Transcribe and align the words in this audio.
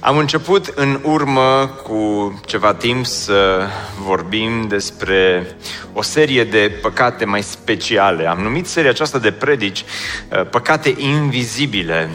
Am 0.00 0.18
început 0.18 0.66
în 0.74 1.00
urmă 1.02 1.66
cu 1.82 2.40
ceva 2.46 2.74
timp 2.74 3.06
să 3.06 3.66
vorbim 3.98 4.68
despre 4.68 5.46
o 5.92 6.02
serie 6.02 6.44
de 6.44 6.78
păcate 6.82 7.24
mai 7.24 7.42
speciale. 7.42 8.26
Am 8.26 8.38
numit 8.38 8.66
seria 8.66 8.90
aceasta 8.90 9.18
de 9.18 9.32
predici 9.32 9.84
uh, 10.28 10.48
păcate 10.50 10.94
invizibile. 10.96 12.10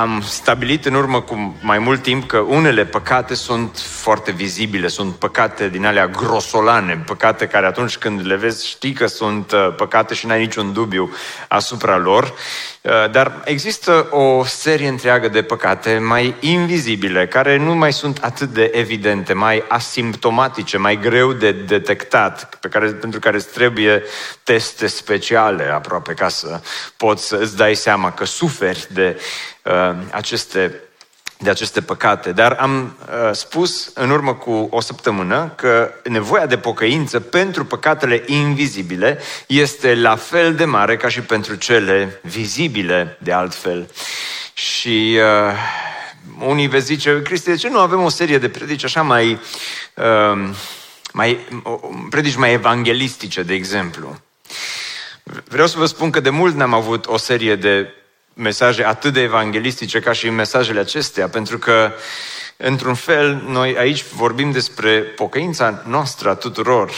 Am 0.00 0.22
stabilit 0.24 0.84
în 0.84 0.94
urmă 0.94 1.20
cu 1.20 1.56
mai 1.60 1.78
mult 1.78 2.02
timp 2.02 2.26
că 2.26 2.38
unele 2.38 2.84
păcate 2.84 3.34
sunt 3.34 3.78
foarte 3.78 4.30
vizibile, 4.30 4.88
sunt 4.88 5.14
păcate 5.14 5.68
din 5.68 5.86
alea 5.86 6.06
grosolane, 6.06 7.02
păcate 7.06 7.46
care 7.46 7.66
atunci 7.66 7.96
când 7.96 8.26
le 8.26 8.36
vezi 8.36 8.68
știi 8.68 8.92
că 8.92 9.06
sunt 9.06 9.52
uh, 9.52 9.74
păcate 9.76 10.14
și 10.14 10.26
n-ai 10.26 10.40
niciun 10.40 10.72
dubiu 10.72 11.10
asupra 11.48 11.96
lor. 11.96 12.34
Uh, 12.86 13.10
dar 13.10 13.42
există 13.44 14.08
o 14.10 14.44
serie 14.44 14.88
întreagă 14.88 15.28
de 15.28 15.42
păcate 15.42 15.98
mai 15.98 16.34
invizibile, 16.40 17.26
care 17.26 17.56
nu 17.56 17.74
mai 17.74 17.92
sunt 17.92 18.18
atât 18.22 18.48
de 18.48 18.70
evidente, 18.74 19.32
mai 19.32 19.64
asimptomatice, 19.68 20.78
mai 20.78 21.00
greu 21.00 21.32
de 21.32 21.52
detectat, 21.52 22.56
pe 22.60 22.68
care, 22.68 22.86
pentru 22.86 23.20
care 23.20 23.36
îți 23.36 23.52
trebuie 23.52 24.02
teste 24.42 24.86
speciale 24.86 25.64
aproape 25.64 26.14
ca 26.14 26.28
să 26.28 26.60
poți 26.96 27.26
să 27.26 27.36
îți 27.36 27.56
dai 27.56 27.74
seama 27.74 28.12
că 28.12 28.24
suferi 28.24 28.86
de 28.90 29.20
uh, 29.62 29.94
aceste 30.10 30.80
de 31.38 31.50
aceste 31.50 31.80
păcate. 31.80 32.32
Dar 32.32 32.52
am 32.52 32.96
uh, 33.00 33.32
spus 33.32 33.90
în 33.94 34.10
urmă 34.10 34.34
cu 34.34 34.68
o 34.70 34.80
săptămână 34.80 35.52
că 35.56 35.90
nevoia 36.04 36.46
de 36.46 36.58
pocăință 36.58 37.20
pentru 37.20 37.64
păcatele 37.64 38.22
invizibile 38.26 39.18
este 39.46 39.94
la 39.94 40.16
fel 40.16 40.54
de 40.54 40.64
mare 40.64 40.96
ca 40.96 41.08
și 41.08 41.20
pentru 41.20 41.54
cele 41.54 42.20
vizibile 42.22 43.18
de 43.20 43.32
altfel. 43.32 43.90
Și 44.52 45.18
uh, 45.18 46.48
unii 46.48 46.68
vezi 46.68 46.86
zice, 46.86 47.22
Cristi, 47.22 47.48
de 47.48 47.56
ce 47.56 47.68
nu 47.68 47.78
avem 47.78 48.02
o 48.02 48.08
serie 48.08 48.38
de 48.38 48.48
predici 48.48 48.84
așa 48.84 49.02
mai, 49.02 49.40
uh, 49.94 50.48
mai 51.12 51.38
predici 52.10 52.36
mai 52.36 52.52
evanghelistice, 52.52 53.42
de 53.42 53.54
exemplu? 53.54 54.20
Vreau 55.44 55.66
să 55.66 55.78
vă 55.78 55.86
spun 55.86 56.10
că 56.10 56.20
de 56.20 56.30
mult 56.30 56.54
n-am 56.54 56.74
avut 56.74 57.06
o 57.06 57.16
serie 57.16 57.56
de 57.56 57.88
mesaje 58.38 58.84
atât 58.84 59.12
de 59.12 59.20
evanghelistice 59.20 60.00
ca 60.00 60.12
și 60.12 60.30
mesajele 60.30 60.80
acestea, 60.80 61.28
pentru 61.28 61.58
că, 61.58 61.92
într-un 62.56 62.94
fel, 62.94 63.42
noi 63.46 63.76
aici 63.78 64.04
vorbim 64.14 64.50
despre 64.50 65.00
pocăința 65.00 65.82
noastră 65.86 66.28
a 66.28 66.34
tuturor 66.34 66.90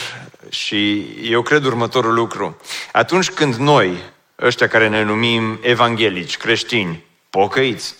și 0.49 0.99
eu 1.23 1.41
cred 1.41 1.63
următorul 1.63 2.13
lucru. 2.13 2.57
Atunci 2.91 3.29
când 3.29 3.55
noi, 3.55 3.97
ăștia 4.41 4.67
care 4.67 4.87
ne 4.87 5.03
numim 5.03 5.59
evanghelici, 5.61 6.37
creștini, 6.37 7.03
pocăiți, 7.29 7.95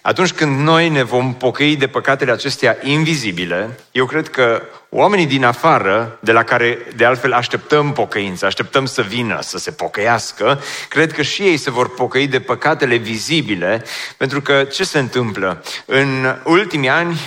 atunci 0.00 0.32
când 0.32 0.60
noi 0.60 0.88
ne 0.88 1.02
vom 1.02 1.34
pocăi 1.34 1.76
de 1.76 1.88
păcatele 1.88 2.32
acestea 2.32 2.78
invizibile, 2.82 3.78
eu 3.92 4.06
cred 4.06 4.28
că 4.28 4.62
oamenii 4.90 5.26
din 5.26 5.44
afară, 5.44 6.18
de 6.20 6.32
la 6.32 6.42
care 6.42 6.78
de 6.96 7.04
altfel 7.04 7.32
așteptăm 7.32 7.92
pocăință, 7.92 8.46
așteptăm 8.46 8.86
să 8.86 9.02
vină, 9.02 9.38
să 9.40 9.58
se 9.58 9.70
pocăiască, 9.70 10.60
cred 10.88 11.12
că 11.12 11.22
și 11.22 11.42
ei 11.42 11.56
se 11.56 11.70
vor 11.70 11.94
pocăi 11.94 12.26
de 12.26 12.40
păcatele 12.40 12.96
vizibile, 12.96 13.84
pentru 14.16 14.40
că 14.40 14.64
ce 14.64 14.84
se 14.84 14.98
întâmplă? 14.98 15.62
În 15.84 16.36
ultimii 16.44 16.88
ani, 16.88 17.20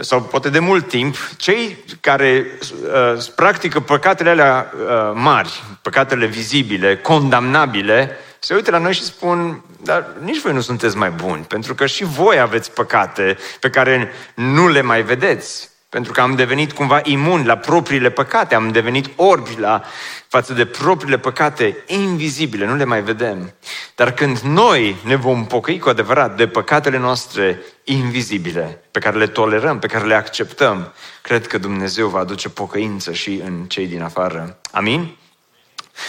sau 0.00 0.22
poate 0.22 0.48
de 0.48 0.58
mult 0.58 0.88
timp, 0.88 1.16
cei 1.36 1.84
care 2.00 2.46
uh, 2.82 3.24
practică 3.34 3.80
păcatele 3.80 4.30
alea 4.30 4.72
uh, 4.74 5.12
mari, 5.14 5.62
păcatele 5.82 6.26
vizibile, 6.26 6.96
condamnabile, 6.96 8.16
se 8.38 8.54
uită 8.54 8.70
la 8.70 8.78
noi 8.78 8.94
și 8.94 9.02
spun, 9.02 9.64
dar 9.82 10.06
nici 10.22 10.40
voi 10.40 10.52
nu 10.52 10.60
sunteți 10.60 10.96
mai 10.96 11.10
buni, 11.10 11.44
pentru 11.44 11.74
că 11.74 11.86
și 11.86 12.04
voi 12.04 12.38
aveți 12.38 12.72
păcate 12.72 13.38
pe 13.60 13.70
care 13.70 14.12
nu 14.34 14.68
le 14.68 14.80
mai 14.80 15.02
vedeți. 15.02 15.69
Pentru 15.90 16.12
că 16.12 16.20
am 16.20 16.34
devenit 16.34 16.72
cumva 16.72 17.00
imun 17.02 17.46
la 17.46 17.56
propriile 17.56 18.10
păcate, 18.10 18.54
am 18.54 18.70
devenit 18.70 19.10
orbi 19.16 19.56
la 19.58 19.82
față 20.28 20.52
de 20.52 20.64
propriile 20.64 21.18
păcate 21.18 21.76
invizibile, 21.86 22.66
nu 22.66 22.76
le 22.76 22.84
mai 22.84 23.02
vedem. 23.02 23.54
Dar 23.94 24.12
când 24.12 24.38
noi 24.38 24.96
ne 25.04 25.16
vom 25.16 25.46
pocăi 25.46 25.78
cu 25.78 25.88
adevărat 25.88 26.36
de 26.36 26.46
păcatele 26.46 26.98
noastre 26.98 27.60
invizibile, 27.84 28.82
pe 28.90 28.98
care 28.98 29.18
le 29.18 29.26
tolerăm, 29.26 29.78
pe 29.78 29.86
care 29.86 30.06
le 30.06 30.14
acceptăm, 30.14 30.92
cred 31.22 31.46
că 31.46 31.58
Dumnezeu 31.58 32.08
va 32.08 32.18
aduce 32.18 32.48
pocăință 32.48 33.12
și 33.12 33.40
în 33.44 33.64
cei 33.68 33.86
din 33.86 34.02
afară. 34.02 34.60
Amin? 34.70 35.16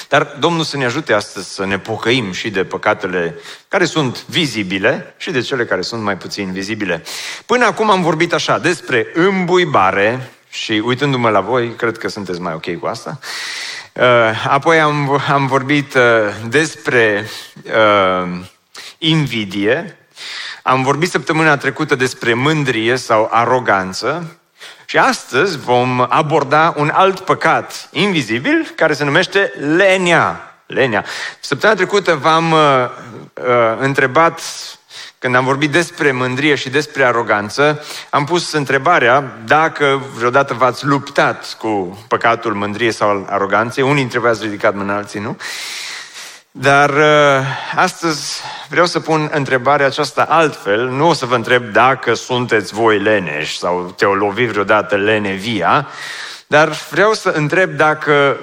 Dar 0.07 0.35
Domnul 0.39 0.63
să 0.63 0.77
ne 0.77 0.85
ajute 0.85 1.13
astăzi 1.13 1.53
să 1.53 1.65
ne 1.65 1.79
pocăim 1.79 2.31
și 2.31 2.49
de 2.49 2.63
păcatele 2.63 3.35
care 3.67 3.85
sunt 3.85 4.25
vizibile 4.25 5.13
și 5.17 5.31
de 5.31 5.41
cele 5.41 5.65
care 5.65 5.81
sunt 5.81 6.01
mai 6.01 6.17
puțin 6.17 6.51
vizibile. 6.51 7.03
Până 7.45 7.65
acum 7.65 7.89
am 7.89 8.01
vorbit 8.01 8.33
așa 8.33 8.59
despre 8.59 9.07
îmbuibare 9.13 10.31
și 10.49 10.81
uitându-mă 10.85 11.29
la 11.29 11.39
voi, 11.39 11.75
cred 11.75 11.97
că 11.97 12.07
sunteți 12.07 12.41
mai 12.41 12.53
ok 12.53 12.79
cu 12.79 12.85
asta. 12.85 13.19
Uh, 13.93 14.03
apoi 14.47 14.79
am, 14.79 15.21
am 15.29 15.47
vorbit 15.47 15.93
uh, 15.93 16.01
despre 16.49 17.27
uh, 17.63 18.39
invidie, 18.97 19.97
am 20.63 20.83
vorbit 20.83 21.09
săptămâna 21.09 21.57
trecută 21.57 21.95
despre 21.95 22.33
mândrie 22.33 22.95
sau 22.95 23.27
aroganță 23.31 24.40
și 24.91 24.97
astăzi 24.97 25.57
vom 25.57 26.05
aborda 26.09 26.73
un 26.77 26.89
alt 26.93 27.19
păcat 27.19 27.89
invizibil 27.91 28.71
care 28.75 28.93
se 28.93 29.03
numește 29.03 29.53
lenia. 29.75 30.39
Lenia. 30.65 31.05
Săptămâna 31.39 31.77
trecută 31.77 32.15
v-am 32.15 32.51
uh, 32.51 32.59
uh, 33.33 33.77
întrebat, 33.79 34.41
când 35.19 35.35
am 35.35 35.45
vorbit 35.45 35.71
despre 35.71 36.11
mândrie 36.11 36.55
și 36.55 36.69
despre 36.69 37.03
aroganță, 37.03 37.83
am 38.09 38.25
pus 38.25 38.51
întrebarea 38.51 39.37
dacă 39.45 40.01
vreodată 40.15 40.53
v-ați 40.53 40.85
luptat 40.85 41.55
cu 41.59 42.03
păcatul 42.07 42.53
mândrie 42.53 42.91
sau 42.91 43.09
al 43.09 43.25
aroganței. 43.29 43.83
Unii 43.83 43.95
dintre 43.95 44.19
voi 44.19 44.29
ați 44.29 44.43
ridicat 44.43 44.75
mâna, 44.75 44.95
alții 44.95 45.19
nu. 45.19 45.37
Dar 46.51 46.89
uh, 46.89 47.45
astăzi 47.75 48.41
vreau 48.69 48.85
să 48.85 48.99
pun 48.99 49.29
întrebarea 49.33 49.85
aceasta 49.85 50.25
altfel. 50.29 50.89
Nu 50.89 51.07
o 51.07 51.13
să 51.13 51.25
vă 51.25 51.35
întreb 51.35 51.63
dacă 51.71 52.13
sunteți 52.13 52.73
voi 52.73 52.99
leneși 52.99 53.57
sau 53.57 53.93
te-o 53.97 54.13
lovi 54.13 54.45
vreodată 54.45 54.95
lene 54.95 55.31
via, 55.31 55.87
dar 56.47 56.69
vreau 56.89 57.13
să 57.13 57.29
întreb 57.29 57.71
dacă 57.71 58.37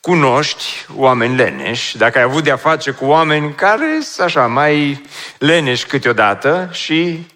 cunoști 0.00 0.64
oameni 0.96 1.36
leneși, 1.36 1.96
dacă 1.96 2.18
ai 2.18 2.24
avut 2.24 2.44
de-a 2.44 2.56
face 2.56 2.90
cu 2.90 3.04
oameni 3.04 3.54
care 3.54 3.98
sunt 4.02 4.26
așa 4.26 4.46
mai 4.46 5.02
leneși 5.38 5.86
câteodată 5.86 6.68
și 6.70 7.26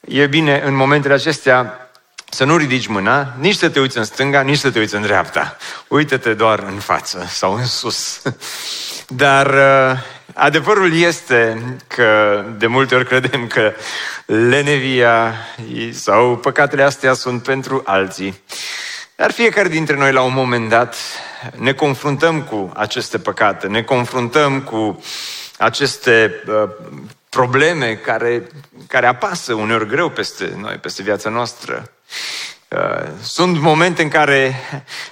e 0.00 0.26
bine 0.26 0.62
în 0.64 0.74
momentele 0.74 1.14
acestea 1.14 1.89
să 2.30 2.44
nu 2.44 2.56
ridici 2.56 2.86
mâna, 2.86 3.34
nici 3.38 3.56
să 3.56 3.68
te 3.68 3.80
uiți 3.80 3.98
în 3.98 4.04
stânga, 4.04 4.40
nici 4.40 4.58
să 4.58 4.70
te 4.70 4.78
uiți 4.78 4.94
în 4.94 5.02
dreapta. 5.02 5.56
Uită-te 5.88 6.34
doar 6.34 6.58
în 6.58 6.78
față 6.78 7.26
sau 7.28 7.54
în 7.54 7.66
sus. 7.66 8.22
Dar 9.06 9.46
uh, 9.46 9.98
adevărul 10.34 10.94
este 10.94 11.62
că 11.86 12.42
de 12.58 12.66
multe 12.66 12.94
ori 12.94 13.06
credem 13.06 13.46
că 13.46 13.72
lenevia 14.26 15.34
sau 15.92 16.36
păcatele 16.36 16.82
astea 16.82 17.12
sunt 17.12 17.42
pentru 17.42 17.82
alții. 17.84 18.42
Dar 19.16 19.30
fiecare 19.30 19.68
dintre 19.68 19.96
noi 19.96 20.12
la 20.12 20.22
un 20.22 20.34
moment 20.34 20.68
dat 20.68 20.96
ne 21.56 21.72
confruntăm 21.72 22.42
cu 22.42 22.72
aceste 22.76 23.18
păcate, 23.18 23.66
ne 23.66 23.82
confruntăm 23.82 24.60
cu 24.60 25.02
aceste 25.58 26.42
uh, 26.46 26.70
probleme 27.28 27.94
care, 27.94 28.46
care 28.88 29.06
apasă 29.06 29.54
uneori 29.54 29.86
greu 29.86 30.08
peste 30.08 30.52
noi, 30.56 30.74
peste 30.74 31.02
viața 31.02 31.30
noastră. 31.30 31.90
Uh, 32.68 33.08
sunt 33.22 33.60
momente 33.60 34.02
în 34.02 34.08
care 34.08 34.54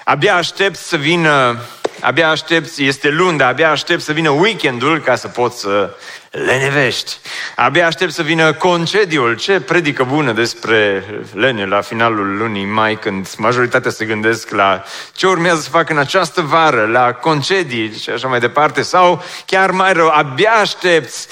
abia 0.04 0.34
aștept 0.34 0.76
să 0.76 0.96
vină 0.96 1.58
abia 2.00 2.28
aștept, 2.28 2.76
este 2.76 3.08
luni, 3.08 3.38
dar 3.38 3.48
abia 3.48 3.70
aștept 3.70 4.02
să 4.02 4.12
vină 4.12 4.30
weekendul 4.30 5.00
ca 5.00 5.14
să 5.14 5.28
pot 5.28 5.52
să 5.52 5.96
lenevești. 6.44 7.16
Abia 7.56 7.86
aștept 7.86 8.12
să 8.12 8.22
vină 8.22 8.52
concediul. 8.52 9.36
Ce 9.36 9.60
predică 9.60 10.04
bună 10.04 10.32
despre 10.32 11.04
lene 11.32 11.66
la 11.66 11.80
finalul 11.80 12.36
lunii 12.36 12.64
mai, 12.64 12.98
când 12.98 13.28
majoritatea 13.36 13.90
se 13.90 14.04
gândesc 14.04 14.50
la 14.50 14.84
ce 15.12 15.26
urmează 15.26 15.60
să 15.60 15.70
fac 15.70 15.90
în 15.90 15.98
această 15.98 16.40
vară, 16.40 16.86
la 16.86 17.12
concedii 17.12 17.98
și 18.00 18.10
așa 18.10 18.28
mai 18.28 18.40
departe. 18.40 18.82
Sau 18.82 19.24
chiar 19.46 19.70
mai 19.70 19.92
rău, 19.92 20.08
abia 20.08 20.50
aștepți 20.50 21.28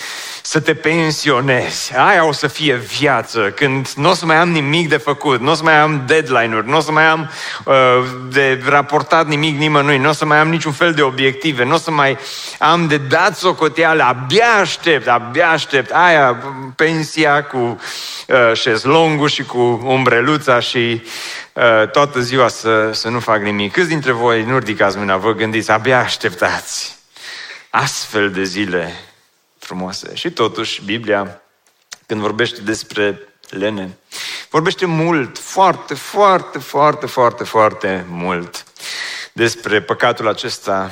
să 0.46 0.60
te 0.60 0.74
pensionezi. 0.74 1.92
Aia 1.96 2.26
o 2.26 2.32
să 2.32 2.46
fie 2.46 2.74
viață, 2.74 3.52
când 3.54 3.88
nu 3.96 4.10
o 4.10 4.14
să 4.14 4.26
mai 4.26 4.36
am 4.36 4.50
nimic 4.50 4.88
de 4.88 4.96
făcut, 4.96 5.40
nu 5.40 5.50
o 5.50 5.54
să 5.54 5.62
mai 5.62 5.78
am 5.78 6.02
deadline-uri, 6.06 6.68
nu 6.68 6.76
o 6.76 6.80
să 6.80 6.92
mai 6.92 7.04
am 7.04 7.30
uh, 7.64 7.74
de 8.30 8.62
raportat 8.68 9.26
nimic 9.26 9.58
nimănui, 9.58 9.98
nu 9.98 10.08
o 10.08 10.12
să 10.12 10.24
mai 10.24 10.38
am 10.38 10.48
niciun 10.48 10.72
fel 10.72 10.92
de 10.92 11.02
obiective, 11.02 11.64
nu 11.64 11.74
o 11.74 11.78
să 11.78 11.90
mai 11.90 12.18
am 12.58 12.86
de 12.86 12.96
dat 12.96 13.36
socoteală, 13.36 14.02
abia 14.02 14.46
aștept, 14.60 14.95
abia 15.04 15.50
aștept. 15.50 15.90
Aia, 15.90 16.36
pensia 16.76 17.44
cu 17.44 17.56
uh, 17.56 18.52
șezlongul 18.52 19.28
și 19.28 19.42
cu 19.42 19.80
umbreluța 19.84 20.60
și 20.60 21.02
uh, 21.52 21.90
toată 21.90 22.20
ziua 22.20 22.48
să, 22.48 22.90
să 22.92 23.08
nu 23.08 23.20
fac 23.20 23.40
nimic. 23.40 23.72
Câți 23.72 23.88
dintre 23.88 24.12
voi 24.12 24.42
nu 24.42 24.58
ridicați 24.58 24.96
mâna, 24.96 25.16
vă 25.16 25.32
gândiți, 25.32 25.70
abia 25.70 25.98
așteptați 25.98 26.96
astfel 27.70 28.30
de 28.30 28.42
zile 28.42 28.94
frumoase. 29.58 30.14
Și 30.14 30.30
totuși, 30.30 30.82
Biblia, 30.84 31.42
când 32.06 32.20
vorbește 32.20 32.60
despre 32.60 33.20
lene, 33.48 33.98
vorbește 34.50 34.86
mult, 34.86 35.38
foarte, 35.38 35.94
foarte, 35.94 36.58
foarte, 36.58 37.06
foarte, 37.06 37.44
foarte 37.44 38.04
mult 38.08 38.64
despre 39.32 39.80
păcatul 39.80 40.28
acesta 40.28 40.90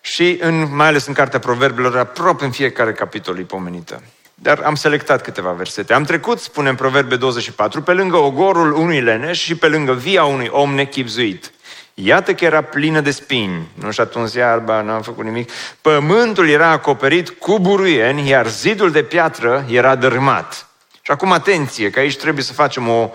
și 0.00 0.38
în, 0.40 0.74
mai 0.74 0.86
ales 0.86 1.06
în 1.06 1.14
Cartea 1.14 1.38
Proverbelor, 1.38 1.96
aproape 1.96 2.44
în 2.44 2.50
fiecare 2.50 2.92
capitol 2.92 3.38
e 3.38 3.42
pomenită. 3.42 4.02
Dar 4.34 4.60
am 4.64 4.74
selectat 4.74 5.22
câteva 5.22 5.50
versete. 5.50 5.94
Am 5.94 6.04
trecut, 6.04 6.38
spune 6.40 6.68
în 6.68 6.74
Proverbe 6.74 7.16
24, 7.16 7.82
pe 7.82 7.92
lângă 7.92 8.16
ogorul 8.16 8.72
unui 8.72 9.00
leneș 9.00 9.42
și 9.42 9.54
pe 9.54 9.68
lângă 9.68 9.92
via 9.92 10.24
unui 10.24 10.48
om 10.50 10.74
nechipzuit. 10.74 11.52
Iată 11.94 12.34
că 12.34 12.44
era 12.44 12.62
plină 12.62 13.00
de 13.00 13.10
spini, 13.10 13.68
nu 13.74 13.90
și 13.90 14.00
atunci 14.00 14.32
iarba, 14.32 14.80
n-am 14.80 15.02
făcut 15.02 15.24
nimic. 15.24 15.50
Pământul 15.80 16.48
era 16.48 16.70
acoperit 16.70 17.28
cu 17.28 17.58
buruieni, 17.58 18.28
iar 18.28 18.46
zidul 18.46 18.90
de 18.90 19.02
piatră 19.02 19.64
era 19.68 19.94
dărâmat. 19.94 20.68
Și 21.02 21.10
acum 21.10 21.32
atenție, 21.32 21.90
că 21.90 21.98
aici 21.98 22.16
trebuie 22.16 22.44
să 22.44 22.52
facem 22.52 22.88
o 22.88 23.10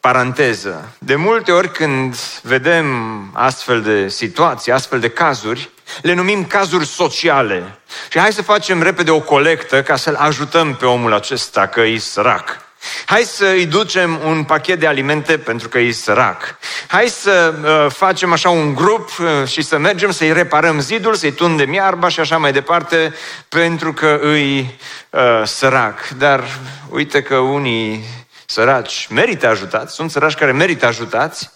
paranteză. 0.00 0.88
De 0.98 1.14
multe 1.14 1.52
ori 1.52 1.70
când 1.72 2.16
vedem 2.42 2.86
astfel 3.32 3.82
de 3.82 4.08
situații, 4.08 4.72
astfel 4.72 5.00
de 5.00 5.10
cazuri, 5.10 5.70
le 6.02 6.12
numim 6.12 6.44
cazuri 6.46 6.86
sociale. 6.86 7.78
Și 8.10 8.18
hai 8.18 8.32
să 8.32 8.42
facem 8.42 8.82
repede 8.82 9.10
o 9.10 9.20
colectă 9.20 9.82
ca 9.82 9.96
să-l 9.96 10.14
ajutăm 10.14 10.74
pe 10.74 10.86
omul 10.86 11.12
acesta 11.12 11.66
că 11.66 11.80
e 11.80 11.98
sărac. 11.98 12.62
Hai 13.06 13.22
să 13.22 13.46
îi 13.46 13.66
ducem 13.66 14.20
un 14.24 14.44
pachet 14.44 14.78
de 14.78 14.86
alimente 14.86 15.38
pentru 15.38 15.68
că 15.68 15.78
e 15.78 15.92
sărac. 15.92 16.58
Hai 16.86 17.08
să 17.08 17.54
uh, 17.62 17.92
facem 17.92 18.32
așa 18.32 18.50
un 18.50 18.74
grup 18.74 19.10
uh, 19.18 19.48
și 19.48 19.62
să 19.62 19.78
mergem 19.78 20.10
să-i 20.10 20.32
reparăm 20.32 20.80
zidul, 20.80 21.14
să-i 21.14 21.32
tundem 21.32 21.72
iarba 21.72 22.08
și 22.08 22.20
așa 22.20 22.38
mai 22.38 22.52
departe 22.52 23.14
pentru 23.48 23.92
că 23.92 24.18
îi 24.22 24.78
uh, 25.10 25.42
sărac. 25.44 26.08
Dar 26.08 26.44
uite 26.88 27.22
că 27.22 27.36
unii 27.36 28.04
săraci 28.46 29.06
merită 29.10 29.48
ajutați, 29.48 29.94
sunt 29.94 30.10
săraci 30.10 30.34
care 30.34 30.52
merită 30.52 30.86
ajutați, 30.86 31.50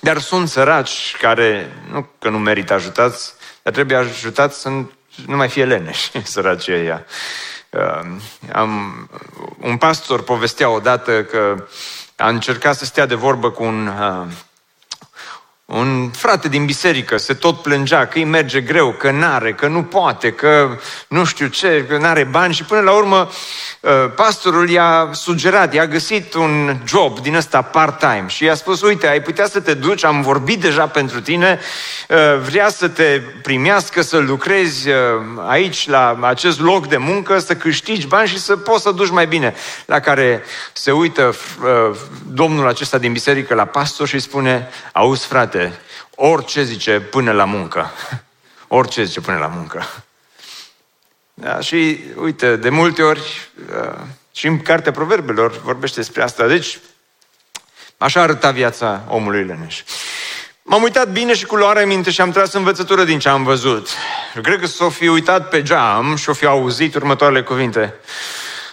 dar 0.00 0.18
sunt 0.18 0.48
săraci 0.48 1.16
care 1.20 1.72
nu 1.90 2.08
că 2.18 2.28
nu 2.28 2.38
merită 2.38 2.72
ajutați, 2.72 3.34
dar 3.62 3.72
trebuie 3.72 3.96
ajutați 3.96 4.60
să 4.60 4.68
nu 5.26 5.36
mai 5.36 5.48
fie 5.48 5.64
leneși 5.64 6.10
săracii 6.32 6.72
ăia. 6.72 7.04
Ehm, 7.70 8.20
am, 8.52 8.94
un 9.60 9.76
pastor 9.76 10.22
povestea 10.22 10.70
odată 10.70 11.24
că 11.24 11.66
a 12.16 12.28
încercat 12.28 12.76
să 12.76 12.84
stea 12.84 13.06
de 13.06 13.14
vorbă 13.14 13.50
cu 13.50 13.62
un, 13.62 13.86
uh, 13.86 14.26
un 15.70 16.10
frate 16.10 16.48
din 16.48 16.64
biserică, 16.64 17.16
se 17.16 17.34
tot 17.34 17.62
plângea 17.62 18.06
că 18.06 18.18
îi 18.18 18.24
merge 18.24 18.60
greu, 18.60 18.92
că 18.92 19.10
n-are, 19.10 19.52
că 19.52 19.66
nu 19.66 19.82
poate, 19.82 20.32
că 20.32 20.78
nu 21.08 21.24
știu 21.24 21.46
ce, 21.46 21.86
că 21.88 21.96
n-are 21.96 22.24
bani 22.24 22.54
și 22.54 22.64
până 22.64 22.80
la 22.80 22.92
urmă 22.92 23.28
Uh, 23.80 23.90
pastorul 24.14 24.70
i-a 24.70 25.08
sugerat, 25.12 25.74
i-a 25.74 25.86
găsit 25.86 26.34
un 26.34 26.76
job 26.86 27.18
din 27.20 27.34
ăsta 27.34 27.62
part-time 27.62 28.24
și 28.26 28.44
i-a 28.44 28.54
spus, 28.54 28.82
uite, 28.82 29.08
ai 29.08 29.22
putea 29.22 29.46
să 29.46 29.60
te 29.60 29.74
duci, 29.74 30.04
am 30.04 30.22
vorbit 30.22 30.60
deja 30.60 30.86
pentru 30.86 31.20
tine, 31.20 31.60
uh, 32.08 32.16
vrea 32.48 32.68
să 32.68 32.88
te 32.88 33.20
primească, 33.42 34.02
să 34.02 34.18
lucrezi 34.18 34.88
uh, 34.88 34.94
aici, 35.46 35.88
la 35.88 36.18
acest 36.20 36.60
loc 36.60 36.88
de 36.88 36.96
muncă, 36.96 37.38
să 37.38 37.54
câștigi 37.54 38.06
bani 38.06 38.28
și 38.28 38.38
să 38.38 38.56
poți 38.56 38.82
să 38.82 38.90
duci 38.90 39.10
mai 39.10 39.26
bine. 39.26 39.54
La 39.86 40.00
care 40.00 40.42
se 40.72 40.90
uită 40.90 41.34
domnul 42.26 42.68
acesta 42.68 42.98
din 42.98 43.12
biserică 43.12 43.54
la 43.54 43.64
pastor 43.64 44.08
și 44.08 44.18
spune, 44.18 44.68
auzi 44.92 45.26
frate, 45.26 45.59
orice 46.14 46.62
zice 46.62 47.00
până 47.00 47.32
la 47.32 47.44
muncă. 47.44 47.90
Orice 48.68 49.04
zice 49.04 49.20
până 49.20 49.38
la 49.38 49.46
muncă. 49.46 49.86
Da? 51.34 51.60
Și 51.60 52.00
uite, 52.16 52.56
de 52.56 52.68
multe 52.68 53.02
ori, 53.02 53.50
uh, 53.76 53.98
și 54.32 54.46
în 54.46 54.60
Cartea 54.62 54.92
Proverbelor 54.92 55.60
vorbește 55.60 56.00
despre 56.00 56.22
asta. 56.22 56.46
Deci, 56.46 56.78
așa 57.98 58.20
arăta 58.20 58.50
viața 58.50 59.04
omului 59.08 59.44
leneș. 59.44 59.82
M-am 60.62 60.82
uitat 60.82 61.08
bine 61.08 61.34
și 61.34 61.46
cu 61.46 61.56
luarea 61.56 61.86
minte 61.86 62.10
și 62.10 62.20
am 62.20 62.30
tras 62.30 62.52
învățătură 62.52 63.04
din 63.04 63.18
ce 63.18 63.28
am 63.28 63.44
văzut. 63.44 63.88
Cred 64.42 64.60
că 64.60 64.66
s-o 64.66 64.90
fi 64.90 65.08
uitat 65.08 65.48
pe 65.48 65.62
geam 65.62 66.16
și 66.16 66.28
o 66.28 66.32
fi 66.32 66.46
auzit 66.46 66.94
următoarele 66.94 67.42
cuvinte. 67.42 67.94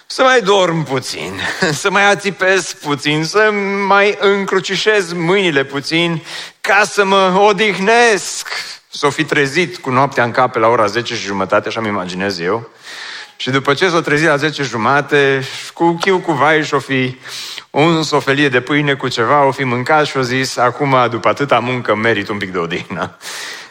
Să 0.09 0.23
mai 0.23 0.41
dorm 0.41 0.83
puțin, 0.83 1.39
să 1.81 1.89
mai 1.89 2.09
ațipez 2.09 2.73
puțin, 2.73 3.23
să 3.23 3.49
mai 3.87 4.17
încrucișez 4.19 5.13
mâinile 5.13 5.63
puțin 5.63 6.23
ca 6.61 6.83
să 6.85 7.05
mă 7.05 7.39
odihnesc 7.39 8.47
s-o 8.89 9.09
fi 9.09 9.23
trezit 9.23 9.77
cu 9.77 9.89
noaptea 9.89 10.23
în 10.23 10.31
cap 10.31 10.55
la 10.55 10.67
ora 10.67 10.85
10 10.85 11.15
și 11.15 11.25
jumătate, 11.25 11.67
așa 11.67 11.79
mi 11.79 11.87
imaginez 11.87 12.39
eu. 12.39 12.69
Și 13.35 13.49
după 13.49 13.73
ce 13.73 13.89
s-o 13.89 14.01
trezit 14.01 14.27
la 14.27 14.35
10 14.35 14.63
jumate, 14.63 15.43
cu 15.73 15.97
chiu 16.01 16.19
cu 16.19 16.31
vai 16.31 16.63
și-o 16.63 16.79
fi 16.79 17.17
uns 17.69 18.11
o 18.11 18.19
felie 18.19 18.49
de 18.49 18.61
pâine 18.61 18.93
cu 18.93 19.07
ceva, 19.07 19.45
o 19.45 19.51
fi 19.51 19.63
mâncat 19.63 20.05
și 20.05 20.17
o 20.17 20.21
zis, 20.21 20.57
acum, 20.57 20.95
după 21.09 21.27
atâta 21.27 21.59
muncă, 21.59 21.95
merit 21.95 22.29
un 22.29 22.37
pic 22.37 22.51
de 22.51 22.57
odihnă. 22.57 23.17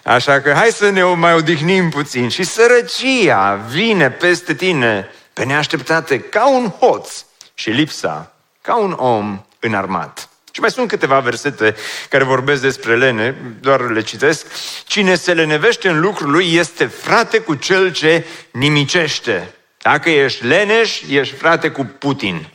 Așa 0.05 0.41
că 0.41 0.53
hai 0.53 0.69
să 0.69 0.91
ne 0.91 1.03
mai 1.03 1.35
odihnim 1.35 1.89
puțin. 1.89 2.29
Și 2.29 2.43
sărăcia 2.43 3.55
vine 3.69 4.11
peste 4.11 4.55
tine 4.55 5.11
pe 5.37 5.45
neașteptate 5.45 6.21
ca 6.21 6.49
un 6.49 6.69
hoț 6.69 7.25
și 7.55 7.71
lipsa 7.71 8.33
ca 8.61 8.77
un 8.77 8.93
om 8.93 9.45
înarmat. 9.61 10.29
Și 10.51 10.61
mai 10.61 10.71
sunt 10.71 10.89
câteva 10.89 11.21
versete 11.21 11.77
care 12.09 12.25
vorbesc 12.25 12.63
despre 12.63 12.97
lene, 12.97 13.37
doar 13.61 13.81
le 13.81 14.03
citesc. 14.03 14.47
Cine 14.87 15.15
se 15.15 15.35
lenevește 15.35 15.89
în 15.89 16.01
lucrul 16.01 16.31
lui 16.31 16.55
este 16.55 16.87
frate 16.87 17.39
cu 17.39 17.55
cel 17.55 17.93
ce 17.93 18.25
nimicește. 18.51 19.55
Dacă 19.83 20.11
ești 20.11 20.45
leneș, 20.45 21.01
ești 21.09 21.35
frate 21.35 21.71
cu 21.71 21.85
Putin. 21.85 22.49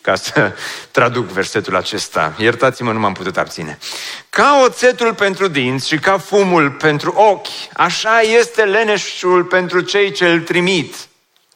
Ca 0.00 0.14
să 0.14 0.52
traduc 0.90 1.26
versetul 1.26 1.76
acesta. 1.76 2.34
Iertați-mă, 2.38 2.92
nu 2.92 2.98
m-am 2.98 3.12
putut 3.12 3.36
abține. 3.36 3.78
Ca 4.30 4.60
oțetul 4.64 5.14
pentru 5.14 5.48
dinți 5.48 5.88
și 5.88 5.98
ca 5.98 6.18
fumul 6.18 6.70
pentru 6.70 7.12
ochi, 7.12 7.46
așa 7.72 8.20
este 8.20 8.62
leneșul 8.62 9.44
pentru 9.44 9.80
cei 9.80 10.12
ce 10.12 10.28
îl 10.28 10.40
trimit. 10.40 10.94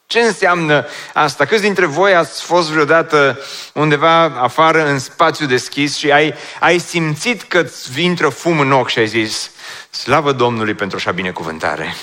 Ce 0.09 0.21
înseamnă 0.21 0.87
asta? 1.15 1.45
Câți 1.45 1.63
dintre 1.63 1.87
voi 1.87 2.15
ați 2.15 2.43
fost 2.43 2.71
vreodată 2.71 3.39
undeva 3.73 4.23
afară 4.23 4.87
în 4.87 4.99
spațiu 4.99 5.47
deschis 5.47 5.97
și 5.97 6.11
ai, 6.11 6.35
ai 6.61 6.79
simțit 6.79 7.43
că 7.43 7.59
îți 7.59 8.03
intră 8.03 8.29
fum 8.29 8.61
în 8.61 8.73
ochi 8.73 8.89
și 8.89 8.99
ai 8.99 9.07
zis 9.07 9.51
Slavă 9.91 10.33
Domnului 10.33 10.75
pentru 10.75 10.97
așa 10.97 11.11
binecuvântare! 11.11 11.95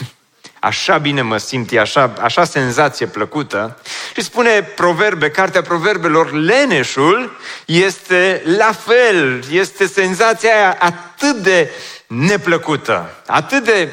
Așa 0.60 0.98
bine 0.98 1.22
mă 1.22 1.38
simt, 1.38 1.72
e 1.72 1.80
așa, 1.80 2.14
așa 2.22 2.44
senzație 2.44 3.06
plăcută. 3.06 3.80
Și 4.14 4.24
spune 4.24 4.64
proverbe, 4.64 5.30
cartea 5.30 5.62
proverbelor, 5.62 6.32
leneșul 6.32 7.38
este 7.66 8.44
la 8.58 8.72
fel, 8.72 9.44
este 9.52 9.88
senzația 9.88 10.56
aia 10.56 10.78
atât 10.80 11.36
de 11.36 11.70
neplăcută, 12.08 13.24
atât 13.26 13.64
de... 13.64 13.90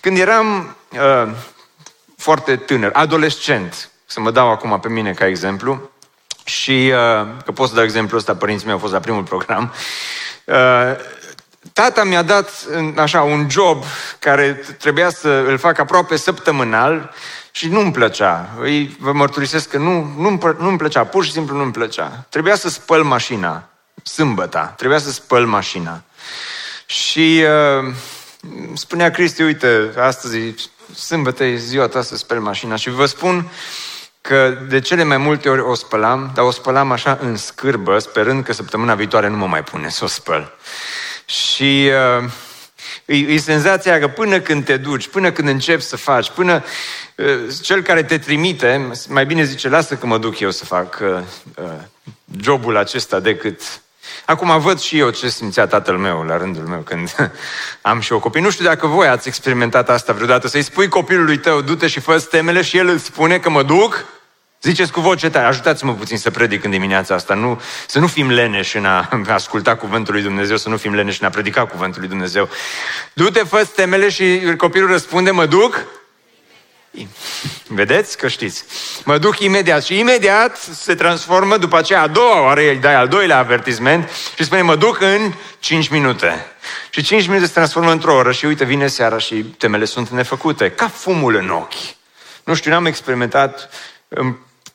Când 0.00 0.18
eram 0.18 0.76
uh, 0.92 1.28
foarte 2.24 2.56
tânăr, 2.56 2.90
adolescent, 2.92 3.90
să 4.06 4.20
mă 4.20 4.30
dau 4.30 4.50
acum 4.50 4.80
pe 4.80 4.88
mine 4.88 5.12
ca 5.12 5.26
exemplu, 5.26 5.90
și 6.44 6.92
uh, 6.92 7.26
că 7.44 7.52
pot 7.52 7.68
să 7.68 7.74
dau 7.74 7.84
exemplu 7.84 8.16
ăsta, 8.16 8.36
părinții 8.36 8.64
mei 8.64 8.74
au 8.74 8.80
fost 8.80 8.92
la 8.92 9.00
primul 9.00 9.22
program, 9.22 9.72
uh, 10.44 10.96
tata 11.72 12.04
mi-a 12.04 12.22
dat 12.22 12.50
așa 12.96 13.22
un 13.22 13.50
job 13.50 13.84
care 14.18 14.52
trebuia 14.78 15.10
să 15.10 15.28
îl 15.28 15.58
fac 15.58 15.78
aproape 15.78 16.16
săptămânal 16.16 17.14
și 17.50 17.68
nu-mi 17.68 17.92
plăcea. 17.92 18.50
Îi, 18.60 18.96
vă 19.00 19.12
mărturisesc 19.12 19.68
că 19.68 19.78
nu, 19.78 20.14
nu-mi, 20.18 20.38
nu-mi 20.58 20.78
plăcea, 20.78 21.04
pur 21.04 21.24
și 21.24 21.32
simplu 21.32 21.56
nu-mi 21.56 21.72
plăcea. 21.72 22.26
Trebuia 22.28 22.54
să 22.54 22.68
spăl 22.68 23.02
mașina, 23.02 23.68
sâmbăta, 24.02 24.64
trebuia 24.76 24.98
să 24.98 25.10
spăl 25.10 25.46
mașina. 25.46 26.02
Și 26.86 27.44
uh, 27.44 27.94
spunea 28.74 29.10
Cristi, 29.10 29.42
uite, 29.42 29.92
astăzi 29.98 30.38
sâmbătă 30.94 31.44
e 31.44 31.56
ziua 31.56 31.88
ta 31.88 32.02
să 32.02 32.16
speli 32.16 32.40
mașina 32.40 32.76
și 32.76 32.90
vă 32.90 33.06
spun 33.06 33.50
că 34.20 34.58
de 34.68 34.80
cele 34.80 35.02
mai 35.02 35.16
multe 35.16 35.48
ori 35.48 35.60
o 35.60 35.74
spălam, 35.74 36.30
dar 36.34 36.44
o 36.44 36.50
spălam 36.50 36.92
așa 36.92 37.18
în 37.20 37.36
scârbă, 37.36 37.98
sperând 37.98 38.44
că 38.44 38.52
săptămâna 38.52 38.94
viitoare 38.94 39.28
nu 39.28 39.36
mă 39.36 39.46
mai 39.46 39.62
pune 39.62 39.88
să 39.88 40.04
o 40.04 40.06
spăl. 40.06 40.52
Și 41.26 41.90
uh, 42.20 42.30
e, 43.04 43.16
e 43.16 43.36
senzația 43.36 43.98
că 43.98 44.08
până 44.08 44.40
când 44.40 44.64
te 44.64 44.76
duci, 44.76 45.08
până 45.08 45.32
când 45.32 45.48
începi 45.48 45.82
să 45.82 45.96
faci, 45.96 46.30
până 46.30 46.64
uh, 47.16 47.54
cel 47.62 47.82
care 47.82 48.02
te 48.02 48.18
trimite, 48.18 48.90
mai 49.08 49.26
bine 49.26 49.44
zice, 49.44 49.68
lasă 49.68 49.94
că 49.94 50.06
mă 50.06 50.18
duc 50.18 50.40
eu 50.40 50.50
să 50.50 50.64
fac 50.64 50.98
uh, 51.02 51.20
uh, 51.54 51.64
jobul 52.40 52.76
acesta 52.76 53.20
decât 53.20 53.60
Acum 54.24 54.60
văd 54.60 54.80
și 54.80 54.98
eu 54.98 55.10
ce 55.10 55.28
simțea 55.28 55.66
tatăl 55.66 55.96
meu 55.96 56.22
la 56.22 56.36
rândul 56.36 56.62
meu 56.62 56.80
când 56.80 57.14
am 57.80 58.00
și 58.00 58.12
o 58.12 58.18
copii. 58.18 58.42
Nu 58.42 58.50
știu 58.50 58.64
dacă 58.64 58.86
voi 58.86 59.06
ați 59.06 59.28
experimentat 59.28 59.88
asta 59.88 60.12
vreodată, 60.12 60.48
să-i 60.48 60.62
spui 60.62 60.88
copilului 60.88 61.38
tău, 61.38 61.60
du-te 61.60 61.86
și 61.86 62.00
fă 62.00 62.26
temele 62.30 62.62
și 62.62 62.76
el 62.76 62.88
îți 62.88 63.04
spune 63.04 63.38
că 63.38 63.50
mă 63.50 63.62
duc 63.62 64.04
Ziceți 64.64 64.92
cu 64.92 65.00
voce 65.00 65.30
tare, 65.30 65.46
ajutați-mă 65.46 65.94
puțin 65.94 66.18
să 66.18 66.30
predic 66.30 66.64
în 66.64 66.70
dimineața 66.70 67.14
asta, 67.14 67.34
nu, 67.34 67.60
să 67.86 67.98
nu 67.98 68.06
fim 68.06 68.30
leneși 68.30 68.76
în 68.76 68.84
a 68.84 69.08
asculta 69.28 69.76
cuvântul 69.76 70.14
lui 70.14 70.22
Dumnezeu, 70.22 70.56
să 70.56 70.68
nu 70.68 70.76
fim 70.76 70.94
leneși 70.94 71.18
în 71.20 71.26
a 71.26 71.30
predica 71.30 71.66
cuvântul 71.66 72.00
lui 72.00 72.08
Dumnezeu. 72.08 72.48
Du-te, 73.12 73.38
fă 73.38 73.68
temele 73.74 74.08
și 74.08 74.54
copilul 74.56 74.88
răspunde, 74.88 75.30
mă 75.30 75.46
duc 75.46 75.84
Vedeți 77.66 78.16
că 78.18 78.28
știți. 78.28 78.64
Mă 79.04 79.18
duc 79.18 79.38
imediat 79.38 79.84
și 79.84 79.98
imediat 79.98 80.56
se 80.56 80.94
transformă 80.94 81.56
după 81.56 81.76
aceea 81.76 82.02
a 82.02 82.06
doua 82.06 82.42
oară, 82.42 82.60
îi 82.60 82.76
dai 82.76 82.94
al 82.94 83.08
doilea 83.08 83.38
avertisment 83.38 84.10
și 84.36 84.44
spune 84.44 84.62
mă 84.62 84.76
duc 84.76 85.00
în 85.00 85.32
5 85.58 85.88
minute. 85.88 86.46
Și 86.90 87.02
5 87.02 87.26
minute 87.26 87.46
se 87.46 87.52
transformă 87.52 87.90
într-o 87.90 88.14
oră 88.14 88.32
și 88.32 88.44
uite 88.44 88.64
vine 88.64 88.86
seara 88.86 89.18
și 89.18 89.34
temele 89.34 89.84
sunt 89.84 90.08
nefăcute, 90.08 90.70
ca 90.70 90.88
fumul 90.88 91.34
în 91.34 91.50
ochi. 91.50 91.94
Nu 92.44 92.54
știu, 92.54 92.70
n-am 92.70 92.86
experimentat, 92.86 93.70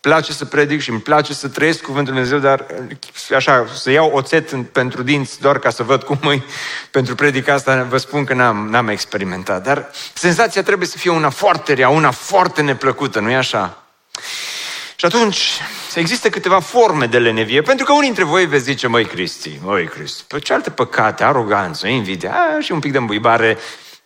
place 0.01 0.33
să 0.33 0.45
predic 0.45 0.81
și 0.81 0.89
îmi 0.89 0.99
place 0.99 1.33
să 1.33 1.47
trăiesc 1.47 1.81
cuvântul 1.81 2.13
Lui 2.13 2.23
Dumnezeu, 2.23 2.49
dar 2.49 2.65
așa, 3.35 3.65
să 3.75 3.91
iau 3.91 4.11
oțet 4.11 4.71
pentru 4.71 5.03
dinți 5.03 5.41
doar 5.41 5.59
ca 5.59 5.69
să 5.69 5.83
văd 5.83 6.03
cum 6.03 6.19
îi, 6.21 6.43
pentru 6.91 7.15
predica 7.15 7.53
asta, 7.53 7.83
vă 7.83 7.97
spun 7.97 8.23
că 8.23 8.33
n-am, 8.33 8.67
n-am 8.69 8.87
experimentat. 8.87 9.63
Dar 9.63 9.91
senzația 10.13 10.63
trebuie 10.63 10.87
să 10.87 10.97
fie 10.97 11.11
una 11.11 11.29
foarte 11.29 11.73
rea, 11.73 11.89
una 11.89 12.11
foarte 12.11 12.61
neplăcută, 12.61 13.19
nu-i 13.19 13.35
așa? 13.35 13.83
Și 14.95 15.05
atunci, 15.05 15.61
există 15.95 16.29
câteva 16.29 16.59
forme 16.59 17.05
de 17.05 17.19
lenevie, 17.19 17.61
pentru 17.61 17.85
că 17.85 17.91
unii 17.91 18.03
dintre 18.03 18.23
voi 18.23 18.45
veți 18.45 18.63
zice, 18.63 18.87
măi 18.87 19.05
Cristi, 19.05 19.59
măi 19.63 19.85
Cristi, 19.85 20.23
pe 20.27 20.39
ce 20.39 20.53
alte 20.53 20.69
păcate, 20.69 21.23
aroganță, 21.23 21.87
invidia, 21.87 22.31
a, 22.31 22.59
și 22.59 22.71
un 22.71 22.79
pic 22.79 22.91
de 22.91 22.97
îmbuibare, 22.97 23.57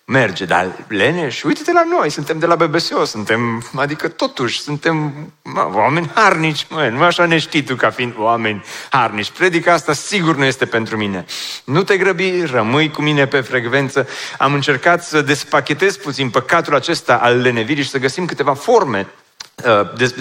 merge, 0.05 0.45
dar 0.45 0.85
leneș, 0.87 1.43
uite-te 1.43 1.71
la 1.71 1.83
noi, 1.83 2.09
suntem 2.09 2.39
de 2.39 2.45
la 2.45 2.55
BBSO, 2.55 3.05
suntem, 3.05 3.63
adică 3.75 4.07
totuși, 4.07 4.61
suntem 4.61 5.13
mă, 5.41 5.69
oameni 5.73 6.11
harnici, 6.13 6.65
mă, 6.69 6.89
nu 6.89 7.03
așa 7.03 7.25
ne 7.25 7.37
știi 7.37 7.63
tu 7.63 7.75
ca 7.75 7.89
fiind 7.89 8.13
oameni 8.17 8.63
harnici. 8.89 9.31
Predica 9.31 9.73
asta 9.73 9.93
sigur 9.93 10.35
nu 10.35 10.43
este 10.43 10.65
pentru 10.65 10.97
mine. 10.97 11.25
Nu 11.63 11.83
te 11.83 11.97
grăbi, 11.97 12.45
rămâi 12.45 12.91
cu 12.91 13.01
mine 13.01 13.27
pe 13.27 13.41
frecvență. 13.41 14.07
Am 14.37 14.53
încercat 14.53 15.03
să 15.03 15.21
despachetez 15.21 15.97
puțin 15.97 16.29
păcatul 16.29 16.75
acesta 16.75 17.17
al 17.17 17.41
lenevirii 17.41 17.83
și 17.83 17.89
să 17.89 17.97
găsim 17.99 18.25
câteva 18.25 18.53
forme 18.53 19.07
Uh, 19.07 19.22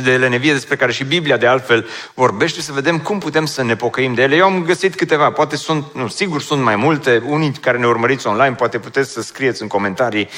de 0.02 0.16
lenevie 0.16 0.52
despre 0.52 0.76
care 0.76 0.92
și 0.92 1.04
Biblia 1.04 1.36
de 1.36 1.46
altfel 1.46 1.86
vorbește, 2.14 2.60
să 2.60 2.72
vedem 2.72 2.98
cum 2.98 3.18
putem 3.18 3.46
să 3.46 3.62
ne 3.62 3.76
pocăim 3.76 4.14
de 4.14 4.22
ele. 4.22 4.36
Eu 4.36 4.44
am 4.44 4.64
găsit 4.64 4.94
câteva, 4.94 5.30
poate 5.30 5.56
sunt, 5.56 5.84
nu, 5.94 6.08
sigur 6.08 6.42
sunt 6.42 6.62
mai 6.62 6.76
multe, 6.76 7.22
unii 7.26 7.52
care 7.52 7.78
ne 7.78 7.86
urmăriți 7.86 8.26
online, 8.26 8.54
poate 8.54 8.78
puteți 8.78 9.12
să 9.12 9.22
scrieți 9.22 9.62
în 9.62 9.68
comentarii 9.68 10.28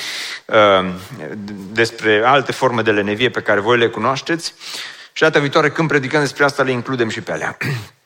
uh, 0.47 0.91
despre 1.73 2.23
alte 2.25 2.53
forme 2.53 2.83
de 2.83 2.91
lenevie 2.91 3.31
pe 3.31 3.41
care 3.41 3.61
voi 3.61 3.79
le 3.79 3.89
cunoașteți 3.89 4.55
și 5.13 5.23
data 5.23 5.39
viitoare 5.39 5.71
când 5.71 5.89
predicăm 5.89 6.21
despre 6.21 6.45
asta 6.45 6.63
le 6.63 6.71
includem 6.71 7.09
și 7.09 7.21
pe 7.21 7.33
alea. 7.33 7.57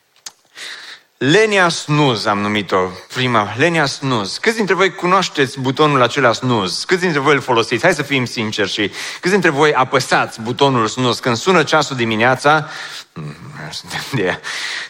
Lenia 1.19 1.69
snooze 1.69 2.29
am 2.29 2.39
numit-o, 2.39 2.77
prima, 3.13 3.53
Lenia 3.57 3.85
snooze. 3.85 4.37
Câți 4.41 4.55
dintre 4.55 4.73
voi 4.73 4.95
cunoașteți 4.95 5.59
butonul 5.59 6.01
acela 6.01 6.33
snooze? 6.33 6.83
Câți 6.87 7.01
dintre 7.01 7.19
voi 7.19 7.33
îl 7.33 7.41
folosiți? 7.41 7.83
Hai 7.83 7.93
să 7.93 8.01
fim 8.01 8.25
sinceri 8.25 8.69
și 8.69 8.91
câți 9.19 9.31
dintre 9.31 9.49
voi 9.49 9.73
apăsați 9.73 10.41
butonul 10.41 10.87
snooze 10.87 11.19
când 11.21 11.35
sună 11.35 11.63
ceasul 11.63 11.95
dimineața? 11.95 12.69
Mm, 13.13 13.35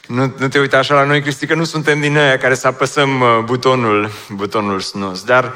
nu, 0.08 0.34
nu 0.38 0.48
te 0.48 0.60
uita 0.60 0.78
așa 0.78 0.94
la 0.94 1.04
noi, 1.04 1.22
Cristi, 1.22 1.46
că 1.46 1.56
nu 1.56 1.64
suntem 1.64 2.00
din 2.00 2.18
aia 2.18 2.38
care 2.38 2.56
să 2.56 2.68
apăsăm 2.68 3.22
uh, 3.22 3.28
butonul, 3.44 4.12
butonul 4.30 4.80
snooze. 4.80 5.24
Dar 5.26 5.56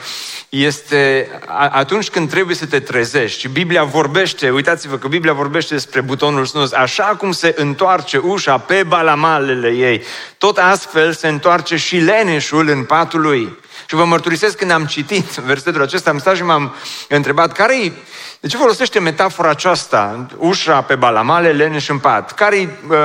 este 0.50 1.30
atunci 1.72 2.10
când 2.10 2.30
trebuie 2.30 2.56
să 2.56 2.66
te 2.66 2.80
trezești. 2.80 3.40
Și 3.40 3.48
Biblia 3.48 3.84
vorbește, 3.84 4.50
uitați-vă 4.50 4.98
că 4.98 5.08
Biblia 5.08 5.34
vorbește 5.34 5.74
despre 5.74 6.02
butonul 6.02 6.46
snus, 6.46 6.72
așa 6.72 7.04
cum 7.04 7.32
se 7.32 7.54
întoarce 7.58 8.18
ușa 8.18 8.58
pe 8.58 8.84
balamalele 8.84 9.70
ei, 9.70 10.04
tot 10.38 10.58
astfel 10.70 11.14
se 11.14 11.28
întoarce 11.28 11.76
și 11.76 11.98
leneșul 11.98 12.68
în 12.70 12.84
patul 12.84 13.22
lui. 13.22 13.58
Și 13.86 13.96
vă 13.96 14.06
mărturisesc 14.06 14.58
când 14.58 14.72
am 14.72 14.86
citit 14.86 15.26
versetul 15.26 15.82
acesta, 15.82 16.10
am 16.10 16.18
stat 16.18 16.36
și 16.36 16.44
m-am 16.44 16.76
întrebat 17.10 17.52
care 17.52 17.84
e 17.84 17.92
de 18.40 18.48
ce 18.48 18.58
folosește 18.58 19.00
metafora 19.00 19.50
aceasta, 19.50 20.28
ușa 20.38 20.82
pe 20.82 20.96
balamale, 20.96 21.52
leneș 21.52 21.88
în 21.88 22.00
pat? 22.00 22.32
Care-i 22.32 22.70
uh, 22.90 22.98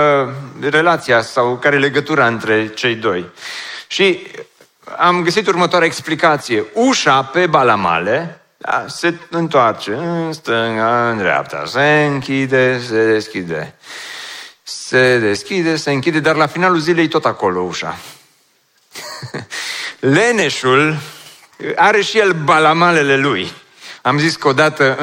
relația 0.71 1.23
sau 1.23 1.57
care 1.57 1.77
e 1.77 1.79
legătura 1.79 2.27
între 2.27 2.69
cei 2.69 2.95
doi? 2.95 3.27
Și 3.87 4.27
am 4.97 5.23
găsit 5.23 5.47
următoarea 5.47 5.87
explicație. 5.87 6.65
Ușa 6.73 7.23
pe 7.23 7.47
balamale 7.47 8.39
da, 8.61 8.85
se 8.89 9.15
întoarce 9.31 9.93
în 9.93 10.33
stânga, 10.33 11.11
în 11.11 11.19
dreapta, 11.19 11.63
se 11.67 12.05
închide, 12.11 12.79
se 12.79 13.07
deschide. 13.07 13.75
Se 14.71 15.19
deschide, 15.19 15.77
se 15.77 15.91
închide, 15.91 16.21
dar 16.21 16.37
la 16.37 16.47
finalul 16.47 16.79
zilei 16.79 17.09
tot 17.09 17.25
acolo 17.25 17.61
ușa. 17.61 17.99
Leneșul 20.01 20.99
are 21.77 22.01
și 22.01 22.19
el 22.19 22.33
balamalele 22.33 23.17
lui. 23.17 23.53
Am 24.03 24.19
zis 24.19 24.37
că 24.37 24.49
odată, 24.49 24.97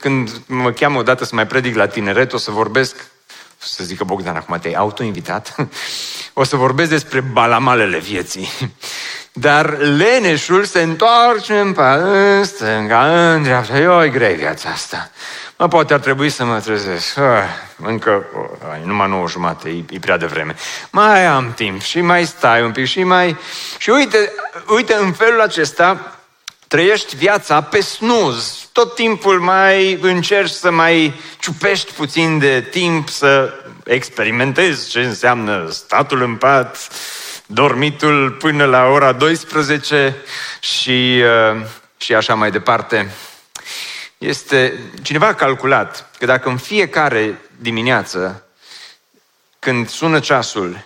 când 0.00 0.30
mă 0.46 0.72
cheamă 0.72 0.98
odată 0.98 1.24
să 1.24 1.34
mai 1.34 1.46
predic 1.46 1.74
la 1.74 1.86
tineret, 1.86 2.32
o 2.32 2.36
să 2.36 2.50
vorbesc, 2.50 2.96
să 3.58 3.84
zică 3.84 4.04
Bogdan, 4.04 4.36
acum 4.36 4.58
te-ai 4.58 4.74
autoinvitat, 4.74 5.54
o 6.32 6.44
să 6.44 6.56
vorbesc 6.56 6.90
despre 6.90 7.20
balamalele 7.20 7.98
vieții. 7.98 8.48
Dar 9.32 9.78
leneșul 9.78 10.64
se 10.64 10.82
întoarce 10.82 11.58
în, 11.58 11.74
în 11.76 12.44
stânga, 12.44 13.32
în 13.32 13.42
dreapta. 13.42 14.04
E 14.04 14.08
grei 14.08 14.34
viața 14.34 14.68
asta. 14.68 15.10
Mă, 15.58 15.68
poate 15.68 15.94
ar 15.94 16.00
trebui 16.00 16.28
să 16.28 16.44
mă 16.44 16.60
trezesc. 16.60 17.16
Ah, 17.16 17.42
încă, 17.76 18.24
oh, 18.36 18.84
numai 18.84 19.08
nouă 19.08 19.28
jumate, 19.28 19.68
e, 19.68 19.84
e 19.90 19.98
prea 19.98 20.16
devreme. 20.16 20.54
Mai 20.90 21.26
am 21.26 21.52
timp 21.52 21.80
și 21.80 22.00
mai 22.00 22.24
stai 22.24 22.62
un 22.62 22.72
pic 22.72 22.86
și 22.86 23.02
mai... 23.02 23.36
Și 23.78 23.90
uite, 23.90 24.32
uite, 24.68 24.94
în 24.94 25.12
felul 25.12 25.40
acesta 25.40 26.18
trăiești 26.68 27.16
viața 27.16 27.60
pe 27.62 27.80
snuz. 27.80 28.68
Tot 28.72 28.94
timpul 28.94 29.40
mai 29.40 29.98
încerci 30.00 30.50
să 30.50 30.70
mai 30.70 31.14
ciupești 31.38 31.92
puțin 31.92 32.38
de 32.38 32.60
timp, 32.70 33.08
să 33.08 33.52
experimentezi 33.84 34.88
ce 34.88 35.00
înseamnă 35.00 35.68
statul 35.70 36.22
în 36.22 36.36
pat, 36.36 36.88
dormitul 37.46 38.30
până 38.30 38.64
la 38.64 38.86
ora 38.86 39.12
12 39.12 40.16
și, 40.60 41.22
uh, 41.52 41.60
și 41.96 42.14
așa 42.14 42.34
mai 42.34 42.50
departe. 42.50 43.10
Este, 44.18 44.78
cineva 45.02 45.26
a 45.26 45.34
calculat 45.34 46.10
că 46.18 46.26
dacă 46.26 46.48
în 46.48 46.56
fiecare 46.56 47.40
dimineață, 47.60 48.44
când 49.58 49.88
sună 49.88 50.20
ceasul, 50.20 50.84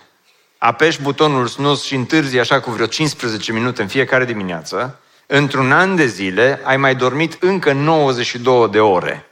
apeși 0.57 1.01
butonul 1.01 1.47
snus 1.47 1.83
și 1.83 1.95
întârzi 1.95 2.39
așa 2.39 2.59
cu 2.59 2.71
vreo 2.71 2.85
15 2.85 3.51
minute 3.51 3.81
în 3.81 3.87
fiecare 3.87 4.25
dimineață, 4.25 4.99
într-un 5.25 5.71
an 5.71 5.95
de 5.95 6.05
zile 6.05 6.61
ai 6.63 6.77
mai 6.77 6.95
dormit 6.95 7.43
încă 7.43 7.71
92 7.71 8.67
de 8.69 8.79
ore. 8.79 9.29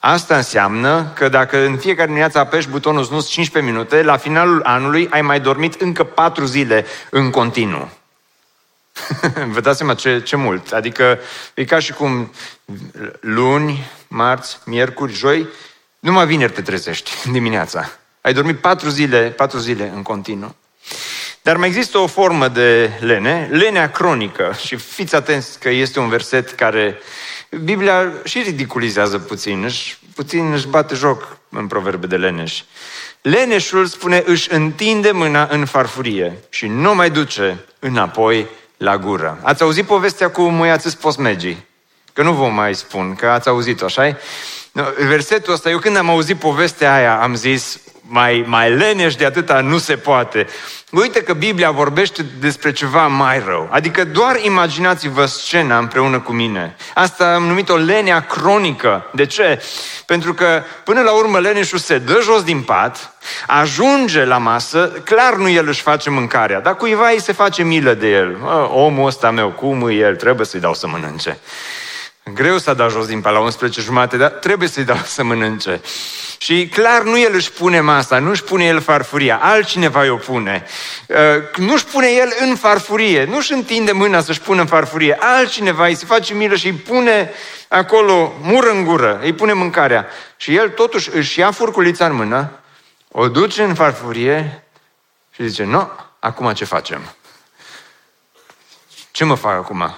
Asta 0.00 0.36
înseamnă 0.36 1.12
că 1.14 1.28
dacă 1.28 1.64
în 1.64 1.76
fiecare 1.76 2.06
dimineață 2.06 2.38
apeși 2.38 2.68
butonul 2.68 3.04
snus 3.04 3.28
15 3.28 3.72
minute, 3.72 4.02
la 4.02 4.16
finalul 4.16 4.62
anului 4.64 5.08
ai 5.10 5.22
mai 5.22 5.40
dormit 5.40 5.80
încă 5.80 6.04
4 6.04 6.44
zile 6.44 6.86
în 7.10 7.30
continuu. 7.30 7.88
Vă 9.52 9.60
dați 9.60 9.76
seama 9.76 9.94
ce, 9.94 10.22
ce 10.22 10.36
mult. 10.36 10.72
Adică 10.72 11.18
e 11.54 11.64
ca 11.64 11.78
și 11.78 11.92
cum 11.92 12.32
luni, 13.20 13.90
marți, 14.08 14.58
miercuri, 14.64 15.12
joi, 15.12 15.48
numai 15.98 16.26
vineri 16.26 16.52
te 16.52 16.62
trezești 16.62 17.10
dimineața. 17.36 17.90
Ai 18.20 18.32
dormit 18.32 18.58
patru 18.58 18.88
zile, 18.88 19.20
patru 19.36 19.58
zile 19.58 19.92
în 19.94 20.02
continuu. 20.02 20.54
Dar 21.42 21.56
mai 21.56 21.68
există 21.68 21.98
o 21.98 22.06
formă 22.06 22.48
de 22.48 22.90
lene, 23.00 23.48
lenea 23.50 23.90
cronică. 23.90 24.56
Și 24.64 24.76
fiți 24.76 25.14
atenți 25.14 25.58
că 25.58 25.68
este 25.68 25.98
un 25.98 26.08
verset 26.08 26.50
care 26.50 26.98
Biblia 27.64 28.12
și 28.24 28.42
ridiculizează 28.42 29.18
puțin, 29.18 29.64
își, 29.64 29.98
puțin 30.14 30.52
își 30.52 30.66
bate 30.66 30.94
joc 30.94 31.38
în 31.48 31.66
proverbe 31.66 32.06
de 32.06 32.16
leneș. 32.16 32.62
Leneșul 33.22 33.86
spune, 33.86 34.22
își 34.26 34.52
întinde 34.52 35.10
mâna 35.10 35.48
în 35.50 35.64
farfurie 35.64 36.38
și 36.48 36.66
nu 36.66 36.94
mai 36.94 37.10
duce 37.10 37.64
înapoi 37.78 38.46
la 38.78 38.98
gură. 38.98 39.38
Ați 39.42 39.62
auzit 39.62 39.86
povestea 39.86 40.30
cu 40.30 40.42
muiații 40.42 40.90
posmegii? 41.00 41.66
că 42.18 42.24
nu 42.24 42.32
vom 42.32 42.54
mai 42.54 42.74
spun, 42.74 43.14
că 43.14 43.26
ați 43.26 43.48
auzit-o, 43.48 43.84
așa 43.84 44.16
Versetul 45.08 45.52
ăsta, 45.52 45.70
eu 45.70 45.78
când 45.78 45.96
am 45.96 46.10
auzit 46.10 46.36
povestea 46.36 46.94
aia, 46.94 47.18
am 47.22 47.34
zis, 47.34 47.80
mai, 48.08 48.44
mai 48.46 48.70
leneș 48.70 49.14
de 49.14 49.24
atâta 49.24 49.60
nu 49.60 49.78
se 49.78 49.96
poate. 49.96 50.46
Uite 50.90 51.22
că 51.22 51.32
Biblia 51.32 51.70
vorbește 51.70 52.26
despre 52.40 52.72
ceva 52.72 53.06
mai 53.06 53.42
rău. 53.46 53.68
Adică 53.70 54.04
doar 54.04 54.36
imaginați-vă 54.42 55.24
scena 55.26 55.78
împreună 55.78 56.20
cu 56.20 56.32
mine. 56.32 56.76
Asta 56.94 57.34
am 57.34 57.42
numit 57.42 57.68
o 57.68 57.76
lenea 57.76 58.20
cronică. 58.20 59.10
De 59.12 59.26
ce? 59.26 59.62
Pentru 60.06 60.34
că 60.34 60.62
până 60.84 61.00
la 61.00 61.12
urmă 61.12 61.38
leneșul 61.38 61.78
se 61.78 61.98
dă 61.98 62.20
jos 62.22 62.42
din 62.42 62.60
pat, 62.60 63.12
ajunge 63.46 64.24
la 64.24 64.38
masă, 64.38 64.92
clar 65.04 65.34
nu 65.34 65.48
el 65.48 65.68
își 65.68 65.82
face 65.82 66.10
mâncarea, 66.10 66.60
dar 66.60 66.76
cuiva 66.76 67.08
îi 67.08 67.20
se 67.20 67.32
face 67.32 67.62
milă 67.62 67.94
de 67.94 68.08
el. 68.08 68.36
Omul 68.70 69.06
ăsta 69.06 69.30
meu, 69.30 69.50
cum 69.50 69.88
e 69.88 69.92
el, 69.92 70.16
trebuie 70.16 70.46
să-i 70.46 70.60
dau 70.60 70.74
să 70.74 70.86
mănânce. 70.86 71.38
Greu 72.34 72.58
să 72.58 72.74
da 72.74 72.88
jos 72.88 73.06
din 73.06 73.20
pat 73.20 73.32
la 73.32 73.38
11 73.38 73.80
jumate, 73.80 74.16
dar 74.16 74.30
trebuie 74.30 74.68
să-i 74.68 74.84
dau 74.84 75.00
să 75.04 75.24
mănânce. 75.24 75.80
Și 76.38 76.68
clar 76.68 77.02
nu 77.02 77.18
el 77.18 77.34
își 77.34 77.52
pune 77.52 77.80
masa, 77.80 78.18
nu 78.18 78.30
își 78.30 78.42
pune 78.42 78.64
el 78.64 78.80
farfuria, 78.80 79.38
altcineva 79.42 80.12
o 80.12 80.16
pune. 80.16 80.64
Uh, 81.06 81.16
nu 81.56 81.72
își 81.72 81.84
pune 81.84 82.06
el 82.06 82.28
în 82.40 82.56
farfurie, 82.56 83.24
nu 83.24 83.36
își 83.36 83.52
întinde 83.52 83.92
mâna 83.92 84.20
să-și 84.20 84.40
pună 84.40 84.60
în 84.60 84.66
farfurie, 84.66 85.16
altcineva 85.20 85.86
îi 85.86 85.94
se 85.94 86.06
face 86.06 86.34
milă 86.34 86.56
și 86.56 86.66
îi 86.66 86.72
pune 86.72 87.30
acolo 87.68 88.32
mur 88.42 88.64
în 88.64 88.84
gură, 88.84 89.18
îi 89.22 89.32
pune 89.32 89.52
mâncarea. 89.52 90.06
Și 90.36 90.56
el 90.56 90.68
totuși 90.68 91.10
își 91.12 91.38
ia 91.38 91.50
furculița 91.50 92.06
în 92.06 92.14
mână, 92.14 92.50
o 93.10 93.28
duce 93.28 93.62
în 93.62 93.74
farfurie 93.74 94.64
și 95.30 95.48
zice, 95.48 95.64
nu, 95.64 95.90
acum 96.18 96.52
ce 96.52 96.64
facem? 96.64 97.14
Ce 99.10 99.24
mă 99.24 99.34
fac 99.34 99.52
acum? 99.52 99.94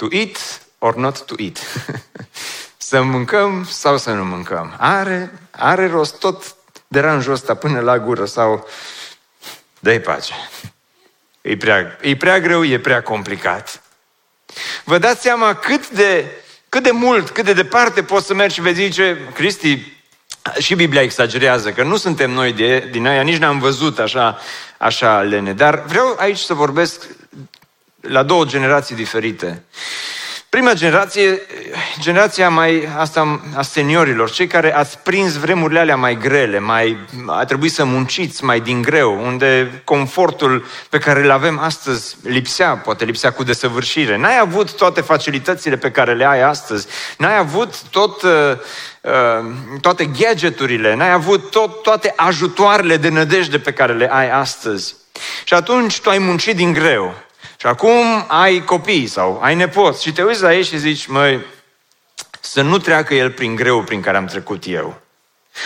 To 0.00 0.08
eat 0.10 0.62
or 0.78 0.96
not 0.96 1.24
to 1.24 1.34
eat? 1.38 1.58
Să 2.76 3.02
mâncăm 3.02 3.66
sau 3.70 3.98
să 3.98 4.10
nu 4.10 4.24
mâncăm? 4.24 4.74
Are, 4.78 5.32
are 5.50 5.86
rost 5.86 6.18
tot 6.18 6.54
deranjul 6.88 7.32
ăsta 7.32 7.54
până 7.54 7.80
la 7.80 7.98
gură 7.98 8.24
sau 8.24 8.68
dă-i 9.78 10.00
pace. 10.00 10.34
E 11.40 11.56
prea, 11.56 11.98
e 12.00 12.16
prea 12.16 12.40
greu, 12.40 12.64
e 12.64 12.78
prea 12.78 13.02
complicat. 13.02 13.82
Vă 14.84 14.98
dați 14.98 15.22
seama 15.22 15.54
cât 15.54 15.88
de, 15.88 16.30
cât 16.68 16.82
de 16.82 16.90
mult, 16.90 17.30
cât 17.30 17.44
de 17.44 17.52
departe 17.52 18.02
poți 18.02 18.26
să 18.26 18.34
mergi 18.34 18.54
și 18.54 18.60
vei 18.60 18.74
zice, 18.74 19.18
Cristi, 19.34 20.00
și 20.58 20.74
Biblia 20.74 21.02
exagerează, 21.02 21.72
că 21.72 21.82
nu 21.82 21.96
suntem 21.96 22.30
noi 22.30 22.52
de, 22.52 22.88
din 22.90 23.06
aia, 23.06 23.22
nici 23.22 23.38
n-am 23.38 23.58
văzut 23.58 23.98
așa, 23.98 24.38
așa 24.78 25.20
lene. 25.20 25.52
Dar 25.52 25.84
vreau 25.84 26.16
aici 26.18 26.38
să 26.38 26.54
vorbesc 26.54 27.06
la 28.00 28.22
două 28.22 28.44
generații 28.44 28.94
diferite. 28.94 29.64
Prima 30.50 30.72
generație, 30.72 31.40
generația 32.00 32.48
mai 32.48 32.88
asta 32.96 33.40
a 33.56 33.62
seniorilor, 33.62 34.30
cei 34.30 34.46
care 34.46 34.74
ați 34.74 34.98
prins 34.98 35.36
vremurile 35.36 35.78
alea 35.78 35.96
mai 35.96 36.18
grele, 36.18 36.58
mai 36.58 36.96
a 37.26 37.44
trebuit 37.44 37.72
să 37.72 37.84
munciți 37.84 38.44
mai 38.44 38.60
din 38.60 38.82
greu, 38.82 39.24
unde 39.26 39.80
confortul 39.84 40.66
pe 40.88 40.98
care 40.98 41.22
îl 41.22 41.30
avem 41.30 41.58
astăzi 41.58 42.16
lipsea, 42.22 42.76
poate 42.76 43.04
lipsea 43.04 43.32
cu 43.32 43.42
desăvârșire. 43.42 44.16
N-ai 44.16 44.38
avut 44.38 44.76
toate 44.76 45.00
facilitățile 45.00 45.76
pe 45.76 45.90
care 45.90 46.14
le 46.14 46.26
ai 46.26 46.42
astăzi, 46.42 46.86
n-ai 47.18 47.36
avut 47.36 47.82
tot, 47.82 48.22
uh, 48.22 48.30
uh, 49.00 49.46
toate 49.80 50.04
gadgeturile, 50.04 50.94
n-ai 50.94 51.12
avut 51.12 51.50
tot, 51.50 51.82
toate 51.82 52.12
ajutoarele 52.16 52.96
de 52.96 53.08
nădejde 53.08 53.58
pe 53.58 53.72
care 53.72 53.92
le 53.92 54.12
ai 54.12 54.30
astăzi. 54.30 54.94
Și 55.44 55.54
atunci 55.54 56.00
tu 56.00 56.10
ai 56.10 56.18
muncit 56.18 56.56
din 56.56 56.72
greu. 56.72 57.14
Și 57.60 57.66
acum 57.66 58.24
ai 58.28 58.64
copii 58.64 59.06
sau 59.06 59.40
ai 59.42 59.54
nepoți 59.54 60.02
și 60.02 60.12
te 60.12 60.22
uiți 60.22 60.42
la 60.42 60.54
ei 60.54 60.64
și 60.64 60.78
zici, 60.78 61.06
măi, 61.06 61.44
să 62.40 62.62
nu 62.62 62.78
treacă 62.78 63.14
el 63.14 63.30
prin 63.30 63.54
greu 63.54 63.82
prin 63.82 64.00
care 64.00 64.16
am 64.16 64.26
trecut 64.26 64.62
eu. 64.66 65.00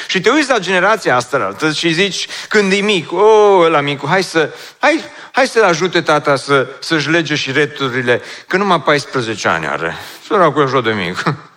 Și 0.06 0.20
te 0.20 0.30
uiți 0.30 0.50
la 0.50 0.58
generația 0.58 1.16
asta 1.16 1.56
și 1.74 1.92
zici, 1.92 2.28
când 2.48 2.72
e 2.72 2.76
mic, 2.76 3.12
o, 3.12 3.16
oh, 3.16 3.70
la 3.70 3.80
micu, 3.80 4.06
hai 4.06 4.22
să, 4.22 4.54
hai, 4.78 5.00
hai 5.32 5.46
să-l 5.46 5.62
ajute 5.62 6.00
tata 6.00 6.36
să, 6.36 6.66
să-și 6.80 7.10
lege 7.10 7.34
și 7.34 7.52
returile, 7.52 8.22
că 8.46 8.56
numai 8.56 8.82
14 8.82 9.48
ani 9.48 9.66
are. 9.66 9.94
Săracul 10.26 10.62
e 10.62 10.64
așa 10.64 10.80
de 10.80 10.92
mic. 10.92 11.22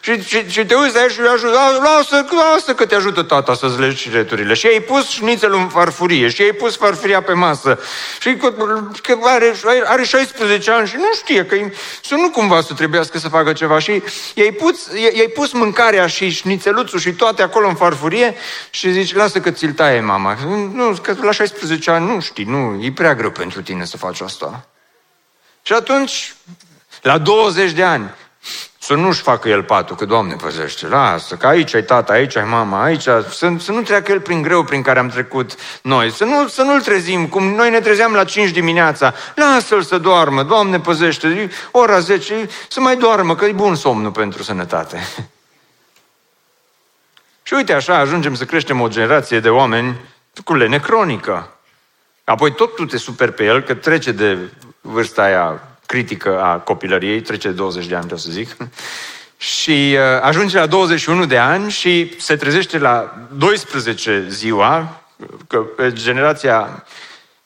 Și, 0.00 0.22
și, 0.22 0.50
și 0.50 0.64
te 0.66 0.74
uiți 0.74 0.94
la 0.94 1.02
el 1.02 1.10
și 1.10 1.20
îi 1.20 1.26
ajută, 1.26 1.58
lasă, 1.82 2.26
lasă 2.52 2.74
că 2.74 2.86
te 2.86 2.94
ajută 2.94 3.22
tata 3.22 3.54
să-ți 3.54 3.80
legi 3.80 4.10
returile. 4.10 4.54
Și 4.54 4.66
ai 4.66 4.80
pus 4.80 5.08
șnițelul 5.08 5.58
în 5.58 5.68
farfurie 5.68 6.28
și 6.28 6.42
ai 6.42 6.52
pus 6.52 6.76
farfuria 6.76 7.22
pe 7.22 7.32
masă. 7.32 7.78
Și 8.20 8.36
că, 8.36 8.54
că 9.02 9.18
are, 9.22 9.54
are 9.84 10.04
16 10.04 10.70
ani 10.70 10.88
și 10.88 10.96
nu 10.96 11.14
știe 11.14 11.44
că 11.46 11.56
să 12.02 12.14
nu 12.14 12.30
cumva 12.30 12.60
să 12.60 12.74
trebuiască 12.74 13.18
să 13.18 13.28
facă 13.28 13.52
ceva. 13.52 13.78
Și 13.78 14.02
i-ai 14.34 14.50
pus, 14.50 14.86
i-ai 14.94 15.30
pus 15.34 15.52
mâncarea 15.52 16.06
și 16.06 16.28
șnițeluțul 16.28 16.98
și 16.98 17.12
toate 17.12 17.42
acolo 17.42 17.68
în 17.68 17.74
farfurie 17.74 18.34
și 18.70 18.90
zici, 18.90 19.14
lasă 19.14 19.40
că 19.40 19.50
ți-l 19.50 19.72
taie 19.72 20.00
mama. 20.00 20.36
Nu, 20.72 20.98
că 21.02 21.14
la 21.20 21.32
16 21.32 21.90
ani 21.90 22.06
nu 22.06 22.20
știi, 22.20 22.44
nu, 22.44 22.78
e 22.82 22.92
prea 22.92 23.14
greu 23.14 23.30
pentru 23.30 23.62
tine 23.62 23.84
să 23.84 23.96
faci 23.96 24.20
asta. 24.20 24.68
Și 25.62 25.72
atunci, 25.72 26.34
la 27.02 27.18
20 27.18 27.70
de 27.70 27.82
ani, 27.82 28.14
să 28.86 28.94
nu-și 28.94 29.20
facă 29.20 29.48
el 29.48 29.62
patul, 29.62 29.96
că 29.96 30.04
Doamne 30.04 30.34
păzește, 30.34 30.86
lasă, 30.86 31.36
că 31.36 31.46
aici 31.46 31.74
ai 31.74 31.84
tata, 31.84 32.12
aici 32.12 32.36
ai 32.36 32.44
mama, 32.44 32.82
aici, 32.82 33.02
să, 33.02 33.52
să 33.58 33.72
nu 33.72 33.82
treacă 33.82 34.12
el 34.12 34.20
prin 34.20 34.42
greu 34.42 34.62
prin 34.62 34.82
care 34.82 34.98
am 34.98 35.08
trecut 35.08 35.54
noi, 35.82 36.12
să, 36.12 36.24
nu, 36.24 36.48
să 36.48 36.62
nu-l 36.62 36.80
trezim, 36.80 37.26
cum 37.26 37.54
noi 37.54 37.70
ne 37.70 37.80
trezeam 37.80 38.12
la 38.12 38.24
5 38.24 38.50
dimineața, 38.50 39.14
lasă-l 39.34 39.82
să 39.82 39.98
doarmă, 39.98 40.42
Doamne 40.42 40.80
păzește, 40.80 41.50
ora 41.70 41.98
10, 41.98 42.48
să 42.68 42.80
mai 42.80 42.96
doarmă, 42.96 43.34
că 43.34 43.44
e 43.44 43.52
bun 43.52 43.74
somnul 43.74 44.10
pentru 44.10 44.42
sănătate. 44.42 44.98
Și 47.42 47.54
uite 47.54 47.72
așa, 47.72 47.98
ajungem 47.98 48.34
să 48.34 48.44
creștem 48.44 48.80
o 48.80 48.88
generație 48.88 49.40
de 49.40 49.48
oameni 49.48 50.00
cu 50.44 50.54
lene 50.54 50.78
cronică. 50.78 51.56
Apoi 52.24 52.52
tot 52.52 52.74
tu 52.74 52.84
te 52.84 52.96
super 52.96 53.30
pe 53.30 53.44
el, 53.44 53.62
că 53.62 53.74
trece 53.74 54.12
de 54.12 54.38
vârsta 54.80 55.22
aia 55.22 55.60
critică 55.86 56.42
a 56.42 56.58
copilăriei, 56.58 57.20
trece 57.20 57.48
de 57.48 57.54
20 57.54 57.86
de 57.86 57.94
ani, 57.94 58.04
vreau 58.04 58.18
să 58.18 58.30
zic, 58.30 58.56
și 59.36 59.96
uh, 59.96 60.20
ajunge 60.22 60.58
la 60.58 60.66
21 60.66 61.26
de 61.26 61.38
ani 61.38 61.70
și 61.70 62.14
se 62.18 62.36
trezește 62.36 62.78
la 62.78 63.14
12 63.32 64.26
ziua, 64.28 65.02
că 65.46 65.66
generația 65.88 66.84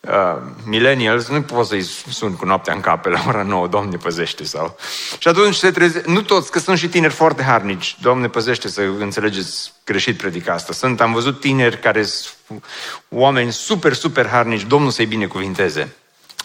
uh, 0.00 0.36
millennials, 0.64 1.28
nu 1.28 1.42
pot 1.42 1.66
să-i 1.66 1.82
sun 2.10 2.36
cu 2.36 2.44
noaptea 2.44 2.74
în 2.74 2.80
cap 2.80 3.04
la 3.04 3.24
ora 3.28 3.42
9, 3.42 3.66
Doamne 3.66 3.96
păzește 3.96 4.44
sau... 4.44 4.76
Și 5.18 5.28
atunci 5.28 5.54
se 5.54 5.70
treze... 5.70 6.02
Nu 6.06 6.22
toți, 6.22 6.50
că 6.50 6.58
sunt 6.58 6.78
și 6.78 6.88
tineri 6.88 7.12
foarte 7.12 7.42
harnici. 7.42 7.96
Doamne 8.00 8.28
păzește 8.28 8.68
să 8.68 8.80
înțelegeți 8.98 9.72
greșit 9.84 10.16
predica 10.18 10.52
asta. 10.52 10.72
Sunt, 10.72 11.00
am 11.00 11.12
văzut 11.12 11.40
tineri 11.40 11.78
care 11.78 12.02
sunt 12.02 12.64
oameni 13.08 13.52
super, 13.52 13.92
super 13.92 14.26
harnici. 14.26 14.66
Domnul 14.66 14.90
să-i 14.90 15.06
binecuvinteze. 15.06 15.94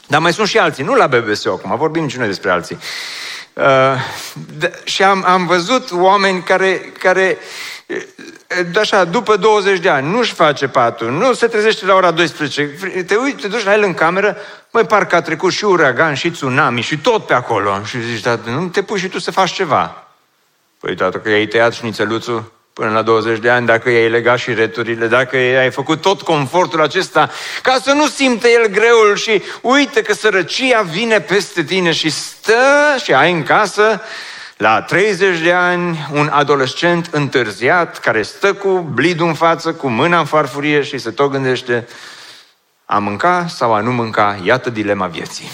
Dar 0.07 0.19
mai 0.19 0.33
sunt 0.33 0.47
și 0.47 0.57
alții, 0.57 0.83
nu 0.83 0.95
la 0.95 1.07
BBC 1.07 1.47
acum, 1.47 1.77
vorbim 1.77 2.07
și 2.07 2.17
noi 2.17 2.27
despre 2.27 2.49
alții. 2.49 2.77
Uh, 3.53 3.63
de, 4.57 4.81
și 4.83 5.03
am, 5.03 5.23
am 5.27 5.45
văzut 5.45 5.91
oameni 5.91 6.43
care, 6.43 6.91
care 6.99 7.37
uh, 7.87 8.01
așa, 8.79 9.03
după 9.03 9.35
20 9.35 9.79
de 9.79 9.89
ani, 9.89 10.09
nu-și 10.09 10.33
face 10.33 10.67
patul, 10.67 11.11
nu 11.11 11.33
se 11.33 11.47
trezește 11.47 11.85
la 11.85 11.93
ora 11.93 12.11
12, 12.11 12.69
te 13.07 13.15
uiți, 13.15 13.41
te 13.41 13.47
duci 13.47 13.63
la 13.63 13.73
el 13.73 13.83
în 13.83 13.93
cameră, 13.93 14.37
măi, 14.71 14.83
parcă 14.83 15.15
a 15.15 15.21
trecut 15.21 15.51
și 15.51 15.65
uragan, 15.65 16.13
și 16.13 16.31
tsunami, 16.31 16.81
și 16.81 16.97
tot 16.97 17.25
pe 17.25 17.33
acolo. 17.33 17.81
Și 17.83 18.01
zici, 18.01 18.21
dar 18.21 18.37
nu 18.37 18.67
te 18.67 18.83
pui 18.83 18.99
și 18.99 19.07
tu 19.07 19.19
să 19.19 19.31
faci 19.31 19.51
ceva. 19.51 20.07
Păi, 20.79 20.95
tată, 20.95 21.17
că 21.17 21.29
i-ai 21.29 21.45
tăiat 21.45 21.73
șnițeluțul, 21.73 22.51
până 22.75 22.89
la 22.89 23.01
20 23.01 23.39
de 23.39 23.49
ani, 23.49 23.65
dacă 23.65 23.89
i-ai 23.89 24.09
legat 24.09 24.37
și 24.37 24.53
returile, 24.53 25.07
dacă 25.07 25.37
i-ai 25.37 25.71
făcut 25.71 26.01
tot 26.01 26.21
confortul 26.21 26.81
acesta, 26.81 27.29
ca 27.61 27.77
să 27.83 27.91
nu 27.91 28.07
simte 28.07 28.49
el 28.51 28.67
greul 28.67 29.15
și 29.15 29.43
uite 29.61 30.01
că 30.01 30.13
sărăcia 30.13 30.81
vine 30.81 31.21
peste 31.21 31.63
tine 31.63 31.91
și 31.91 32.09
stă 32.09 32.53
și 33.03 33.13
ai 33.13 33.31
în 33.31 33.43
casă 33.43 34.01
la 34.57 34.81
30 34.81 35.39
de 35.39 35.51
ani 35.51 36.07
un 36.13 36.27
adolescent 36.27 37.07
întârziat 37.11 37.99
care 37.99 38.21
stă 38.21 38.53
cu 38.53 38.89
blidul 38.93 39.27
în 39.27 39.33
față, 39.33 39.73
cu 39.73 39.87
mâna 39.87 40.19
în 40.19 40.25
farfurie 40.25 40.81
și 40.81 40.97
se 40.97 41.11
tot 41.11 41.31
gândește 41.31 41.87
a 42.85 42.97
mânca 42.97 43.47
sau 43.47 43.73
a 43.73 43.79
nu 43.79 43.91
mânca, 43.91 44.39
iată 44.43 44.69
dilema 44.69 45.07
vieții. 45.07 45.49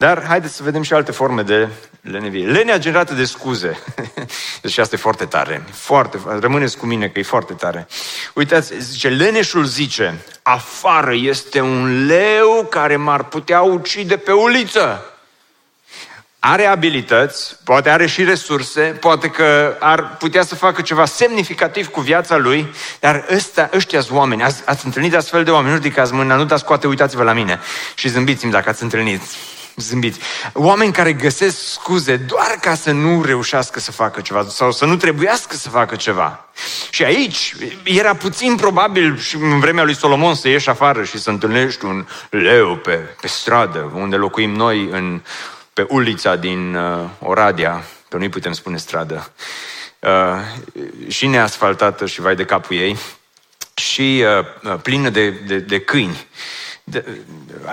Dar 0.00 0.24
haideți 0.26 0.54
să 0.54 0.62
vedem 0.62 0.82
și 0.82 0.92
alte 0.92 1.12
forme 1.12 1.42
de 1.42 1.68
lenevie. 2.00 2.46
Lenea 2.46 2.78
generată 2.78 3.14
de 3.14 3.24
scuze. 3.24 3.78
Deci 4.62 4.78
asta 4.78 4.94
e 4.94 4.98
foarte 4.98 5.24
tare. 5.24 5.64
Foarte, 5.72 6.18
rămâneți 6.40 6.76
cu 6.76 6.86
mine 6.86 7.08
că 7.08 7.18
e 7.18 7.22
foarte 7.22 7.52
tare. 7.52 7.86
Uitați, 8.34 8.72
zice, 8.78 9.08
leneșul 9.08 9.64
zice, 9.64 10.24
afară 10.42 11.14
este 11.14 11.60
un 11.60 12.06
leu 12.06 12.66
care 12.70 12.96
m-ar 12.96 13.24
putea 13.24 13.60
ucide 13.60 14.16
pe 14.16 14.32
uliță. 14.32 15.04
Are 16.38 16.66
abilități, 16.66 17.56
poate 17.64 17.90
are 17.90 18.06
și 18.06 18.24
resurse, 18.24 18.80
poate 18.80 19.28
că 19.28 19.76
ar 19.78 20.16
putea 20.16 20.42
să 20.42 20.54
facă 20.54 20.82
ceva 20.82 21.04
semnificativ 21.04 21.88
cu 21.88 22.00
viața 22.00 22.36
lui, 22.36 22.74
dar 23.00 23.26
ăsta, 23.34 23.70
ăștia 23.74 24.00
sunt 24.00 24.18
oameni. 24.18 24.42
Ați, 24.42 24.62
ați 24.64 24.84
întâlnit 24.84 25.14
astfel 25.14 25.44
de 25.44 25.50
oameni, 25.50 25.70
nu 25.74 25.80
ridicați 25.80 26.12
mâna, 26.12 26.36
nu 26.36 26.44
dați 26.44 26.62
scoate, 26.62 26.86
uitați-vă 26.86 27.22
la 27.22 27.32
mine 27.32 27.60
și 27.94 28.08
zâmbiți-mi 28.08 28.52
dacă 28.52 28.68
ați 28.68 28.82
întâlnit 28.82 29.22
zâmbiți. 29.80 30.18
Oameni 30.52 30.92
care 30.92 31.12
găsesc 31.12 31.58
scuze 31.58 32.16
doar 32.16 32.58
ca 32.60 32.74
să 32.74 32.90
nu 32.90 33.22
reușească 33.22 33.80
să 33.80 33.92
facă 33.92 34.20
ceva 34.20 34.46
sau 34.48 34.72
să 34.72 34.84
nu 34.84 34.96
trebuiască 34.96 35.56
să 35.56 35.68
facă 35.68 35.96
ceva. 35.96 36.48
Și 36.90 37.04
aici 37.04 37.54
era 37.84 38.14
puțin 38.14 38.56
probabil 38.56 39.18
și 39.18 39.36
în 39.36 39.60
vremea 39.60 39.84
lui 39.84 39.96
Solomon 39.96 40.34
să 40.34 40.48
ieși 40.48 40.68
afară 40.68 41.04
și 41.04 41.18
să 41.18 41.30
întâlnești 41.30 41.84
un 41.84 42.06
leu 42.30 42.76
pe, 42.76 42.92
pe 43.20 43.26
stradă, 43.26 43.92
unde 43.94 44.16
locuim 44.16 44.50
noi 44.50 44.88
în, 44.90 45.22
pe 45.72 45.86
ulița 45.88 46.36
din 46.36 46.74
uh, 46.74 47.08
Oradea, 47.18 47.84
pe 48.08 48.18
nu 48.18 48.28
putem 48.28 48.52
spune 48.52 48.76
stradă, 48.76 49.32
uh, 49.98 51.08
și 51.08 51.26
neasfaltată 51.26 52.06
și 52.06 52.20
vai 52.20 52.36
de 52.36 52.44
capul 52.44 52.76
ei, 52.76 52.98
și 53.74 54.24
uh, 54.38 54.72
uh 54.72 54.78
plină 54.82 55.08
de, 55.08 55.30
de, 55.30 55.58
de 55.58 55.80
câini 55.80 56.26
de, 56.90 57.04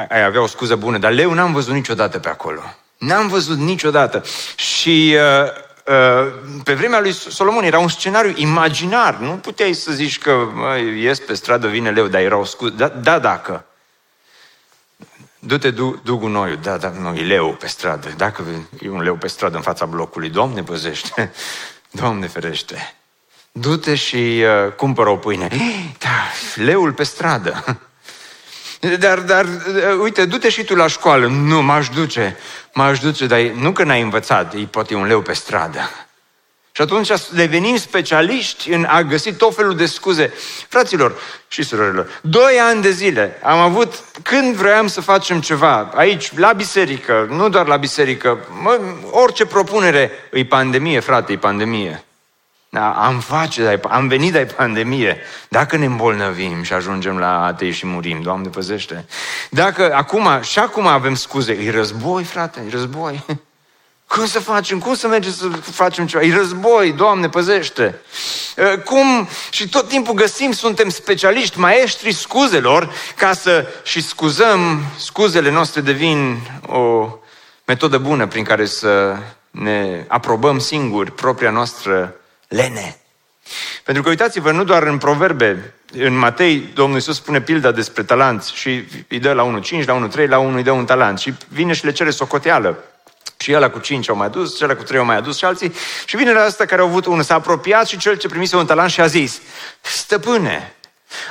ai 0.10 0.23
avea 0.23 0.41
o 0.41 0.47
scuză 0.47 0.75
bună, 0.75 0.97
dar 0.97 1.12
leu 1.12 1.34
n-am 1.34 1.54
văzut 1.54 1.73
niciodată 1.73 2.19
pe 2.19 2.30
acolo. 2.30 2.62
N-am 2.97 3.28
văzut 3.28 3.58
niciodată. 3.58 4.23
Și 4.56 5.15
uh, 5.15 5.49
uh, 5.93 6.34
pe 6.63 6.73
vremea 6.73 6.99
lui 6.99 7.12
Solomon 7.12 7.63
era 7.63 7.80
un 7.80 7.88
scenariu 7.88 8.34
imaginar. 8.36 9.17
Nu 9.17 9.32
puteai 9.32 9.73
să 9.73 9.91
zici 9.91 10.17
că 10.17 10.47
mă, 10.54 10.78
ies 10.78 11.19
pe 11.19 11.34
stradă, 11.34 11.67
vine 11.67 11.89
leu, 11.89 12.08
dar 12.08 12.21
era 12.21 12.38
o 12.38 12.45
scuză. 12.45 12.73
Da, 12.73 12.88
da 12.88 13.19
dacă. 13.19 13.65
Du-te, 15.39 15.71
du, 15.71 16.01
du 16.04 16.17
gunoiul. 16.17 16.60
Da, 16.62 16.78
da, 16.78 16.89
nu, 16.89 17.15
e 17.15 17.25
leu 17.25 17.54
pe 17.54 17.67
stradă. 17.67 18.13
Dacă 18.17 18.43
e 18.80 18.89
un 18.89 19.01
leu 19.01 19.15
pe 19.15 19.28
stradă 19.28 19.56
în 19.56 19.62
fața 19.62 19.86
blocului, 19.86 20.30
Doamne 20.30 20.63
păzește. 20.63 21.32
Doamne 22.01 22.28
ferește. 22.28 22.95
Du-te 23.51 23.95
și 23.95 24.43
uh, 24.65 24.71
cumpără 24.71 25.10
o 25.10 25.15
pâine. 25.15 25.47
Da, 25.97 26.32
leul 26.56 26.93
pe 26.93 27.04
stradă. 27.04 27.63
Dar, 29.00 29.19
dar, 29.19 29.45
uite, 30.02 30.26
du-te 30.26 30.50
și 30.50 30.63
tu 30.63 30.76
la 30.76 30.88
școală. 30.88 31.28
Nu, 31.28 31.62
m-aș 31.62 31.89
duce, 31.89 32.38
m-aș 32.74 33.00
duce, 33.00 33.26
dar 33.26 33.39
nu 33.39 33.71
că 33.71 33.84
n-ai 33.84 34.02
învățat, 34.02 34.54
e 34.54 34.67
poate 34.71 34.95
un 34.95 35.06
leu 35.06 35.21
pe 35.21 35.34
stradă. 35.34 35.89
Și 36.71 36.82
atunci 36.82 37.12
devenim 37.34 37.78
specialiști 37.78 38.71
în 38.71 38.84
a 38.89 39.02
găsi 39.02 39.34
tot 39.34 39.56
felul 39.56 39.76
de 39.76 39.86
scuze. 39.86 40.34
Fraților 40.67 41.15
și 41.48 41.63
surorilor, 41.63 42.19
doi 42.21 42.60
ani 42.60 42.82
de 42.82 42.91
zile 42.91 43.39
am 43.43 43.60
avut, 43.60 43.93
când 44.24 44.56
vroiam 44.56 44.88
să 44.88 45.02
facem 45.02 45.41
ceva, 45.41 45.91
aici, 45.93 46.38
la 46.38 46.54
biserică, 46.54 47.28
nu 47.30 47.50
doar 47.50 47.67
la 47.67 47.78
biserică, 47.78 48.39
mă, 48.62 48.80
orice 49.12 49.45
propunere, 49.45 50.12
e 50.32 50.45
pandemie, 50.45 51.00
frate, 51.00 51.32
e 51.32 51.38
pandemie. 51.38 52.05
Da, 52.76 52.92
am 52.92 53.20
face, 53.20 53.80
am 53.90 54.08
venit 54.08 54.32
de 54.32 54.54
pandemie. 54.56 55.18
Dacă 55.50 55.78
ne 55.78 55.86
îmbolnăvim 55.86 56.64
și 56.64 56.74
ajungem 56.74 57.18
la 57.18 57.46
atei 57.46 57.72
și 57.72 57.86
murim, 57.86 58.22
Doamne 58.22 58.50
păzește. 58.50 59.06
Dacă 59.50 59.94
acum, 59.94 60.28
și 60.42 60.60
acum 60.60 60.88
avem 60.88 61.16
scuze, 61.16 61.52
e 61.54 61.72
război, 61.72 62.24
frate, 62.24 62.64
e 62.68 62.70
război. 62.70 63.26
Cum 64.08 64.26
să 64.26 64.40
facem? 64.40 64.80
Cum 64.80 64.96
să 64.96 65.08
mergem 65.08 65.32
să 65.32 65.48
facem 65.48 66.08
ceva? 66.08 66.24
E 66.24 66.36
război, 66.36 66.92
Doamne, 66.92 67.30
păzește! 67.30 68.00
Cum? 68.86 69.28
Și 69.50 69.70
tot 69.70 69.88
timpul 69.88 70.14
găsim, 70.14 70.52
suntem 70.52 70.90
specialiști, 70.90 71.60
maestri 71.60 72.12
scuzelor, 72.12 72.94
ca 73.16 73.34
să 73.34 73.68
și 73.84 74.02
scuzăm, 74.02 74.84
scuzele 74.98 75.52
noastre 75.52 75.82
devin 75.82 76.38
o 76.68 77.10
metodă 77.66 77.98
bună 77.98 78.28
prin 78.28 78.44
care 78.44 78.66
să 78.66 79.16
ne 79.52 80.06
aprobăm 80.08 80.60
singuri 80.60 81.12
propria 81.12 81.50
noastră 81.50 82.20
lene. 82.56 82.98
Pentru 83.84 84.04
că 84.04 84.10
uitați-vă, 84.10 84.52
nu 84.52 84.63
doar 84.63 84.84
în 84.84 84.98
proverbe, 84.98 85.74
în 85.94 86.18
Matei, 86.18 86.70
Domnul 86.74 86.96
Iisus 86.96 87.15
spune 87.15 87.41
pilda 87.41 87.72
despre 87.72 88.04
talanți 88.04 88.56
și 88.56 88.84
îi 89.08 89.20
dă 89.20 89.34
la 89.34 89.44
unul 89.44 89.62
5, 89.62 89.86
la 89.86 89.94
unul 89.94 90.08
3, 90.08 90.28
la 90.28 90.39
unul 90.39 90.58
îi 90.58 90.63
dă 90.63 90.72
un 90.72 90.86
talent 90.86 91.20
și 91.20 91.34
vine 91.48 91.74
și 91.74 91.86
le 91.86 91.91
cere 91.91 92.10
socoteală. 92.10 92.84
Și 93.38 93.54
ăla 93.54 93.70
cu 93.70 93.80
cinci 93.80 94.10
au 94.10 94.15
mai 94.15 94.28
adus, 94.28 94.58
cel 94.58 94.76
cu 94.76 94.84
trei 94.84 95.00
au 95.00 95.06
mai 95.06 95.15
adus 95.15 95.38
și 95.38 95.46
alții. 95.46 95.74
Și 96.06 96.15
vine 96.15 96.32
la 96.32 96.41
asta 96.41 96.65
care 96.65 96.82
au 96.82 96.88
avut 96.88 97.06
unul, 97.06 97.24
s-a 97.24 97.34
apropiat 97.34 97.88
și 97.88 97.98
cel 97.98 98.18
ce 98.18 98.28
primise 98.28 98.56
un 98.56 98.65
talent 98.65 98.89
și 98.89 99.02
a 99.02 99.06
zis, 99.06 99.41
Stăpâne, 99.82 100.76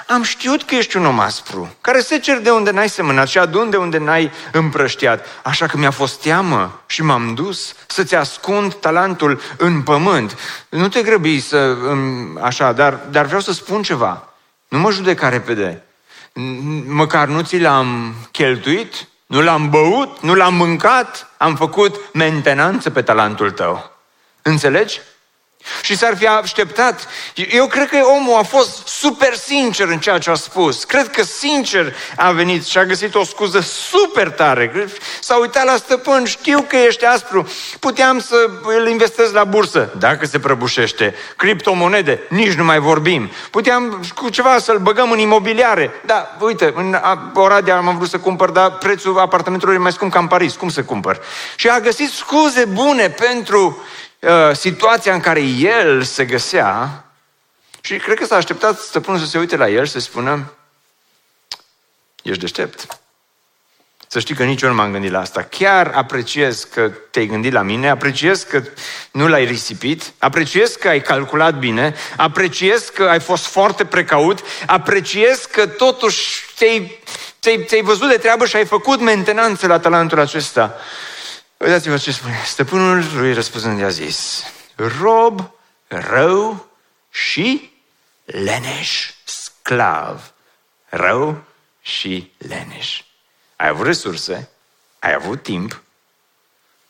am 0.07 0.23
știut 0.23 0.63
că 0.63 0.75
ești 0.75 0.97
un 0.97 1.07
om 1.07 1.21
aspru, 1.21 1.75
care 1.81 2.01
se 2.01 2.19
cer 2.19 2.39
de 2.39 2.51
unde 2.51 2.71
n-ai 2.71 2.89
semănat 2.89 3.29
și 3.29 3.39
adun 3.39 3.71
de 3.71 3.77
unde 3.77 3.99
n-ai 3.99 4.31
împrăștiat. 4.53 5.27
Așa 5.43 5.67
că 5.67 5.77
mi-a 5.77 5.91
fost 5.91 6.21
teamă 6.21 6.81
și 6.87 7.03
m-am 7.03 7.35
dus 7.35 7.75
să-ți 7.87 8.15
ascund 8.15 8.75
talentul 8.75 9.41
în 9.57 9.83
pământ. 9.83 10.39
Nu 10.69 10.89
te 10.89 11.03
grăbi 11.03 11.41
să... 11.41 11.77
așa, 12.41 12.73
dar, 12.73 13.01
dar 13.11 13.25
vreau 13.25 13.41
să 13.41 13.53
spun 13.53 13.83
ceva. 13.83 14.29
Nu 14.69 14.79
mă 14.79 14.91
judeca 14.91 15.29
repede. 15.29 15.83
Măcar 16.87 17.29
nu 17.29 17.41
ți 17.41 17.59
l-am 17.59 18.15
cheltuit, 18.31 19.09
nu 19.27 19.43
l-am 19.43 19.71
băut, 19.71 20.21
nu 20.21 20.35
l-am 20.35 20.55
mâncat, 20.55 21.31
am 21.37 21.57
făcut 21.57 22.01
mentenanță 22.13 22.91
pe 22.91 23.03
talentul 23.03 23.51
tău. 23.51 23.93
Înțelegi? 24.43 25.01
Și 25.83 25.97
s-ar 25.97 26.17
fi 26.17 26.27
așteptat. 26.27 27.09
Eu 27.35 27.67
cred 27.67 27.89
că 27.89 27.97
omul 28.17 28.39
a 28.39 28.43
fost 28.43 28.87
super 28.87 29.35
sincer 29.35 29.89
în 29.89 29.99
ceea 29.99 30.19
ce 30.19 30.31
a 30.31 30.35
spus. 30.35 30.85
Cred 30.85 31.11
că 31.11 31.23
sincer 31.23 31.95
a 32.17 32.31
venit 32.31 32.67
și 32.67 32.79
a 32.79 32.85
găsit 32.85 33.15
o 33.15 33.25
scuză 33.25 33.61
super 33.61 34.31
tare. 34.31 34.89
S-a 35.21 35.37
uitat 35.37 35.65
la 35.65 35.77
stăpân, 35.77 36.25
știu 36.25 36.65
că 36.69 36.77
ești 36.77 37.05
aspru, 37.05 37.49
puteam 37.79 38.21
să 38.21 38.51
îl 38.63 38.89
investez 38.89 39.33
la 39.33 39.45
bursă, 39.45 39.93
dacă 39.99 40.27
se 40.27 40.39
prăbușește. 40.39 41.15
Criptomonede, 41.37 42.21
nici 42.29 42.53
nu 42.53 42.65
mai 42.65 42.79
vorbim. 42.79 43.31
Puteam 43.51 44.05
cu 44.15 44.29
ceva 44.29 44.59
să-l 44.59 44.79
băgăm 44.79 45.11
în 45.11 45.19
imobiliare. 45.19 45.91
Da, 46.07 46.37
uite, 46.41 46.73
în 46.77 46.97
Oradea 47.35 47.77
am 47.77 47.97
vrut 47.97 48.09
să 48.09 48.19
cumpăr, 48.19 48.51
dar 48.51 48.71
prețul 48.71 49.19
apartamentului 49.19 49.75
e 49.75 49.79
mai 49.79 49.93
scump 49.93 50.13
ca 50.13 50.19
în 50.19 50.27
Paris. 50.27 50.55
Cum 50.55 50.69
să 50.69 50.83
cumpăr? 50.83 51.21
Și 51.57 51.69
a 51.69 51.81
găsit 51.81 52.11
scuze 52.11 52.65
bune 52.65 53.11
pentru 53.11 53.79
Uh, 53.79 54.04
situația 54.53 55.15
în 55.15 55.21
care 55.21 55.41
el 55.43 56.03
se 56.03 56.25
găsea 56.25 57.05
și 57.81 57.97
cred 57.97 58.19
că 58.19 58.25
s-a 58.25 58.37
așteptat 58.37 58.79
stăpânul 58.79 59.21
să 59.21 59.27
se 59.27 59.39
uite 59.39 59.57
la 59.57 59.69
el 59.69 59.85
și 59.85 59.93
să 59.93 59.99
spună 59.99 60.53
ești 62.23 62.41
deștept. 62.41 62.99
Să 64.07 64.21
știi 64.21 64.35
că 64.35 64.45
nici 64.45 64.63
eu 64.63 64.69
nu 64.69 64.75
m-am 64.75 64.93
gândit 64.93 65.11
la 65.11 65.21
asta. 65.21 65.43
Chiar 65.43 65.93
apreciez 65.95 66.65
că 66.65 66.91
te-ai 67.11 67.27
gândit 67.27 67.53
la 67.53 67.63
mine, 67.63 67.89
apreciez 67.89 68.43
că 68.43 68.63
nu 69.11 69.29
l-ai 69.29 69.45
risipit, 69.45 70.13
apreciez 70.19 70.75
că 70.75 70.89
ai 70.89 71.03
calculat 71.03 71.59
bine, 71.59 71.95
apreciez 72.17 72.89
că 72.89 73.03
ai 73.03 73.21
fost 73.21 73.47
foarte 73.47 73.85
precaut, 73.85 74.41
apreciez 74.67 75.45
că 75.45 75.67
totuși 75.67 76.45
ți-ai, 76.57 76.99
ți-ai, 77.41 77.65
ți-ai 77.65 77.83
văzut 77.83 78.09
de 78.09 78.17
treabă 78.17 78.47
și 78.47 78.57
ai 78.57 78.65
făcut 78.65 79.01
mentenanță 79.01 79.67
la 79.67 79.79
talentul 79.79 80.21
acesta. 80.21 80.77
Uitați-vă 81.65 81.97
ce 81.97 82.13
spune. 82.13 82.43
Stăpânul 82.45 83.05
lui 83.15 83.33
răspunzând 83.33 83.79
i-a 83.79 83.89
zis, 83.89 84.45
rob 84.77 85.51
rău 85.87 86.67
și 87.11 87.73
leneș, 88.25 89.13
sclav, 89.25 90.33
rău 90.89 91.45
și 91.81 92.33
leneș. 92.39 93.03
Ai 93.57 93.69
avut 93.69 93.87
resurse, 93.87 94.49
ai 94.99 95.13
avut 95.13 95.43
timp, 95.43 95.83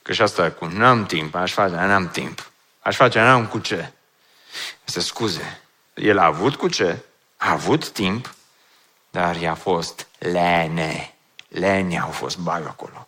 că 0.02 0.12
și 0.12 0.22
asta 0.22 0.50
cu 0.50 0.64
n-am 0.64 1.06
timp, 1.06 1.34
aș 1.34 1.52
face, 1.52 1.74
n-am 1.74 2.08
timp, 2.08 2.50
aș 2.80 2.96
face, 2.96 3.20
n-am 3.20 3.46
cu 3.46 3.58
ce. 3.58 3.92
Este 4.84 5.00
scuze. 5.00 5.60
El 5.94 6.18
a 6.18 6.24
avut 6.24 6.56
cu 6.56 6.68
ce, 6.68 6.98
a 7.36 7.50
avut 7.50 7.88
timp, 7.88 8.34
dar 9.10 9.36
i-a 9.36 9.54
fost 9.54 10.06
lene. 10.18 11.14
Lene 11.48 11.98
au 11.98 12.10
fost 12.10 12.38
bagi 12.38 12.66
acolo. 12.66 13.03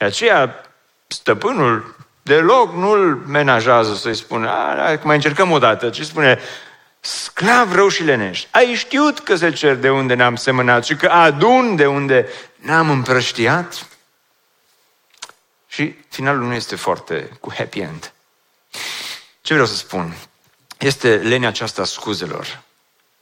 De 0.00 0.06
aceea, 0.06 0.60
stăpânul 1.06 1.96
deloc 2.22 2.74
nu-l 2.74 3.16
menajează 3.16 3.94
să-i 3.94 4.14
spună, 4.14 4.50
a, 4.50 5.00
mai 5.02 5.14
încercăm 5.14 5.50
o 5.50 5.58
dată, 5.58 5.90
ci 5.90 6.02
spune, 6.02 6.38
sclav 7.00 7.74
rău 7.74 7.88
și 7.88 8.02
leneș, 8.02 8.44
ai 8.50 8.74
știut 8.74 9.18
că 9.18 9.34
se 9.34 9.52
cer 9.52 9.74
de 9.74 9.90
unde 9.90 10.14
ne-am 10.14 10.36
semănat 10.36 10.84
și 10.84 10.96
că 10.96 11.06
adun 11.06 11.76
de 11.76 11.86
unde 11.86 12.28
ne-am 12.56 12.90
împrăștiat? 12.90 13.86
Și 15.68 15.94
finalul 16.08 16.46
nu 16.46 16.54
este 16.54 16.76
foarte 16.76 17.30
cu 17.40 17.52
happy 17.56 17.78
end. 17.78 18.12
Ce 19.40 19.52
vreau 19.52 19.68
să 19.68 19.74
spun? 19.74 20.16
Este 20.78 21.16
lenea 21.16 21.48
aceasta 21.48 21.84
scuzelor. 21.84 22.62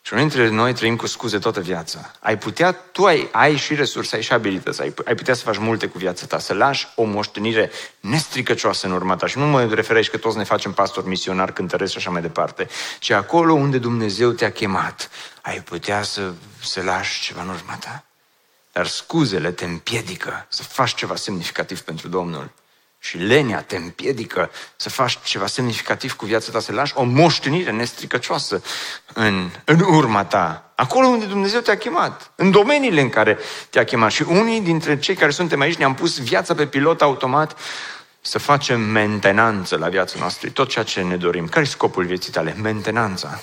Și 0.08 0.14
unii 0.14 0.28
dintre 0.28 0.48
noi 0.48 0.72
trăim 0.72 0.96
cu 0.96 1.06
scuze 1.06 1.38
toată 1.38 1.60
viața. 1.60 2.10
Ai 2.20 2.38
putea, 2.38 2.72
tu 2.72 3.04
ai, 3.04 3.28
ai 3.32 3.56
și 3.56 3.74
resurse, 3.74 4.16
ai 4.16 4.22
și 4.22 4.32
abilități, 4.32 4.80
ai, 4.80 4.94
ai 5.04 5.14
putea 5.14 5.34
să 5.34 5.42
faci 5.42 5.58
multe 5.58 5.86
cu 5.86 5.98
viața 5.98 6.26
ta, 6.26 6.38
să 6.38 6.54
lași 6.54 6.88
o 6.94 7.04
moștenire 7.04 7.70
nestricăcioasă 8.00 8.86
în 8.86 8.92
urma 8.92 9.16
ta. 9.16 9.26
Și 9.26 9.38
nu 9.38 9.46
mă 9.46 9.64
refer 9.64 9.96
aici 9.96 10.10
că 10.10 10.16
toți 10.16 10.36
ne 10.36 10.44
facem 10.44 10.72
pastor, 10.72 11.06
misionar, 11.06 11.52
cântăresc 11.52 11.92
și 11.92 11.98
așa 11.98 12.10
mai 12.10 12.20
departe, 12.20 12.68
ci 12.98 13.10
acolo 13.10 13.52
unde 13.52 13.78
Dumnezeu 13.78 14.30
te-a 14.30 14.52
chemat, 14.52 15.10
ai 15.42 15.60
putea 15.60 16.02
să, 16.02 16.32
să 16.62 16.82
lași 16.82 17.22
ceva 17.22 17.42
în 17.42 17.48
urma 17.48 17.74
ta. 17.74 18.04
Dar 18.72 18.86
scuzele 18.86 19.50
te 19.50 19.64
împiedică 19.64 20.46
să 20.48 20.62
faci 20.62 20.94
ceva 20.94 21.16
semnificativ 21.16 21.80
pentru 21.80 22.08
Domnul. 22.08 22.50
Și 22.98 23.16
lenea 23.16 23.62
te 23.62 23.76
împiedică 23.76 24.50
să 24.76 24.88
faci 24.88 25.18
ceva 25.24 25.46
semnificativ 25.46 26.16
cu 26.16 26.26
viața 26.26 26.52
ta, 26.52 26.60
să 26.60 26.72
lași 26.72 26.92
o 26.96 27.02
moștenire 27.02 27.70
nestricăcioasă 27.70 28.62
în, 29.14 29.50
în 29.64 29.80
urma 29.80 30.24
ta. 30.24 30.72
Acolo 30.74 31.06
unde 31.06 31.24
Dumnezeu 31.24 31.60
te-a 31.60 31.76
chemat, 31.76 32.32
în 32.34 32.50
domeniile 32.50 33.00
în 33.00 33.08
care 33.08 33.38
te-a 33.70 33.84
chemat. 33.84 34.10
Și 34.10 34.22
unii 34.22 34.60
dintre 34.60 34.98
cei 34.98 35.14
care 35.14 35.30
suntem 35.30 35.60
aici 35.60 35.76
ne-am 35.76 35.94
pus 35.94 36.18
viața 36.18 36.54
pe 36.54 36.66
pilot 36.66 37.02
automat 37.02 37.58
să 38.20 38.38
facem 38.38 38.80
mentenanță 38.80 39.76
la 39.76 39.88
viața 39.88 40.18
noastră, 40.18 40.50
tot 40.50 40.68
ceea 40.68 40.84
ce 40.84 41.02
ne 41.02 41.16
dorim. 41.16 41.48
Care 41.48 41.64
e 41.64 41.68
scopul 41.68 42.04
vieții 42.04 42.32
tale? 42.32 42.54
Mentenanța. 42.62 43.40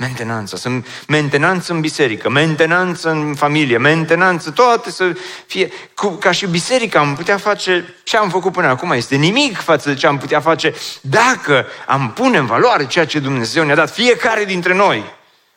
Mentenanță, 0.00 0.56
sunt 0.56 0.86
mentenanță 1.08 1.72
în 1.72 1.80
biserică, 1.80 2.28
mentenanță 2.30 3.10
în 3.10 3.34
familie, 3.34 3.78
mentenanță, 3.78 4.50
toate 4.50 4.90
să 4.90 5.12
fie, 5.46 5.70
cu, 5.94 6.08
ca 6.08 6.30
și 6.30 6.46
biserica 6.46 6.98
am 6.98 7.14
putea 7.14 7.36
face 7.36 7.94
ce 8.02 8.16
am 8.16 8.30
făcut 8.30 8.52
până 8.52 8.66
acum, 8.66 8.90
este 8.90 9.16
nimic 9.16 9.56
față 9.60 9.88
de 9.88 9.94
ce 9.94 10.06
am 10.06 10.18
putea 10.18 10.40
face 10.40 10.74
dacă 11.00 11.66
am 11.86 12.12
pune 12.12 12.38
în 12.38 12.46
valoare 12.46 12.86
ceea 12.86 13.06
ce 13.06 13.18
Dumnezeu 13.18 13.64
ne-a 13.64 13.74
dat, 13.74 13.90
fiecare 13.90 14.44
dintre 14.44 14.74
noi. 14.74 15.04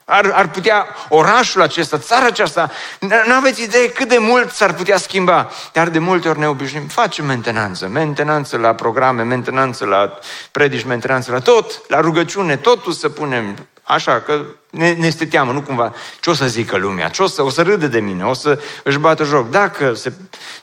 Ar, 0.05 0.31
ar 0.33 0.49
putea 0.49 0.87
orașul 1.09 1.61
acesta, 1.61 1.97
țara 1.97 2.25
aceasta, 2.25 2.71
nu 2.99 3.33
aveți 3.33 3.63
idee 3.63 3.89
cât 3.89 4.09
de 4.09 4.17
mult 4.17 4.51
s-ar 4.51 4.73
putea 4.73 4.97
schimba. 4.97 5.49
Dar 5.73 5.89
de 5.89 5.99
multe 5.99 6.29
ori 6.29 6.39
ne 6.39 6.47
obișnuim, 6.47 6.87
facem 6.87 7.25
mentenanță, 7.25 7.87
mentenanță 7.87 8.57
la 8.57 8.73
programe, 8.75 9.23
mentenanță 9.23 9.85
la 9.85 10.17
predici, 10.51 10.83
mentenanță 10.83 11.31
la 11.31 11.39
tot, 11.39 11.81
la 11.87 11.99
rugăciune, 11.99 12.55
totul 12.55 12.91
să 12.91 13.09
punem 13.09 13.67
Așa, 13.91 14.21
că 14.21 14.45
ne, 14.69 14.93
ne 14.93 15.07
este 15.07 15.25
teamă, 15.25 15.51
nu 15.51 15.61
cumva, 15.61 15.93
ce 16.19 16.29
o 16.29 16.33
să 16.33 16.47
zică 16.47 16.77
lumea, 16.77 17.09
ce 17.09 17.23
o 17.23 17.27
să, 17.27 17.41
o 17.41 17.49
să 17.49 17.61
râde 17.61 17.87
de 17.87 17.99
mine, 17.99 18.25
o 18.25 18.33
să 18.33 18.59
își 18.83 18.97
bată 18.97 19.23
joc. 19.23 19.49
Dacă 19.49 19.93
se 19.93 20.13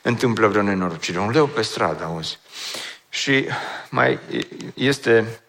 întâmplă 0.03 0.47
vreo 0.47 0.63
nenorocire, 0.63 1.19
un 1.19 1.31
leu 1.31 1.47
pe 1.47 1.63
stradă, 1.63 2.05
auzi. 2.05 2.39
Și 3.09 3.47
mai 3.89 4.19
este 4.75 5.41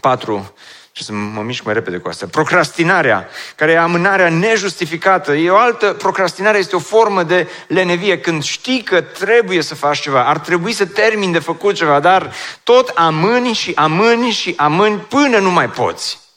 patru, 0.00 0.54
și 0.92 1.04
să 1.04 1.12
mă 1.12 1.42
mișc 1.42 1.64
mai 1.64 1.74
repede 1.74 1.96
cu 1.96 2.08
asta, 2.08 2.26
procrastinarea, 2.30 3.28
care 3.56 3.72
e 3.72 3.78
amânarea 3.78 4.28
nejustificată. 4.28 5.32
E 5.32 5.50
o 5.50 5.56
altă, 5.56 5.92
procrastinarea 5.92 6.60
este 6.60 6.76
o 6.76 6.78
formă 6.78 7.22
de 7.22 7.48
lenevie. 7.66 8.20
Când 8.20 8.42
știi 8.42 8.82
că 8.82 9.00
trebuie 9.00 9.62
să 9.62 9.74
faci 9.74 10.00
ceva, 10.00 10.24
ar 10.24 10.38
trebui 10.38 10.72
să 10.72 10.86
termini 10.86 11.32
de 11.32 11.38
făcut 11.38 11.74
ceva, 11.74 12.00
dar 12.00 12.32
tot 12.62 12.88
amâni 12.88 13.52
și 13.52 13.72
amâni 13.74 14.30
și 14.30 14.54
amâni 14.56 14.98
până 14.98 15.38
nu 15.38 15.50
mai 15.50 15.68
poți. 15.68 16.28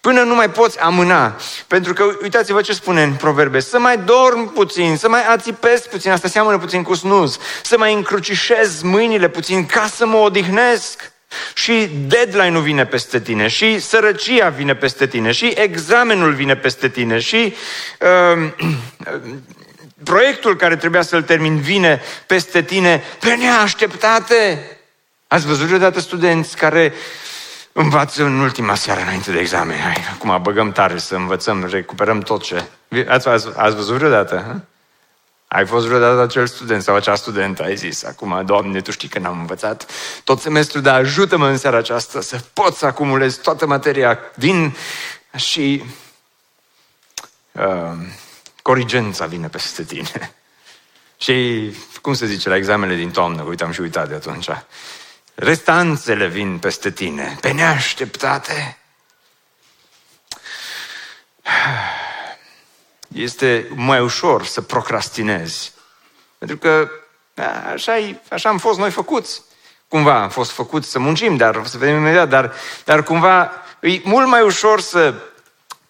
Până 0.00 0.22
nu 0.22 0.34
mai 0.34 0.50
poți 0.50 0.80
amâna. 0.80 1.36
Pentru 1.66 1.92
că, 1.92 2.04
uitați-vă 2.22 2.60
ce 2.60 2.72
spune 2.72 3.02
în 3.02 3.12
proverbe, 3.12 3.60
să 3.60 3.78
mai 3.78 3.98
dorm 3.98 4.52
puțin, 4.52 4.96
să 4.96 5.08
mai 5.08 5.26
ațipesc 5.26 5.88
puțin, 5.88 6.10
asta 6.10 6.28
seamănă 6.28 6.58
puțin 6.58 6.82
cu 6.82 6.94
snuz, 6.94 7.38
să 7.62 7.78
mai 7.78 7.94
încrucișez 7.94 8.82
mâinile 8.82 9.28
puțin 9.28 9.66
ca 9.66 9.86
să 9.94 10.06
mă 10.06 10.16
odihnesc. 10.16 11.12
Și 11.54 11.90
deadline-ul 12.06 12.62
vine 12.62 12.86
peste 12.86 13.20
tine, 13.20 13.48
și 13.48 13.80
sărăcia 13.80 14.48
vine 14.48 14.74
peste 14.74 15.06
tine, 15.06 15.32
și 15.32 15.52
examenul 15.56 16.32
vine 16.32 16.56
peste 16.56 16.88
tine, 16.88 17.18
și 17.18 17.54
uh, 18.00 18.48
proiectul 20.04 20.56
care 20.56 20.76
trebuia 20.76 21.02
să-l 21.02 21.22
termin 21.22 21.60
vine 21.60 22.02
peste 22.26 22.62
tine 22.62 23.02
pe 23.18 23.34
neașteptate. 23.34 24.66
Ați 25.26 25.46
văzut 25.46 25.66
vreodată 25.66 26.00
studenți 26.00 26.56
care 26.56 26.92
învață 27.72 28.24
în 28.24 28.40
ultima 28.40 28.74
seară 28.74 29.00
înainte 29.00 29.32
de 29.32 29.38
examen. 29.38 29.78
Hai, 29.78 30.04
acum 30.14 30.42
băgăm 30.42 30.72
tare 30.72 30.98
să 30.98 31.14
învățăm, 31.14 31.64
recuperăm 31.64 32.20
tot 32.20 32.42
ce... 32.42 32.64
Ați, 33.08 33.28
ați, 33.28 33.46
ați 33.56 33.74
văzut 33.74 33.96
vreodată? 33.96 34.44
Ha? 34.46 34.60
Ai 35.48 35.66
fost 35.66 35.86
vreodată 35.86 36.20
acel 36.20 36.46
student 36.46 36.82
sau 36.82 36.94
acea 36.94 37.14
studentă, 37.14 37.62
ai 37.62 37.76
zis, 37.76 38.04
acum, 38.04 38.42
Doamne, 38.44 38.80
Tu 38.80 38.90
știi 38.90 39.08
că 39.08 39.18
n-am 39.18 39.38
învățat 39.38 39.86
tot 40.24 40.40
semestrul, 40.40 40.82
dar 40.82 40.94
ajută-mă 40.94 41.48
în 41.48 41.56
seara 41.56 41.76
aceasta 41.76 42.20
să 42.20 42.40
pot 42.52 42.74
să 42.76 42.86
acumulez 42.86 43.36
toată 43.36 43.66
materia 43.66 44.18
din 44.34 44.76
și 45.36 45.84
uh, 47.52 47.92
corigența 48.62 49.26
vine 49.26 49.48
peste 49.48 49.82
tine. 49.82 50.34
și, 51.24 51.64
cum 52.00 52.14
se 52.14 52.26
zice, 52.26 52.48
la 52.48 52.56
examenele 52.56 52.98
din 52.98 53.10
toamnă, 53.10 53.42
uitam 53.42 53.72
și 53.72 53.80
uitat 53.80 54.08
de 54.08 54.14
atunci, 54.14 54.48
restanțele 55.34 56.26
vin 56.26 56.58
peste 56.58 56.90
tine, 56.90 57.36
pe 57.40 57.52
neașteptate. 57.52 58.78
Este 63.08 63.68
mai 63.74 64.00
ușor 64.00 64.44
să 64.44 64.60
procrastinezi. 64.60 65.72
Pentru 66.38 66.56
că 66.56 66.90
așa, 67.72 68.18
așa 68.28 68.48
am 68.48 68.58
fost 68.58 68.78
noi 68.78 68.90
făcuți. 68.90 69.42
Cumva 69.88 70.22
am 70.22 70.30
fost 70.30 70.50
făcuți 70.50 70.90
să 70.90 70.98
muncim, 70.98 71.36
dar 71.36 71.56
o 71.56 71.64
să 71.64 71.78
vedem 71.78 71.96
imediat, 71.96 72.28
dar, 72.28 72.52
dar 72.84 73.02
cumva 73.02 73.50
e 73.80 74.00
mult 74.04 74.28
mai 74.28 74.42
ușor 74.42 74.80
să 74.80 75.14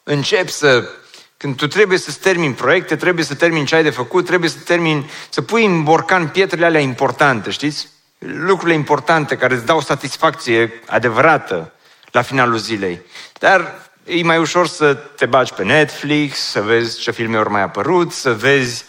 începi 0.03 0.51
să 0.51 0.89
când 1.37 1.57
tu 1.57 1.67
trebuie 1.67 1.99
să-ți 1.99 2.19
termini 2.19 2.55
proiecte, 2.55 2.97
trebuie 2.97 3.25
să 3.25 3.35
termini 3.35 3.67
ce 3.67 3.75
ai 3.75 3.83
de 3.83 3.91
făcut, 3.91 4.27
trebuie 4.27 4.51
să 4.51 4.59
termini, 4.59 5.11
să 5.29 5.43
pui 5.43 5.65
în 5.65 5.83
borcan 5.83 6.29
pietrele 6.29 6.65
alea 6.65 6.81
importante, 6.81 7.51
știți? 7.51 7.89
Lucrurile 8.27 8.77
importante 8.77 9.37
care 9.37 9.55
îți 9.55 9.67
dau 9.67 9.81
satisfacție 9.81 10.73
adevărată 10.87 11.73
la 12.11 12.23
finalul 12.23 12.57
zilei. 12.57 13.01
Dar 13.39 13.75
e 14.05 14.23
mai 14.23 14.39
ușor 14.39 14.67
să 14.67 14.95
te 14.95 15.27
bagi 15.27 15.55
pe 15.55 15.65
Netflix, 15.65 16.39
să 16.39 16.61
vezi 16.61 16.99
ce 16.99 17.11
filme 17.11 17.39
ori 17.39 17.51
mai 17.51 17.63
apărut, 17.63 18.13
să 18.13 18.33
vezi 18.33 18.85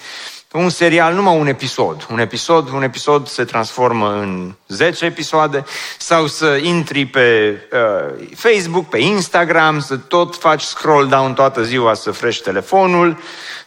un 0.52 0.70
serial, 0.70 1.14
numai 1.14 1.38
un 1.38 1.48
episod. 1.48 2.06
Un 2.12 2.20
episod, 2.20 2.70
un 2.70 2.84
episod 2.84 3.28
se 3.28 3.44
transformă 3.44 4.12
în 4.12 4.54
10 4.68 5.06
episoade 5.06 5.66
sau 5.98 6.28
să 6.28 6.60
intri 6.62 7.06
pe 7.06 7.58
uh, 7.72 8.28
Facebook, 8.36 8.90
pe 8.90 8.98
Instagram, 8.98 9.80
să 9.80 9.98
tot 9.98 10.36
faci 10.36 10.62
scroll 10.62 11.08
down 11.08 11.34
toată 11.34 11.64
ziua, 11.64 11.94
să 11.94 12.12
frești 12.12 12.44
telefonul, 12.44 13.18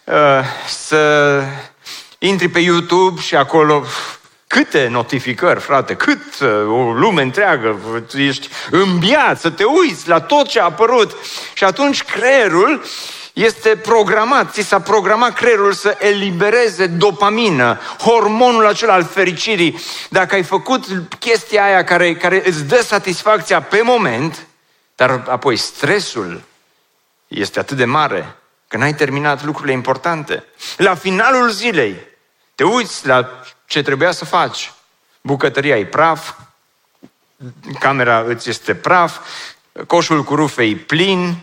uh, 0.04 0.14
să 0.68 1.42
intri 2.18 2.48
pe 2.48 2.58
YouTube 2.58 3.20
și 3.20 3.36
acolo 3.36 3.84
Câte 4.46 4.88
notificări, 4.88 5.60
frate, 5.60 5.94
cât 5.94 6.40
uh, 6.40 6.48
o 6.48 6.92
lume 6.92 7.22
întreagă, 7.22 7.80
ești 8.14 8.48
îmbiat 8.70 9.40
să 9.40 9.50
te 9.50 9.64
uiți 9.64 10.08
la 10.08 10.20
tot 10.20 10.48
ce 10.48 10.60
a 10.60 10.64
apărut. 10.64 11.16
Și 11.54 11.64
atunci 11.64 12.02
creierul 12.02 12.82
este 13.32 13.76
programat, 13.76 14.52
ți 14.52 14.60
s-a 14.60 14.80
programat 14.80 15.34
creierul 15.34 15.72
să 15.72 15.96
elibereze 16.00 16.86
dopamină, 16.86 17.80
hormonul 17.98 18.66
acela 18.66 18.92
al 18.92 19.04
fericirii. 19.04 19.80
Dacă 20.08 20.34
ai 20.34 20.42
făcut 20.42 20.84
chestia 21.18 21.64
aia 21.64 21.84
care, 21.84 22.14
care 22.14 22.42
îți 22.46 22.64
dă 22.64 22.82
satisfacția 22.82 23.62
pe 23.62 23.80
moment, 23.82 24.46
dar 24.94 25.24
apoi 25.28 25.56
stresul 25.56 26.42
este 27.28 27.58
atât 27.58 27.76
de 27.76 27.84
mare 27.84 28.36
că 28.68 28.76
n-ai 28.76 28.94
terminat 28.94 29.44
lucrurile 29.44 29.72
importante. 29.72 30.44
La 30.76 30.94
finalul 30.94 31.50
zilei, 31.50 31.96
te 32.54 32.64
uiți 32.64 33.06
la 33.06 33.42
ce 33.66 33.82
trebuia 33.82 34.12
să 34.12 34.24
faci. 34.24 34.72
Bucătăria 35.20 35.78
e 35.78 35.84
praf, 35.84 36.34
camera 37.78 38.24
îți 38.26 38.48
este 38.48 38.74
praf, 38.74 39.18
coșul 39.86 40.24
cu 40.24 40.34
rufe 40.34 40.62
e 40.62 40.74
plin, 40.74 41.36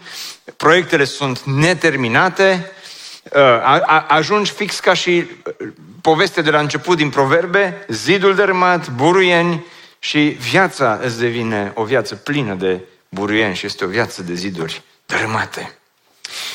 proiectele 0.58 1.04
sunt 1.04 1.42
neterminate, 1.42 2.72
uh, 3.24 4.02
ajungi 4.08 4.52
fix 4.52 4.80
ca 4.80 4.94
și 4.94 5.10
uh, 5.10 5.68
poveste 6.02 6.42
de 6.42 6.50
la 6.50 6.60
început 6.60 6.98
din 6.98 7.10
proverbe, 7.10 7.86
zidul 7.88 8.36
dărâmat, 8.36 8.90
buruieni 8.90 9.66
și 10.00 10.20
viața 10.40 11.00
îți 11.02 11.20
devine 11.20 11.72
o 11.76 11.84
viață 11.84 12.16
plină 12.16 12.54
de 12.54 12.80
buruieni 13.10 13.56
și 13.56 13.66
este 13.66 13.86
o 13.86 13.88
viață 13.88 14.22
de 14.22 14.34
ziduri 14.34 14.82
dărâmate. 15.06 15.78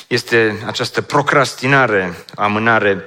Este 0.07 0.63
această 0.67 1.03
procrastinare, 1.03 2.25
amânare 2.35 3.05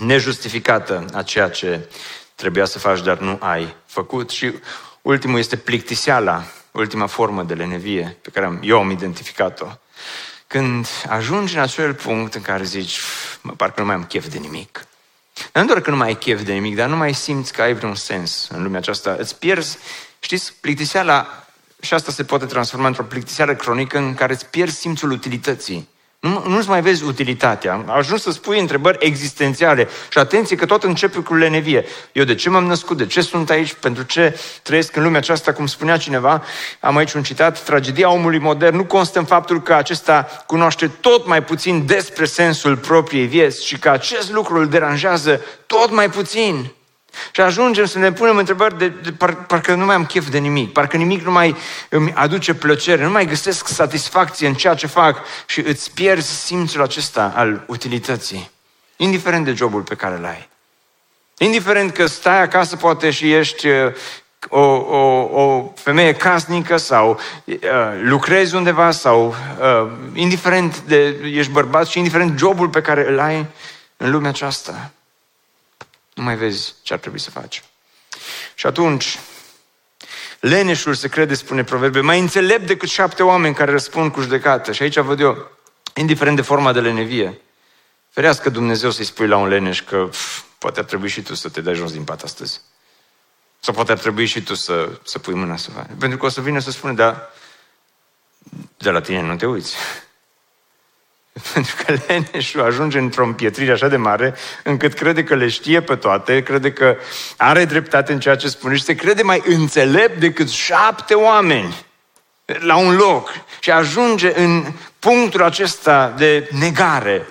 nejustificată 0.00 1.04
a 1.12 1.22
ceea 1.22 1.48
ce 1.48 1.88
trebuia 2.34 2.64
să 2.64 2.78
faci, 2.78 3.02
dar 3.02 3.18
nu 3.18 3.36
ai 3.40 3.74
făcut. 3.86 4.30
Și 4.30 4.52
ultimul 5.02 5.38
este 5.38 5.56
plictiseala, 5.56 6.44
ultima 6.70 7.06
formă 7.06 7.42
de 7.42 7.54
lenevie 7.54 8.16
pe 8.22 8.30
care 8.30 8.58
eu 8.62 8.78
am 8.78 8.90
identificat-o. 8.90 9.66
Când 10.46 10.86
ajungi 11.08 11.54
în 11.54 11.60
acel 11.60 11.94
punct 11.94 12.34
în 12.34 12.42
care 12.42 12.64
zici, 12.64 13.00
mă, 13.40 13.52
parcă 13.52 13.80
nu 13.80 13.86
mai 13.86 13.94
am 13.94 14.04
chef 14.04 14.28
de 14.28 14.38
nimic. 14.38 14.86
Dar 15.52 15.62
nu 15.62 15.68
doar 15.68 15.80
că 15.80 15.90
nu 15.90 15.96
mai 15.96 16.06
ai 16.06 16.18
chef 16.18 16.42
de 16.42 16.52
nimic, 16.52 16.76
dar 16.76 16.88
nu 16.88 16.96
mai 16.96 17.14
simți 17.14 17.52
că 17.52 17.62
ai 17.62 17.74
vreun 17.74 17.94
sens 17.94 18.48
în 18.50 18.62
lumea 18.62 18.78
aceasta. 18.78 19.16
Îți 19.18 19.38
pierzi, 19.38 19.78
știți, 20.20 20.54
plictiseala, 20.60 21.46
și 21.80 21.94
asta 21.94 22.12
se 22.12 22.24
poate 22.24 22.46
transforma 22.46 22.86
într-o 22.86 23.02
plictiseală 23.02 23.54
cronică 23.54 23.98
în 23.98 24.14
care 24.14 24.32
îți 24.32 24.46
pierzi 24.46 24.78
simțul 24.78 25.10
utilității. 25.10 25.88
Nu, 26.20 26.44
nu-ți 26.46 26.68
mai 26.68 26.80
vezi 26.80 27.04
utilitatea. 27.04 27.72
Am 27.72 27.90
ajuns 27.90 28.22
să 28.22 28.30
spui 28.30 28.60
întrebări 28.60 28.96
existențiale. 29.00 29.88
Și 30.10 30.18
atenție 30.18 30.56
că 30.56 30.66
tot 30.66 30.82
începe 30.82 31.18
cu 31.18 31.34
lenevie. 31.34 31.84
Eu 32.12 32.24
de 32.24 32.34
ce 32.34 32.50
m-am 32.50 32.64
născut? 32.64 32.96
De 32.96 33.06
ce 33.06 33.20
sunt 33.20 33.50
aici? 33.50 33.72
Pentru 33.72 34.02
ce 34.02 34.40
trăiesc 34.62 34.96
în 34.96 35.02
lumea 35.02 35.18
aceasta? 35.18 35.52
Cum 35.52 35.66
spunea 35.66 35.96
cineva, 35.96 36.44
am 36.80 36.96
aici 36.96 37.12
un 37.12 37.22
citat, 37.22 37.62
tragedia 37.62 38.10
omului 38.10 38.38
modern 38.38 38.76
nu 38.76 38.84
constă 38.84 39.18
în 39.18 39.24
faptul 39.24 39.62
că 39.62 39.74
acesta 39.74 40.28
cunoaște 40.46 40.88
tot 40.88 41.26
mai 41.26 41.44
puțin 41.44 41.86
despre 41.86 42.24
sensul 42.24 42.76
propriei 42.76 43.26
vieți 43.26 43.66
și 43.66 43.78
că 43.78 43.88
acest 43.88 44.32
lucru 44.32 44.58
îl 44.58 44.68
deranjează 44.68 45.40
tot 45.66 45.90
mai 45.90 46.10
puțin. 46.10 46.72
Și 47.32 47.40
ajungem 47.40 47.84
să 47.84 47.98
ne 47.98 48.12
punem 48.12 48.36
întrebări 48.36 48.78
de, 48.78 48.88
de 48.88 49.12
par, 49.12 49.34
parcă 49.34 49.74
nu 49.74 49.84
mai 49.84 49.94
am 49.94 50.06
chef 50.06 50.28
de 50.28 50.38
nimic, 50.38 50.72
parcă 50.72 50.96
nimic 50.96 51.22
nu 51.24 51.30
mai 51.30 51.56
îmi 51.88 52.12
aduce 52.14 52.54
plăcere, 52.54 53.04
nu 53.04 53.10
mai 53.10 53.26
găsesc 53.26 53.68
satisfacție 53.68 54.46
în 54.46 54.54
ceea 54.54 54.74
ce 54.74 54.86
fac 54.86 55.24
și 55.46 55.60
îți 55.60 55.94
pierzi 55.94 56.44
simțul 56.44 56.82
acesta 56.82 57.32
al 57.36 57.64
utilității, 57.66 58.50
indiferent 58.96 59.44
de 59.44 59.52
jobul 59.52 59.82
pe 59.82 59.94
care 59.94 60.16
îl 60.16 60.24
ai. 60.24 60.48
Indiferent 61.38 61.92
că 61.92 62.06
stai 62.06 62.42
acasă 62.42 62.76
poate 62.76 63.10
și 63.10 63.32
ești 63.32 63.68
uh, 63.68 63.92
o, 64.48 64.60
o, 64.60 65.28
o 65.42 65.72
femeie 65.74 66.14
casnică 66.14 66.76
sau 66.76 67.18
uh, 67.44 67.58
lucrezi 68.02 68.54
undeva 68.54 68.90
sau 68.90 69.34
uh, 69.60 69.90
indiferent 70.14 70.80
de 70.80 71.16
ești 71.24 71.52
bărbat 71.52 71.86
și 71.86 71.98
indiferent 71.98 72.38
jobul 72.38 72.68
pe 72.68 72.80
care 72.80 73.08
îl 73.08 73.18
ai 73.18 73.46
în 73.96 74.10
lumea 74.10 74.30
aceasta, 74.30 74.90
nu 76.14 76.22
mai 76.22 76.36
vezi 76.36 76.74
ce 76.82 76.92
ar 76.92 76.98
trebui 76.98 77.18
să 77.18 77.30
faci. 77.30 77.62
Și 78.54 78.66
atunci, 78.66 79.18
leneșul 80.40 80.94
se 80.94 81.08
crede, 81.08 81.34
spune 81.34 81.64
proverbe, 81.64 82.00
mai 82.00 82.20
înțelept 82.20 82.66
decât 82.66 82.88
șapte 82.88 83.22
oameni 83.22 83.54
care 83.54 83.70
răspund 83.70 84.12
cu 84.12 84.20
judecată. 84.20 84.72
Și 84.72 84.82
aici 84.82 84.98
văd 84.98 85.20
eu, 85.20 85.50
indiferent 85.94 86.36
de 86.36 86.42
forma 86.42 86.72
de 86.72 86.80
lenevie, 86.80 87.40
ferească 88.10 88.50
Dumnezeu 88.50 88.90
să-i 88.90 89.04
spui 89.04 89.26
la 89.26 89.36
un 89.36 89.48
leneș 89.48 89.82
că 89.82 90.06
pf, 90.10 90.42
poate 90.58 90.78
ar 90.78 90.84
trebui 90.84 91.08
și 91.08 91.22
tu 91.22 91.34
să 91.34 91.48
te 91.48 91.60
dai 91.60 91.74
jos 91.74 91.92
din 91.92 92.04
pat 92.04 92.22
astăzi. 92.22 92.60
Sau 93.60 93.74
poate 93.74 93.92
ar 93.92 93.98
trebui 93.98 94.26
și 94.26 94.42
tu 94.42 94.54
să, 94.54 94.88
să 95.02 95.18
pui 95.18 95.34
mâna 95.34 95.56
să 95.56 95.70
faci. 95.70 95.86
Pentru 95.98 96.18
că 96.18 96.26
o 96.26 96.28
să 96.28 96.40
vină 96.40 96.58
să 96.58 96.70
spune, 96.70 96.92
da, 96.92 97.30
de 98.76 98.90
la 98.90 99.00
tine 99.00 99.20
nu 99.20 99.36
te 99.36 99.46
uiți. 99.46 99.74
Pentru 101.54 101.74
că 101.84 101.94
leneșul 102.06 102.62
ajunge 102.62 102.98
într-o 102.98 103.24
împietrire 103.24 103.72
așa 103.72 103.88
de 103.88 103.96
mare 103.96 104.34
încât 104.62 104.94
crede 104.94 105.24
că 105.24 105.34
le 105.34 105.48
știe 105.48 105.82
pe 105.82 105.96
toate, 105.96 106.42
crede 106.42 106.72
că 106.72 106.96
are 107.36 107.64
dreptate 107.64 108.12
în 108.12 108.20
ceea 108.20 108.36
ce 108.36 108.48
spune 108.48 108.76
și 108.76 108.82
se 108.82 108.94
crede 108.94 109.22
mai 109.22 109.42
înțelept 109.46 110.20
decât 110.20 110.48
șapte 110.48 111.14
oameni 111.14 111.84
la 112.44 112.76
un 112.76 112.96
loc 112.96 113.32
și 113.60 113.70
ajunge 113.70 114.40
în 114.40 114.72
punctul 114.98 115.42
acesta 115.42 116.14
de 116.16 116.48
negare. 116.50 117.26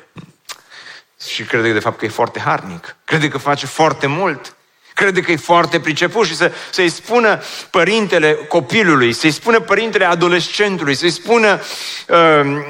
Și 1.29 1.43
crede 1.43 1.67
că 1.67 1.73
de 1.73 1.79
fapt 1.79 1.97
că 1.97 2.05
e 2.05 2.09
foarte 2.09 2.39
harnic. 2.39 2.95
Crede 3.05 3.27
că 3.27 3.37
face 3.37 3.65
foarte 3.65 4.07
mult 4.07 4.55
crede 4.99 5.21
că 5.21 5.31
e 5.31 5.35
foarte 5.35 5.79
priceput 5.79 6.25
și 6.25 6.35
să, 6.35 6.51
să-i 6.71 6.89
spună 6.89 7.41
părintele 7.69 8.33
copilului, 8.33 9.13
să-i 9.13 9.31
spună 9.31 9.59
părintele 9.59 10.05
adolescentului, 10.05 10.95
să-i 10.95 11.09
spună 11.09 11.61
uh, 12.07 12.61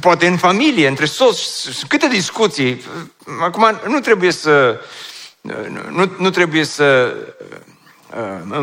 poate 0.00 0.26
în 0.26 0.36
familie, 0.36 0.88
între 0.88 1.04
soți, 1.04 1.68
câte 1.88 2.08
discuții. 2.08 2.84
Acum 3.40 3.80
nu 3.86 4.00
trebuie 4.00 4.32
să 4.32 4.80
nu, 5.90 6.12
nu 6.18 6.30
trebuie 6.30 6.64
să 6.64 7.14
Uh, 7.14 7.73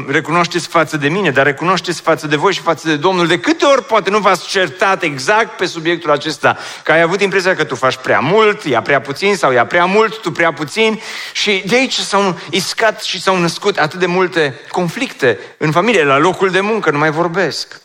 recunoașteți 0.08 0.68
față 0.68 0.98
de 0.98 1.10
mine, 1.10 1.32
dar 1.32 1.46
recunoașteți 1.46 2.02
față 2.02 2.28
de 2.28 2.36
voi 2.36 2.54
și 2.54 2.62
față 2.62 2.88
de 2.88 2.96
Domnul. 2.96 3.28
De 3.28 3.40
câte 3.40 3.66
ori 3.66 3.86
poate 3.86 4.10
nu 4.10 4.20
v-ați 4.20 4.48
certat 4.48 5.04
exact 5.04 5.58
pe 5.58 5.66
subiectul 5.66 6.12
acesta, 6.12 6.58
că 6.84 6.92
ai 6.92 7.02
avut 7.02 7.22
impresia 7.22 7.56
că 7.56 7.64
tu 7.64 7.76
faci 7.76 7.98
prea 7.98 8.20
mult, 8.20 8.66
ea 8.66 8.82
prea 8.82 9.02
puțin 9.02 9.36
sau 9.36 9.54
ea 9.54 9.66
prea 9.66 9.86
mult, 9.86 10.22
tu 10.22 10.32
prea 10.32 10.54
puțin 10.54 11.00
și 11.34 11.64
de 11.66 11.76
aici 11.76 11.94
s-au 11.94 12.40
iscat 12.50 13.04
și 13.04 13.22
s-au 13.22 13.38
născut 13.38 13.78
atât 13.78 14.00
de 14.00 14.06
multe 14.06 14.60
conflicte 14.70 15.40
în 15.58 15.72
familie, 15.72 16.04
la 16.04 16.18
locul 16.18 16.50
de 16.50 16.60
muncă, 16.60 16.92
nu 16.92 16.98
mai 16.98 17.12
vorbesc. 17.12 17.82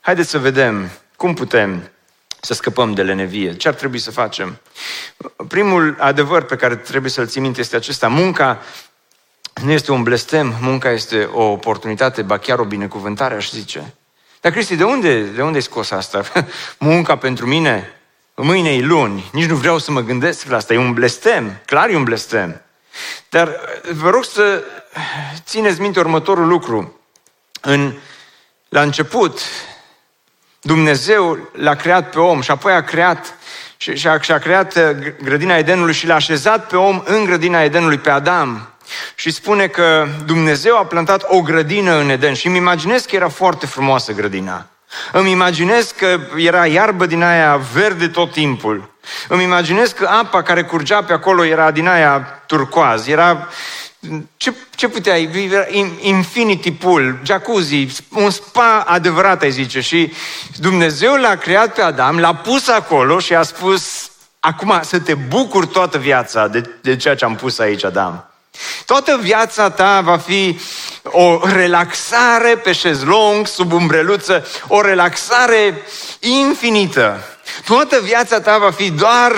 Haideți 0.00 0.30
să 0.30 0.38
vedem 0.38 0.90
cum 1.16 1.34
putem 1.34 1.90
să 2.40 2.54
scăpăm 2.54 2.92
de 2.92 3.02
lenevie. 3.02 3.56
Ce 3.56 3.68
ar 3.68 3.74
trebui 3.74 3.98
să 3.98 4.10
facem? 4.10 4.60
Primul 5.48 5.96
adevăr 5.98 6.42
pe 6.42 6.56
care 6.56 6.76
trebuie 6.76 7.10
să-l 7.10 7.26
țin 7.26 7.42
minte 7.42 7.60
este 7.60 7.76
acesta. 7.76 8.08
Munca 8.08 8.62
nu 9.62 9.70
este 9.70 9.92
un 9.92 10.02
blestem, 10.02 10.54
munca 10.60 10.90
este 10.90 11.24
o 11.32 11.42
oportunitate, 11.42 12.22
ba 12.22 12.38
chiar 12.38 12.58
o 12.58 12.64
binecuvântare, 12.64 13.34
aș 13.34 13.50
zice. 13.50 13.94
Dar 14.40 14.52
Cristi, 14.52 14.76
de 14.76 14.84
unde, 14.84 15.20
de 15.20 15.42
unde 15.42 15.56
ai 15.56 15.62
scos 15.62 15.90
asta? 15.90 16.22
Munca 16.78 17.16
pentru 17.16 17.46
mine? 17.46 18.00
Mâine 18.34 18.74
e 18.74 18.80
luni. 18.80 19.30
Nici 19.32 19.48
nu 19.48 19.54
vreau 19.54 19.78
să 19.78 19.90
mă 19.90 20.00
gândesc 20.00 20.46
la 20.46 20.56
asta. 20.56 20.74
E 20.74 20.78
un 20.78 20.92
blestem. 20.92 21.60
Clar 21.64 21.88
e 21.88 21.96
un 21.96 22.04
blestem. 22.04 22.62
Dar 23.28 23.60
vă 23.92 24.10
rog 24.10 24.24
să 24.24 24.62
țineți 25.44 25.80
minte 25.80 25.98
următorul 25.98 26.46
lucru. 26.46 27.00
În, 27.60 27.94
la 28.68 28.82
început, 28.82 29.40
Dumnezeu 30.60 31.38
l-a 31.52 31.74
creat 31.74 32.10
pe 32.10 32.18
om 32.18 32.40
și 32.40 32.50
apoi 32.50 32.72
a 32.72 32.84
creat 32.84 33.34
și, 33.76 33.96
și, 33.96 34.08
a, 34.08 34.20
și 34.20 34.32
a 34.32 34.38
creat 34.38 34.96
grădina 35.22 35.56
Edenului 35.56 35.94
și 35.94 36.06
l-a 36.06 36.14
așezat 36.14 36.66
pe 36.66 36.76
om 36.76 37.02
în 37.04 37.24
grădina 37.24 37.62
Edenului, 37.62 37.98
pe 37.98 38.10
Adam. 38.10 38.75
Și 39.14 39.30
spune 39.30 39.66
că 39.66 40.06
Dumnezeu 40.24 40.78
a 40.78 40.86
plantat 40.86 41.24
o 41.26 41.40
grădină 41.40 41.98
în 42.00 42.08
Eden 42.08 42.34
și 42.34 42.46
îmi 42.46 42.56
imaginez 42.56 43.04
că 43.04 43.16
era 43.16 43.28
foarte 43.28 43.66
frumoasă 43.66 44.12
grădina. 44.12 44.66
Îmi 45.12 45.30
imaginez 45.30 45.90
că 45.90 46.20
era 46.36 46.66
iarbă 46.66 47.06
din 47.06 47.22
aia 47.22 47.56
verde 47.72 48.08
tot 48.08 48.32
timpul. 48.32 48.90
Îmi 49.28 49.42
imaginez 49.42 49.92
că 49.92 50.06
apa 50.06 50.42
care 50.42 50.62
curgea 50.62 51.02
pe 51.04 51.12
acolo 51.12 51.44
era 51.44 51.70
din 51.70 51.88
aia 51.88 52.42
turcoaz. 52.46 53.06
Era 53.06 53.48
ce, 54.36 54.54
ce 54.74 54.88
puteai? 54.88 55.50
Infinity 56.00 56.72
pool, 56.72 57.18
jacuzzi, 57.22 57.86
un 58.10 58.30
spa 58.30 58.84
adevărat, 58.86 59.42
ai 59.42 59.50
zice. 59.50 59.80
Și 59.80 60.12
Dumnezeu 60.56 61.14
l-a 61.14 61.36
creat 61.36 61.74
pe 61.74 61.80
Adam, 61.80 62.18
l-a 62.18 62.34
pus 62.34 62.68
acolo 62.68 63.18
și 63.18 63.34
a 63.34 63.42
spus, 63.42 64.10
acum 64.40 64.78
să 64.82 65.00
te 65.00 65.14
bucuri 65.14 65.66
toată 65.66 65.98
viața 65.98 66.48
de, 66.48 66.70
de 66.80 66.96
ceea 66.96 67.14
ce 67.16 67.24
am 67.24 67.34
pus 67.34 67.58
aici, 67.58 67.84
Adam. 67.84 68.30
Toată 68.86 69.18
viața 69.22 69.70
ta 69.70 70.00
va 70.00 70.16
fi 70.16 70.60
o 71.02 71.40
relaxare 71.42 72.56
pe 72.56 72.72
șezlong, 72.72 73.46
sub 73.46 73.72
umbreluță, 73.72 74.46
o 74.68 74.80
relaxare 74.80 75.82
infinită. 76.20 77.20
Toată 77.64 78.00
viața 78.02 78.40
ta 78.40 78.58
va 78.58 78.70
fi 78.70 78.90
doar, 78.90 79.32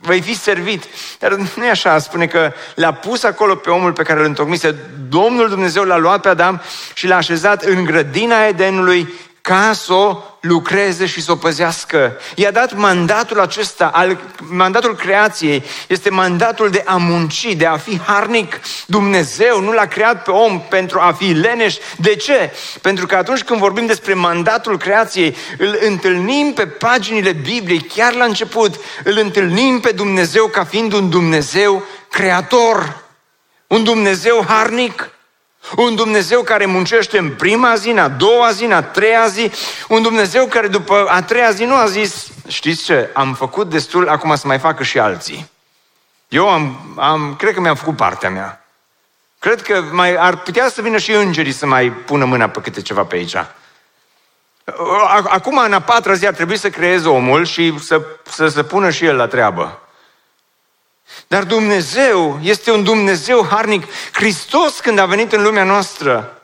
vei 0.00 0.20
fi 0.20 0.38
servit. 0.38 0.84
Dar 1.18 1.34
nu 1.34 1.64
e 1.64 1.70
așa, 1.70 1.98
spune 1.98 2.26
că 2.26 2.52
l-a 2.74 2.92
pus 2.92 3.22
acolo 3.22 3.54
pe 3.54 3.70
omul 3.70 3.92
pe 3.92 4.02
care 4.02 4.20
îl 4.20 4.26
întocmise. 4.26 4.76
Domnul 5.08 5.48
Dumnezeu 5.48 5.84
l-a 5.84 5.96
luat 5.96 6.20
pe 6.20 6.28
Adam 6.28 6.62
și 6.94 7.06
l-a 7.06 7.16
așezat 7.16 7.62
în 7.62 7.84
grădina 7.84 8.46
Edenului 8.46 9.14
ca 9.40 9.72
să 9.72 9.92
o 9.92 10.22
lucreze 10.40 11.06
și 11.06 11.22
să 11.22 11.32
o 11.32 11.36
păzească. 11.36 12.16
I-a 12.34 12.50
dat 12.50 12.76
mandatul 12.76 13.40
acesta, 13.40 13.90
al, 13.94 14.18
mandatul 14.38 14.96
creației, 14.96 15.62
este 15.86 16.10
mandatul 16.10 16.70
de 16.70 16.82
a 16.86 16.96
munci, 16.96 17.54
de 17.56 17.66
a 17.66 17.76
fi 17.76 18.00
harnic. 18.00 18.60
Dumnezeu 18.86 19.60
nu 19.60 19.72
l-a 19.72 19.86
creat 19.86 20.22
pe 20.22 20.30
om 20.30 20.60
pentru 20.60 20.98
a 21.00 21.12
fi 21.18 21.32
leneș. 21.32 21.76
De 21.96 22.14
ce? 22.14 22.52
Pentru 22.80 23.06
că 23.06 23.16
atunci 23.16 23.42
când 23.42 23.60
vorbim 23.60 23.86
despre 23.86 24.14
mandatul 24.14 24.78
creației, 24.78 25.36
îl 25.58 25.78
întâlnim 25.80 26.52
pe 26.52 26.66
paginile 26.66 27.32
Bibliei, 27.32 27.80
chiar 27.94 28.12
la 28.12 28.24
început, 28.24 28.74
îl 29.04 29.18
întâlnim 29.18 29.80
pe 29.80 29.90
Dumnezeu 29.90 30.46
ca 30.46 30.64
fiind 30.64 30.92
un 30.92 31.10
Dumnezeu 31.10 31.82
creator, 32.10 33.02
un 33.66 33.84
Dumnezeu 33.84 34.44
harnic, 34.48 35.10
un 35.76 35.94
Dumnezeu 35.94 36.42
care 36.42 36.66
muncește 36.66 37.18
în 37.18 37.30
prima 37.30 37.74
zi, 37.74 37.90
în 37.90 37.98
a 37.98 38.08
doua 38.08 38.50
zi, 38.50 38.64
în 38.64 38.72
a 38.72 38.82
treia 38.82 39.26
zi. 39.26 39.50
Un 39.88 40.02
Dumnezeu 40.02 40.46
care 40.46 40.66
după 40.66 41.06
a 41.08 41.22
treia 41.22 41.50
zi 41.50 41.64
nu 41.64 41.74
a 41.74 41.86
zis, 41.86 42.26
știți 42.46 42.84
ce, 42.84 43.10
am 43.12 43.34
făcut 43.34 43.70
destul, 43.70 44.08
acum 44.08 44.36
să 44.36 44.46
mai 44.46 44.58
facă 44.58 44.82
și 44.82 44.98
alții. 44.98 45.50
Eu 46.28 46.48
am, 46.48 46.94
am 46.96 47.34
cred 47.38 47.54
că 47.54 47.60
mi-am 47.60 47.74
făcut 47.74 47.96
partea 47.96 48.30
mea. 48.30 48.64
Cred 49.38 49.62
că 49.62 49.84
mai 49.92 50.14
ar 50.14 50.36
putea 50.36 50.68
să 50.68 50.82
vină 50.82 50.98
și 50.98 51.12
îngerii 51.12 51.52
să 51.52 51.66
mai 51.66 51.90
pună 51.90 52.24
mâna 52.24 52.48
pe 52.48 52.60
câte 52.60 52.82
ceva 52.82 53.04
pe 53.04 53.16
aici. 53.16 53.34
Acum, 55.24 55.58
în 55.58 55.72
a 55.72 55.80
patra 55.80 56.14
zi, 56.14 56.26
ar 56.26 56.34
trebui 56.34 56.56
să 56.56 56.70
creeze 56.70 57.08
omul 57.08 57.44
și 57.44 57.78
să, 57.78 58.02
să 58.22 58.46
se 58.46 58.62
pună 58.62 58.90
și 58.90 59.04
el 59.04 59.16
la 59.16 59.26
treabă. 59.26 59.87
Dar 61.26 61.44
Dumnezeu 61.44 62.38
este 62.42 62.70
un 62.70 62.84
Dumnezeu 62.84 63.46
harnic. 63.50 63.84
Hristos, 64.12 64.80
când 64.80 64.98
a 64.98 65.06
venit 65.06 65.32
în 65.32 65.42
lumea 65.42 65.64
noastră, 65.64 66.38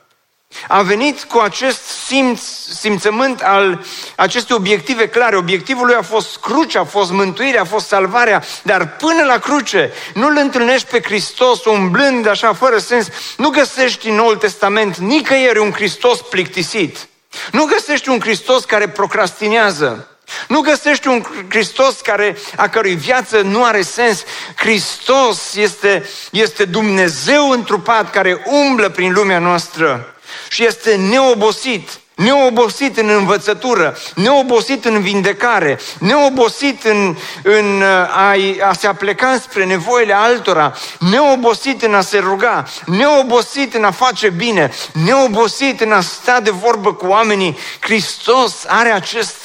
a 0.69 0.83
venit 0.83 1.23
cu 1.23 1.39
acest 1.39 1.83
simț, 1.85 2.41
simțământ 2.75 3.41
al 3.41 3.85
acestei 4.17 4.57
obiective 4.57 5.09
clare. 5.09 5.37
Obiectivul 5.37 5.87
lui 5.87 5.95
a 5.95 6.03
fost 6.03 6.37
crucea, 6.37 6.81
a 6.81 6.85
fost 6.85 7.11
mântuirea, 7.11 7.61
a 7.61 7.65
fost 7.65 7.87
salvarea, 7.87 8.43
dar 8.63 8.97
până 8.97 9.25
la 9.25 9.39
cruce 9.39 9.93
nu 10.15 10.27
îl 10.27 10.37
întâlnești 10.37 10.89
pe 10.89 11.03
Hristos 11.03 11.65
umblând 11.65 12.27
așa 12.27 12.53
fără 12.53 12.79
sens. 12.79 13.09
Nu 13.37 13.49
găsești 13.49 14.09
în 14.09 14.15
Noul 14.15 14.37
Testament 14.37 14.97
nicăieri 14.97 15.59
un 15.59 15.73
Hristos 15.73 16.21
plictisit. 16.21 17.09
Nu 17.53 17.65
găsești 17.65 18.09
un 18.09 18.21
Hristos 18.21 18.65
care 18.65 18.89
procrastinează. 18.89 20.09
Nu 20.55 20.61
găsești 20.61 21.09
un 21.09 21.25
Hristos 21.49 22.01
care, 22.01 22.37
a 22.57 22.69
cărui 22.69 22.95
viață 22.95 23.41
nu 23.41 23.65
are 23.65 23.83
sens. 23.83 24.25
Hristos 24.57 25.55
este, 25.55 26.09
este 26.31 26.65
Dumnezeu 26.65 27.51
întrupat 27.51 28.11
care 28.11 28.43
umblă 28.47 28.89
prin 28.89 29.13
lumea 29.13 29.39
noastră 29.39 30.15
și 30.49 30.65
este 30.65 30.95
neobosit. 30.95 31.89
neobosit 32.15 32.97
în 32.99 33.09
învățătură, 33.09 33.97
neobosit 34.15 34.85
în 34.85 35.01
vindecare, 35.01 35.79
neobosit 35.99 36.85
în, 36.85 37.17
în 37.43 37.83
a, 37.83 38.37
a 38.69 38.73
se 38.73 38.87
apleca 38.87 39.39
spre 39.43 39.65
nevoile 39.65 40.13
altora, 40.13 40.75
neobosit 40.99 41.83
în 41.83 41.95
a 41.95 42.01
se 42.01 42.19
ruga, 42.19 42.65
neobosit 42.87 43.75
în 43.75 43.85
a 43.85 43.91
face 43.91 44.31
bine, 44.31 44.73
neobosit 44.93 45.81
în 45.81 45.93
a 45.93 46.01
sta 46.01 46.41
de 46.41 46.51
vorbă 46.51 46.95
cu 46.95 47.07
oamenii. 47.07 47.59
Hristos 47.81 48.55
are 48.67 48.91
acest, 48.91 49.37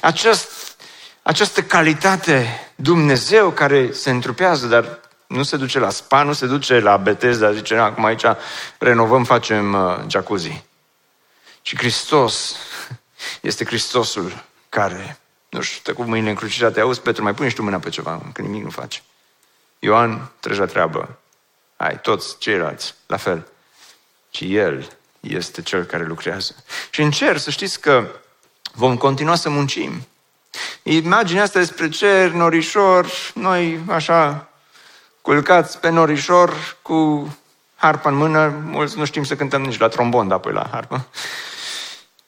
acest, 0.00 0.55
această 1.26 1.62
calitate 1.62 2.60
Dumnezeu 2.74 3.50
care 3.50 3.92
se 3.92 4.10
întrupează, 4.10 4.66
dar 4.66 5.00
nu 5.26 5.42
se 5.42 5.56
duce 5.56 5.78
la 5.78 5.90
spa, 5.90 6.22
nu 6.22 6.32
se 6.32 6.46
duce 6.46 6.78
la 6.78 6.96
Bethesda, 6.96 7.52
zice, 7.52 7.76
acum 7.76 8.04
aici 8.04 8.24
renovăm, 8.78 9.24
facem 9.24 9.72
uh, 9.72 9.98
jacuzzi. 10.08 10.64
Și 11.62 11.76
Hristos 11.76 12.56
este 13.40 13.64
Hristosul 13.64 14.44
care, 14.68 15.18
nu 15.48 15.60
știu, 15.60 15.94
cu 15.94 16.02
mâinile 16.02 16.30
încrucișate, 16.30 16.80
auzi, 16.80 17.00
Petru, 17.00 17.22
mai 17.22 17.34
pune 17.34 17.48
și 17.48 17.54
tu 17.54 17.62
mâna 17.62 17.78
pe 17.78 17.88
ceva, 17.88 18.22
că 18.32 18.42
nimic 18.42 18.62
nu 18.62 18.70
faci. 18.70 19.02
Ioan, 19.78 20.30
treci 20.40 20.58
la 20.58 20.66
treabă. 20.66 21.18
Ai, 21.76 22.00
toți 22.00 22.38
ceilalți, 22.38 22.94
la 23.06 23.16
fel. 23.16 23.46
Și 24.30 24.56
El 24.56 24.88
este 25.20 25.62
Cel 25.62 25.84
care 25.84 26.04
lucrează. 26.04 26.54
Și 26.90 27.02
în 27.02 27.10
cer, 27.10 27.36
să 27.36 27.50
știți 27.50 27.80
că 27.80 28.08
vom 28.72 28.96
continua 28.96 29.34
să 29.34 29.50
muncim. 29.50 30.06
Imaginea 30.82 31.42
asta 31.42 31.58
despre 31.58 31.88
cer, 31.88 32.30
norișor, 32.30 33.06
noi 33.34 33.80
așa 33.88 34.48
culcați 35.20 35.80
pe 35.80 35.88
norișor 35.88 36.76
cu 36.82 37.28
harpa 37.74 38.08
în 38.08 38.16
mână, 38.16 38.62
mulți 38.64 38.98
nu 38.98 39.04
știm 39.04 39.24
să 39.24 39.36
cântăm 39.36 39.62
nici 39.62 39.78
la 39.78 39.88
trombon, 39.88 40.28
dar 40.28 40.36
apoi 40.36 40.52
la 40.52 40.68
harpă. 40.70 41.06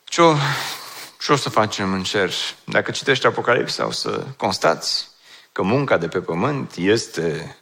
Ce 0.05 0.23
o, 0.23 0.35
ce 1.21 1.33
o 1.33 1.37
să 1.37 1.49
facem 1.49 1.93
în 1.93 2.03
cer? 2.03 2.33
Dacă 2.65 2.91
citești 2.91 3.27
Apocalipsa, 3.27 3.87
o 3.87 3.91
să 3.91 4.25
constați 4.37 5.09
că 5.53 5.63
munca 5.63 5.97
de 5.97 6.09
pe 6.09 6.19
pământ 6.19 6.75
este 6.77 7.57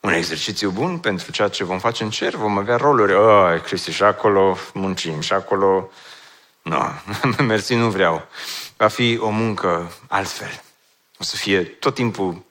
un 0.00 0.12
exercițiu 0.12 0.70
bun 0.70 0.98
pentru 0.98 1.30
ceea 1.30 1.48
ce 1.48 1.64
vom 1.64 1.78
face 1.78 2.02
în 2.02 2.10
cer. 2.10 2.34
Vom 2.34 2.58
avea 2.58 2.76
roluri. 2.76 3.14
Oh, 3.14 3.60
Cristi, 3.62 3.90
și 3.90 4.02
acolo 4.02 4.56
muncim, 4.72 5.20
și 5.20 5.32
acolo... 5.32 5.90
Nu, 6.62 6.76
no, 7.36 7.44
mersi, 7.44 7.74
nu 7.74 7.90
vreau. 7.90 8.26
Va 8.76 8.88
fi 8.88 9.18
o 9.20 9.28
muncă 9.28 9.92
altfel. 10.08 10.62
O 11.18 11.24
să 11.24 11.36
fie 11.36 11.62
tot 11.62 11.94
timpul 11.94 12.45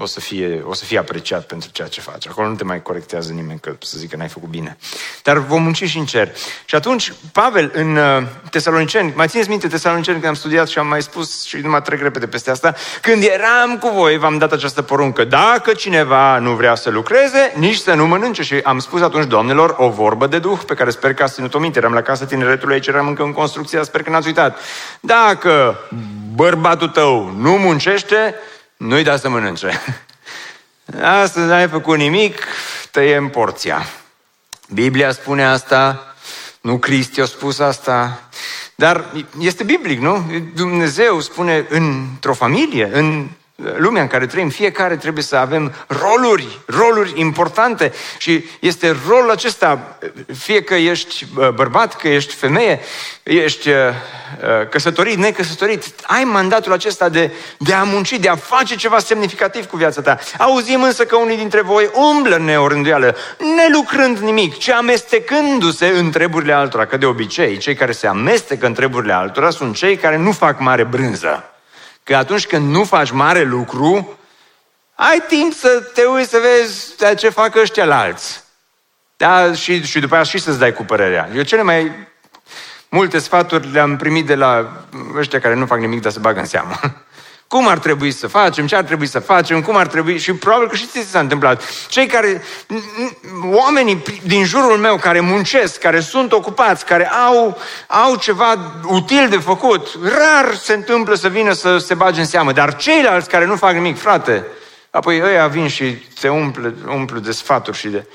o 0.00 0.06
să, 0.06 0.20
fie, 0.20 0.62
o 0.64 0.74
să 0.74 0.84
fie 0.84 0.98
apreciat 0.98 1.46
pentru 1.46 1.70
ceea 1.72 1.88
ce 1.88 2.00
faci. 2.00 2.28
Acolo 2.28 2.48
nu 2.48 2.54
te 2.54 2.64
mai 2.64 2.82
corectează 2.82 3.32
nimeni 3.32 3.60
că 3.60 3.76
să 3.78 3.98
zică 3.98 4.16
n-ai 4.16 4.28
făcut 4.28 4.48
bine. 4.48 4.76
Dar 5.22 5.38
vom 5.38 5.62
munci 5.62 5.84
și 5.84 5.98
în 5.98 6.04
cer. 6.04 6.28
Și 6.64 6.74
atunci, 6.74 7.12
Pavel, 7.32 7.70
în 7.74 7.96
uh, 7.96 8.22
Tesaloniceni, 8.50 9.12
mai 9.16 9.28
țineți 9.28 9.48
minte 9.48 9.68
Tesaloniceni 9.68 10.16
când 10.16 10.28
am 10.28 10.34
studiat 10.34 10.68
și 10.68 10.78
am 10.78 10.86
mai 10.86 11.02
spus 11.02 11.44
și 11.44 11.56
nu 11.56 11.70
mă 11.70 11.80
trec 11.80 12.02
repede 12.02 12.26
peste 12.26 12.50
asta, 12.50 12.74
când 13.00 13.22
eram 13.22 13.78
cu 13.78 13.88
voi, 13.88 14.18
v-am 14.18 14.38
dat 14.38 14.52
această 14.52 14.82
poruncă. 14.82 15.24
Dacă 15.24 15.72
cineva 15.72 16.38
nu 16.38 16.50
vrea 16.50 16.74
să 16.74 16.90
lucreze, 16.90 17.52
nici 17.56 17.76
să 17.76 17.94
nu 17.94 18.06
mănânce. 18.06 18.42
Și 18.42 18.60
am 18.62 18.78
spus 18.78 19.00
atunci, 19.00 19.26
domnilor, 19.26 19.74
o 19.78 19.88
vorbă 19.88 20.26
de 20.26 20.38
duh 20.38 20.58
pe 20.66 20.74
care 20.74 20.90
sper 20.90 21.14
că 21.14 21.22
ați 21.22 21.34
ținut-o 21.34 21.58
minte. 21.58 21.78
Eram 21.78 21.92
la 21.92 22.02
casa 22.02 22.24
tineretului, 22.24 22.74
aici 22.74 22.86
eram 22.86 23.06
încă 23.08 23.22
în 23.22 23.32
construcție, 23.32 23.84
sper 23.84 24.02
că 24.02 24.10
n-ați 24.10 24.26
uitat. 24.26 24.58
Dacă 25.00 25.78
bărbatul 26.34 26.88
tău 26.88 27.34
nu 27.36 27.50
muncește, 27.50 28.34
nu-i 28.80 29.02
da 29.02 29.16
să 29.16 29.28
mănânce. 29.28 29.80
Astăzi 31.02 31.46
n-ai 31.46 31.68
făcut 31.68 31.96
nimic, 31.96 32.44
tăiem 32.90 33.28
porția. 33.28 33.86
Biblia 34.68 35.12
spune 35.12 35.44
asta, 35.44 36.14
nu 36.60 36.78
Cristi 36.78 37.20
a 37.20 37.24
spus 37.24 37.58
asta, 37.58 38.28
dar 38.74 39.04
este 39.40 39.64
biblic, 39.64 39.98
nu? 39.98 40.30
Dumnezeu 40.54 41.20
spune 41.20 41.66
într-o 41.68 42.34
familie, 42.34 42.90
în 42.92 43.28
lumea 43.76 44.02
în 44.02 44.08
care 44.08 44.26
trăim, 44.26 44.48
fiecare 44.48 44.96
trebuie 44.96 45.24
să 45.24 45.36
avem 45.36 45.72
roluri, 45.86 46.60
roluri 46.66 47.12
importante 47.14 47.92
și 48.18 48.44
este 48.60 48.96
rolul 49.08 49.30
acesta, 49.30 49.98
fie 50.38 50.62
că 50.62 50.74
ești 50.74 51.26
bărbat, 51.54 51.96
că 51.96 52.08
ești 52.08 52.34
femeie, 52.34 52.80
ești 53.22 53.68
uh, 53.68 53.76
uh, 53.76 54.68
căsătorit, 54.68 55.16
necăsătorit, 55.16 55.84
ai 56.02 56.24
mandatul 56.24 56.72
acesta 56.72 57.08
de, 57.08 57.32
de 57.58 57.72
a 57.72 57.82
munci, 57.82 58.18
de 58.18 58.28
a 58.28 58.36
face 58.36 58.76
ceva 58.76 58.98
semnificativ 58.98 59.66
cu 59.66 59.76
viața 59.76 60.02
ta. 60.02 60.18
Auzim 60.38 60.82
însă 60.82 61.04
că 61.04 61.16
unii 61.16 61.36
dintre 61.36 61.60
voi 61.60 61.90
umblă 61.94 62.36
în 62.36 62.44
neorânduială, 62.44 63.16
nelucrând 63.56 64.18
nimic, 64.18 64.58
ci 64.58 64.68
amestecându-se 64.68 65.86
în 65.86 66.10
treburile 66.10 66.52
altora, 66.52 66.86
că 66.86 66.96
de 66.96 67.06
obicei 67.06 67.56
cei 67.56 67.74
care 67.74 67.92
se 67.92 68.06
amestecă 68.06 68.66
în 68.66 68.74
treburile 68.74 69.12
altora 69.12 69.50
sunt 69.50 69.76
cei 69.76 69.96
care 69.96 70.16
nu 70.16 70.32
fac 70.32 70.60
mare 70.60 70.84
brânză 70.84 71.49
că 72.10 72.16
atunci 72.16 72.46
când 72.46 72.70
nu 72.70 72.84
faci 72.84 73.10
mare 73.10 73.42
lucru, 73.42 74.18
ai 74.94 75.22
timp 75.28 75.52
să 75.52 75.90
te 75.94 76.04
uiți 76.04 76.30
să 76.30 76.38
vezi 76.38 76.96
de 76.96 77.14
ce 77.14 77.28
fac 77.28 77.54
ăștia 77.56 77.84
la 77.84 78.00
alți. 78.00 78.44
Da, 79.16 79.52
și, 79.52 79.84
și 79.84 80.00
după 80.00 80.14
aceea 80.14 80.22
și 80.22 80.38
să-ți 80.38 80.58
dai 80.58 80.72
cu 80.72 80.84
părerea. 80.84 81.28
Eu 81.34 81.42
cele 81.42 81.62
mai 81.62 82.08
multe 82.88 83.18
sfaturi 83.18 83.72
le-am 83.72 83.96
primit 83.96 84.26
de 84.26 84.34
la 84.34 84.70
ăștia 85.16 85.40
care 85.40 85.54
nu 85.54 85.66
fac 85.66 85.78
nimic, 85.78 86.00
dar 86.00 86.12
se 86.12 86.18
bagă 86.18 86.40
în 86.40 86.46
seamă. 86.46 86.74
Cum 87.50 87.68
ar 87.68 87.78
trebui 87.78 88.10
să 88.10 88.26
facem, 88.26 88.66
ce 88.66 88.76
ar 88.76 88.84
trebui 88.84 89.06
să 89.06 89.18
facem, 89.18 89.62
cum 89.62 89.76
ar 89.76 89.86
trebui... 89.86 90.18
Și 90.18 90.32
probabil 90.32 90.68
că 90.68 90.76
știți 90.76 90.98
ce 90.98 91.02
s-a 91.02 91.18
întâmplat. 91.18 91.62
Cei 91.88 92.06
care, 92.06 92.42
oamenii 93.44 94.02
din 94.22 94.44
jurul 94.44 94.78
meu 94.78 94.96
care 94.96 95.20
muncesc, 95.20 95.78
care 95.78 96.00
sunt 96.00 96.32
ocupați, 96.32 96.84
care 96.84 97.10
au, 97.10 97.58
au 97.86 98.14
ceva 98.16 98.72
util 98.84 99.28
de 99.28 99.36
făcut, 99.36 99.88
rar 100.02 100.54
se 100.54 100.72
întâmplă 100.72 101.14
să 101.14 101.28
vină 101.28 101.52
să 101.52 101.78
se 101.78 101.94
bage 101.94 102.20
în 102.20 102.26
seamă. 102.26 102.52
Dar 102.52 102.76
ceilalți 102.76 103.28
care 103.28 103.46
nu 103.46 103.56
fac 103.56 103.72
nimic, 103.72 103.98
frate, 103.98 104.46
apoi 104.90 105.22
ăia 105.22 105.46
vin 105.46 105.68
și 105.68 105.96
se 106.18 106.28
umple, 106.28 106.74
umplu 106.86 107.18
de 107.18 107.32
sfaturi 107.32 107.76
și 107.76 107.88
de... 107.88 108.06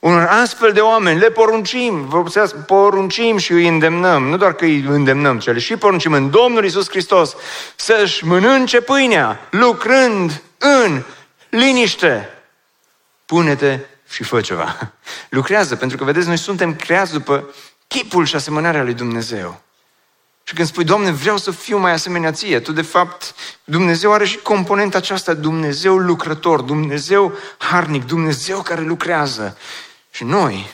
Unor 0.00 0.26
astfel 0.26 0.72
de 0.72 0.80
oameni 0.80 1.18
le 1.18 1.30
poruncim, 1.30 2.08
vă 2.08 2.44
poruncim 2.66 3.36
și 3.36 3.52
îi 3.52 3.68
îndemnăm, 3.68 4.22
nu 4.22 4.36
doar 4.36 4.52
că 4.52 4.64
îi 4.64 4.80
îndemnăm, 4.80 5.38
ci 5.38 5.46
le 5.46 5.58
și 5.58 5.76
poruncim 5.76 6.12
în 6.12 6.30
Domnul 6.30 6.64
Isus 6.64 6.88
Hristos 6.88 7.36
să-și 7.76 8.24
mănânce 8.24 8.80
pâinea, 8.80 9.48
lucrând 9.50 10.42
în 10.58 11.02
liniște. 11.48 12.28
Pune-te 13.26 13.78
și 14.08 14.22
fă 14.22 14.40
ceva. 14.40 14.92
Lucrează, 15.28 15.76
pentru 15.76 15.96
că, 15.96 16.04
vedeți, 16.04 16.26
noi 16.26 16.36
suntem 16.36 16.74
creați 16.74 17.12
după 17.12 17.54
chipul 17.86 18.24
și 18.24 18.34
asemănarea 18.34 18.82
lui 18.82 18.94
Dumnezeu. 18.94 19.60
Și 20.44 20.54
când 20.54 20.68
spui, 20.68 20.84
Doamne, 20.84 21.10
vreau 21.10 21.36
să 21.36 21.50
fiu 21.50 21.78
mai 21.78 21.92
asemenea 21.92 22.32
ție, 22.32 22.60
tu 22.60 22.72
de 22.72 22.82
fapt, 22.82 23.34
Dumnezeu 23.64 24.12
are 24.12 24.24
și 24.24 24.36
componenta 24.36 24.98
aceasta, 24.98 25.34
Dumnezeu 25.34 25.96
lucrător, 25.96 26.60
Dumnezeu 26.60 27.32
harnic, 27.58 28.04
Dumnezeu 28.06 28.62
care 28.62 28.80
lucrează. 28.80 29.58
Și 30.10 30.24
noi, 30.24 30.72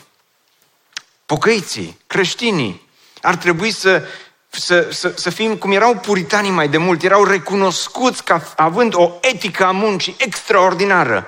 pocăiții, 1.25 1.99
creștinii, 2.07 2.87
ar 3.21 3.35
trebui 3.35 3.71
să, 3.71 4.03
să, 4.49 4.87
să, 4.91 5.13
să 5.15 5.29
fim 5.29 5.55
cum 5.57 5.71
erau 5.71 5.95
puritanii 5.95 6.51
mai 6.51 6.67
de 6.67 6.77
mult, 6.77 7.03
erau 7.03 7.23
recunoscuți 7.23 8.23
ca 8.23 8.53
având 8.55 8.93
o 8.95 9.11
etică 9.21 9.65
a 9.65 9.71
muncii 9.71 10.15
extraordinară. 10.17 11.27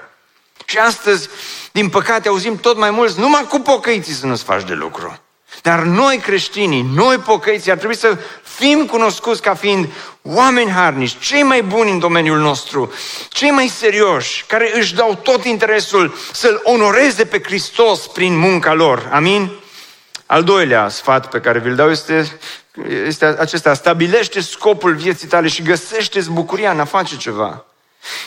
Și 0.65 0.77
astăzi, 0.77 1.29
din 1.71 1.89
păcate, 1.89 2.27
auzim 2.27 2.57
tot 2.57 2.77
mai 2.77 2.91
mulți, 2.91 3.19
numai 3.19 3.47
cu 3.47 3.59
pocăiții 3.59 4.13
să 4.13 4.25
nu-ți 4.25 4.43
faci 4.43 4.63
de 4.63 4.73
lucru. 4.73 5.19
Dar 5.61 5.79
noi 5.79 6.17
creștinii, 6.17 6.89
noi 6.93 7.17
pocăiții, 7.17 7.71
ar 7.71 7.77
trebui 7.77 7.95
să 7.95 8.17
fim 8.43 8.85
cunoscuți 8.85 9.41
ca 9.41 9.53
fiind 9.53 9.87
oameni 10.21 10.71
harnici, 10.71 11.17
cei 11.19 11.43
mai 11.43 11.61
buni 11.61 11.91
în 11.91 11.99
domeniul 11.99 12.39
nostru, 12.39 12.91
cei 13.29 13.49
mai 13.49 13.67
serioși, 13.67 14.45
care 14.47 14.71
își 14.77 14.95
dau 14.95 15.19
tot 15.23 15.45
interesul 15.45 16.15
să-L 16.31 16.61
onoreze 16.63 17.25
pe 17.25 17.41
Hristos 17.43 18.07
prin 18.07 18.37
munca 18.37 18.73
lor. 18.73 19.09
Amin? 19.11 19.51
Al 20.25 20.43
doilea 20.43 20.89
sfat 20.89 21.29
pe 21.29 21.39
care 21.39 21.59
vi-l 21.59 21.75
dau 21.75 21.89
este, 21.89 22.39
este 23.05 23.25
acesta. 23.25 23.73
Stabilește 23.73 24.41
scopul 24.41 24.95
vieții 24.95 25.27
tale 25.27 25.47
și 25.47 25.61
găsește 25.61 26.21
bucuria 26.29 26.71
în 26.71 26.79
a 26.79 26.85
face 26.85 27.17
ceva. 27.17 27.65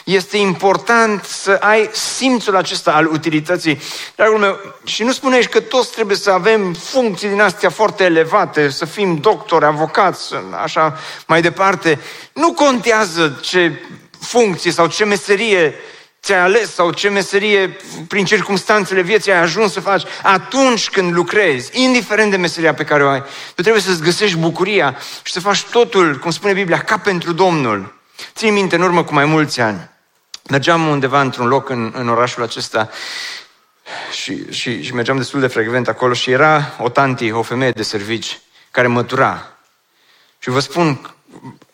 Este 0.05 0.37
important 0.37 1.25
să 1.25 1.51
ai 1.61 1.91
simțul 1.93 2.57
acesta 2.57 2.93
al 2.93 3.07
utilității. 3.07 3.81
Dragul 4.17 4.39
meu, 4.39 4.59
și 4.85 5.03
nu 5.03 5.13
spunești 5.13 5.51
că 5.51 5.61
toți 5.61 5.93
trebuie 5.93 6.17
să 6.17 6.31
avem 6.31 6.73
funcții 6.73 7.29
din 7.29 7.41
astea 7.41 7.71
foarte 7.71 8.05
elevate, 8.05 8.69
să 8.69 8.85
fim 8.85 9.17
doctori, 9.17 9.65
avocați, 9.65 10.35
așa 10.63 10.99
mai 11.27 11.43
departe. 11.43 11.99
Nu 12.33 12.53
contează 12.53 13.39
ce 13.43 13.83
funcție 14.21 14.71
sau 14.71 14.87
ce 14.87 15.05
meserie 15.05 15.75
ți-ai 16.23 16.39
ales 16.39 16.75
sau 16.75 16.93
ce 16.93 17.09
meserie 17.09 17.77
prin 18.09 18.25
circunstanțele 18.25 19.01
vieții 19.01 19.33
ai 19.33 19.41
ajuns 19.41 19.73
să 19.73 19.81
faci 19.81 20.03
atunci 20.23 20.91
când 20.91 21.13
lucrezi, 21.13 21.83
indiferent 21.83 22.31
de 22.31 22.37
meseria 22.37 22.75
pe 22.75 22.85
care 22.85 23.05
o 23.05 23.09
ai, 23.09 23.23
tu 23.55 23.63
trebuie 23.63 23.83
să-ți 23.83 24.03
găsești 24.03 24.37
bucuria 24.37 24.97
și 25.23 25.33
să 25.33 25.41
faci 25.41 25.63
totul, 25.63 26.19
cum 26.19 26.31
spune 26.31 26.53
Biblia, 26.53 26.79
ca 26.79 26.99
pentru 26.99 27.33
Domnul. 27.33 27.95
Țin 28.35 28.53
minte, 28.53 28.75
în 28.77 28.83
urmă 28.83 29.05
cu 29.05 29.15
mai 29.15 29.25
mulți 29.25 29.61
ani, 29.61 29.91
mergeam 30.51 30.87
undeva 30.87 31.21
într-un 31.21 31.47
loc 31.47 31.69
în, 31.69 31.93
în 31.95 32.09
orașul 32.09 32.43
acesta 32.43 32.91
și, 34.13 34.53
și, 34.53 34.83
și 34.83 34.95
mergeam 34.95 35.17
destul 35.17 35.41
de 35.41 35.47
frecvent 35.47 35.89
acolo 35.89 36.13
și 36.13 36.31
era 36.31 36.75
o 36.79 36.89
tanti, 36.89 37.31
o 37.31 37.43
femeie 37.43 37.71
de 37.71 37.83
servici, 37.83 38.41
care 38.71 38.87
mătura. 38.87 39.59
Și 40.39 40.51
vă 40.51 40.61
spun, 40.61 41.15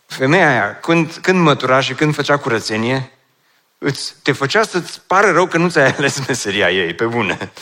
femeia 0.06 0.50
aia, 0.50 0.78
când, 0.80 1.18
când 1.22 1.40
mătura 1.40 1.80
și 1.80 1.94
când 1.94 2.14
făcea 2.14 2.36
curățenie, 2.36 3.12
îți, 3.78 4.14
te 4.22 4.32
făcea 4.32 4.62
să-ți 4.62 5.00
pară 5.06 5.30
rău 5.30 5.46
că 5.46 5.58
nu 5.58 5.68
ți-ai 5.68 5.94
ales 5.98 6.26
meseria 6.26 6.70
ei, 6.70 6.94
pe 6.94 7.04
bune. 7.04 7.52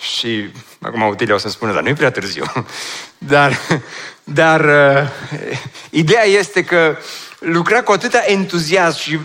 Și 0.00 0.50
acum 0.80 1.02
Utilia 1.02 1.34
o 1.34 1.38
să 1.38 1.48
spună, 1.48 1.72
dar 1.72 1.82
nu 1.82 1.88
e 1.88 1.94
prea 1.94 2.10
târziu. 2.10 2.44
Dar, 3.18 3.58
dar 4.24 4.64
uh, 4.64 5.08
ideea 5.90 6.24
este 6.24 6.64
că 6.64 6.96
lucra 7.38 7.82
cu 7.82 7.92
atâta 7.92 8.22
entuziasm 8.26 8.98
și 8.98 9.18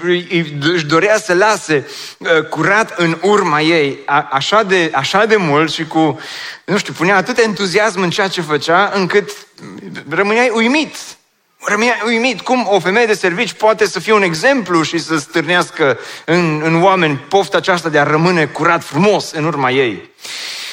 își 0.62 0.86
dorea 0.86 1.18
să 1.18 1.34
lase 1.34 1.88
uh, 2.18 2.44
curat 2.50 2.94
în 2.98 3.18
urma 3.22 3.62
ei 3.62 4.00
a, 4.06 4.28
așa 4.32 4.64
de, 4.64 4.92
așa 4.94 5.26
de 5.26 5.36
mult 5.36 5.72
și 5.72 5.86
cu, 5.86 6.20
nu 6.66 6.78
știu, 6.78 6.94
punea 6.94 7.16
atât 7.16 7.38
entuziasm 7.38 8.02
în 8.02 8.10
ceea 8.10 8.28
ce 8.28 8.42
făcea 8.42 8.92
încât 8.94 9.30
rămâneai 10.10 10.52
uimit 10.54 10.96
Rămâia 11.64 11.96
uimit 12.06 12.42
cum 12.42 12.68
o 12.70 12.80
femeie 12.80 13.06
de 13.06 13.14
servici 13.14 13.54
poate 13.54 13.86
să 13.86 14.00
fie 14.00 14.14
un 14.14 14.22
exemplu 14.22 14.82
și 14.82 14.98
să 14.98 15.18
stârnească 15.18 16.00
în, 16.26 16.62
în 16.64 16.84
oameni 16.84 17.18
pofta 17.18 17.58
aceasta 17.58 17.90
de 17.90 18.00
a 18.00 18.04
rămâne 18.04 18.46
curat 18.46 18.84
frumos 18.84 19.32
în 19.32 19.46
urma 19.46 19.72
ei. 19.72 20.10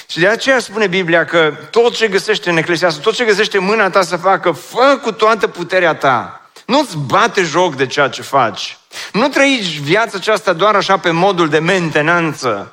Și 0.06 0.18
de 0.18 0.26
aceea 0.26 0.58
spune 0.58 0.86
Biblia 0.86 1.24
că 1.24 1.54
tot 1.70 1.94
ce 1.94 2.08
găsește 2.08 2.50
în 2.50 2.56
Eclesiastul, 2.56 3.02
tot 3.02 3.14
ce 3.14 3.24
găsește 3.24 3.58
mâna 3.58 3.90
ta 3.90 4.02
să 4.02 4.16
facă, 4.16 4.50
fă 4.50 4.98
cu 5.02 5.12
toată 5.12 5.46
puterea 5.46 5.94
ta. 5.94 6.47
Nu-ți 6.68 6.96
bate 6.96 7.42
joc 7.42 7.74
de 7.74 7.86
ceea 7.86 8.08
ce 8.08 8.22
faci. 8.22 8.76
Nu 9.12 9.28
trăiești 9.28 9.80
viața 9.80 10.16
aceasta 10.16 10.52
doar 10.52 10.74
așa 10.74 10.96
pe 10.96 11.10
modul 11.10 11.48
de 11.48 11.58
mentenanță. 11.58 12.72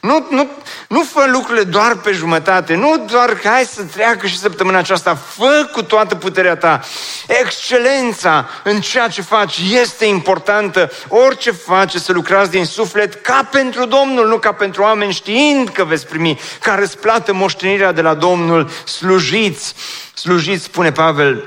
Nu, 0.00 0.26
nu, 0.30 0.48
nu 0.88 1.02
fă 1.02 1.24
lucrurile 1.28 1.64
doar 1.64 1.96
pe 1.96 2.12
jumătate, 2.12 2.74
nu 2.74 3.04
doar 3.10 3.34
că 3.34 3.48
hai 3.48 3.64
să 3.64 3.82
treacă 3.82 4.26
și 4.26 4.38
săptămâna 4.38 4.78
aceasta, 4.78 5.14
fă 5.14 5.68
cu 5.72 5.82
toată 5.82 6.14
puterea 6.14 6.56
ta. 6.56 6.80
Excelența 7.26 8.48
în 8.64 8.80
ceea 8.80 9.08
ce 9.08 9.22
faci 9.22 9.58
este 9.70 10.04
importantă. 10.04 10.90
Orice 11.08 11.50
faci 11.50 11.94
să 11.94 12.12
lucrați 12.12 12.50
din 12.50 12.64
suflet 12.64 13.14
ca 13.14 13.48
pentru 13.50 13.84
Domnul, 13.84 14.28
nu 14.28 14.38
ca 14.38 14.52
pentru 14.52 14.82
oameni, 14.82 15.12
știind 15.12 15.68
că 15.68 15.84
veți 15.84 16.06
primi 16.06 16.40
ca 16.60 16.74
răsplată 16.74 17.32
moștenirea 17.32 17.92
de 17.92 18.02
la 18.02 18.14
Domnul. 18.14 18.70
Slujiți, 18.84 19.74
slujiți, 20.14 20.64
spune 20.64 20.92
Pavel, 20.92 21.44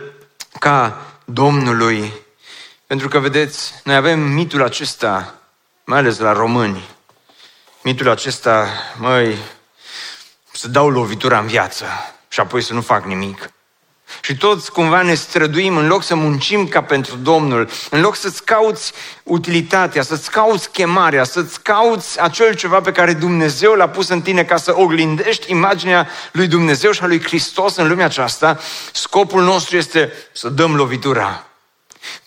ca 0.60 1.04
Domnului. 1.32 2.14
Pentru 2.88 3.08
că, 3.08 3.20
vedeți, 3.20 3.74
noi 3.84 3.96
avem 3.96 4.20
mitul 4.20 4.64
acesta, 4.64 5.36
mai 5.84 5.98
ales 5.98 6.18
la 6.18 6.32
români, 6.32 6.90
mitul 7.84 8.10
acesta, 8.10 8.68
măi, 8.98 9.38
să 10.52 10.68
dau 10.68 10.90
lovitura 10.90 11.40
în 11.40 11.48
viață 11.48 11.86
și 12.28 12.40
apoi 12.40 12.62
să 12.62 12.74
nu 12.74 12.82
fac 12.82 13.06
nimic. 13.06 13.52
Și 14.22 14.38
toți 14.38 14.72
cumva 14.72 15.02
ne 15.02 15.14
străduim 15.14 15.78
în 15.78 15.88
loc 15.88 16.04
să 16.04 16.16
muncim 16.16 16.68
ca 16.68 16.82
pentru 16.82 17.16
Domnul, 17.16 17.70
în 17.90 18.02
loc 18.02 18.16
să-ți 18.16 18.44
cauți 18.44 18.94
utilitatea, 19.24 20.02
să-ți 20.02 20.32
cauți 20.32 20.72
chemarea, 20.72 21.24
să-ți 21.24 21.62
cauți 21.62 22.22
acel 22.22 22.56
ceva 22.56 22.82
pe 22.82 22.92
care 22.92 23.14
Dumnezeu 23.14 23.74
l-a 23.74 23.90
pus 23.90 24.10
în 24.10 24.22
tine 24.22 24.44
ca 24.44 24.58
să 24.58 24.74
oglindești 24.76 25.52
imaginea 25.52 26.08
lui 26.32 26.48
Dumnezeu 26.48 26.92
și 26.92 27.04
a 27.04 27.08
lui 27.08 27.24
Hristos 27.24 27.76
în 27.76 27.88
lumea 27.88 28.06
aceasta, 28.06 28.60
scopul 28.92 29.44
nostru 29.44 29.78
este 29.78 30.14
să 30.32 30.50
dăm 30.50 30.76
lovitura. 30.76 31.46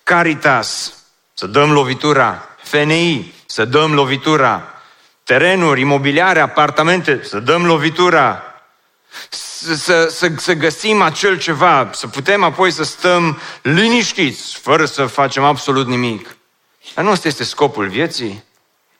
Caritas, 0.02 0.92
să 1.34 1.46
dăm 1.46 1.72
lovitura. 1.72 2.46
FNI, 2.62 3.34
să 3.46 3.64
dăm 3.64 3.94
lovitura 3.94 4.72
terenuri, 5.24 5.80
imobiliare, 5.80 6.40
apartamente, 6.40 7.20
să 7.22 7.40
dăm 7.40 7.66
lovitura, 7.66 8.51
să, 9.28 9.74
să, 9.74 10.06
să, 10.08 10.30
să 10.36 10.52
găsim 10.52 11.02
acel 11.02 11.38
ceva, 11.38 11.90
să 11.92 12.06
putem 12.06 12.42
apoi 12.42 12.70
să 12.70 12.82
stăm 12.82 13.40
liniștiți, 13.62 14.56
fără 14.56 14.84
să 14.84 15.06
facem 15.06 15.44
absolut 15.44 15.86
nimic. 15.86 16.36
Dar 16.94 17.04
nu 17.04 17.10
ăsta 17.10 17.28
este 17.28 17.44
scopul 17.44 17.88
vieții. 17.88 18.44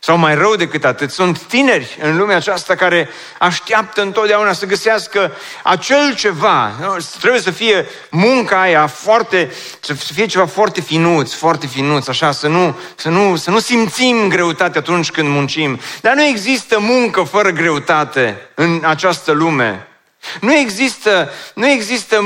Sau 0.05 0.17
mai 0.17 0.35
rău 0.35 0.57
decât 0.57 0.85
atât, 0.85 1.11
sunt 1.11 1.39
tineri 1.39 1.97
în 2.01 2.17
lumea 2.17 2.37
aceasta 2.37 2.75
care 2.75 3.09
așteaptă 3.39 4.03
întotdeauna 4.03 4.53
să 4.53 4.67
găsească 4.67 5.33
acel 5.63 6.15
ceva. 6.15 6.73
Trebuie 7.21 7.41
să 7.41 7.51
fie 7.51 7.87
munca 8.11 8.61
aia 8.61 8.87
foarte, 8.87 9.53
să 9.81 9.95
fie 9.95 10.27
ceva 10.27 10.47
foarte 10.47 10.81
finuț, 10.81 11.33
foarte 11.33 11.67
finuț, 11.67 12.09
așa, 12.09 12.33
să 12.33 12.49
nu, 12.49 12.79
să 12.95 13.09
nu, 13.09 13.37
să 13.37 13.51
nu 13.51 13.59
simțim 13.59 14.29
greutate 14.29 14.79
atunci 14.79 15.11
când 15.11 15.29
muncim. 15.29 15.81
Dar 16.01 16.15
nu 16.15 16.23
există 16.23 16.79
muncă 16.81 17.23
fără 17.23 17.51
greutate 17.51 18.51
în 18.55 18.83
această 18.85 19.33
lume. 19.33 19.87
Nu 20.41 20.55
există, 20.55 21.31
nu 21.55 21.69
există, 21.69 22.25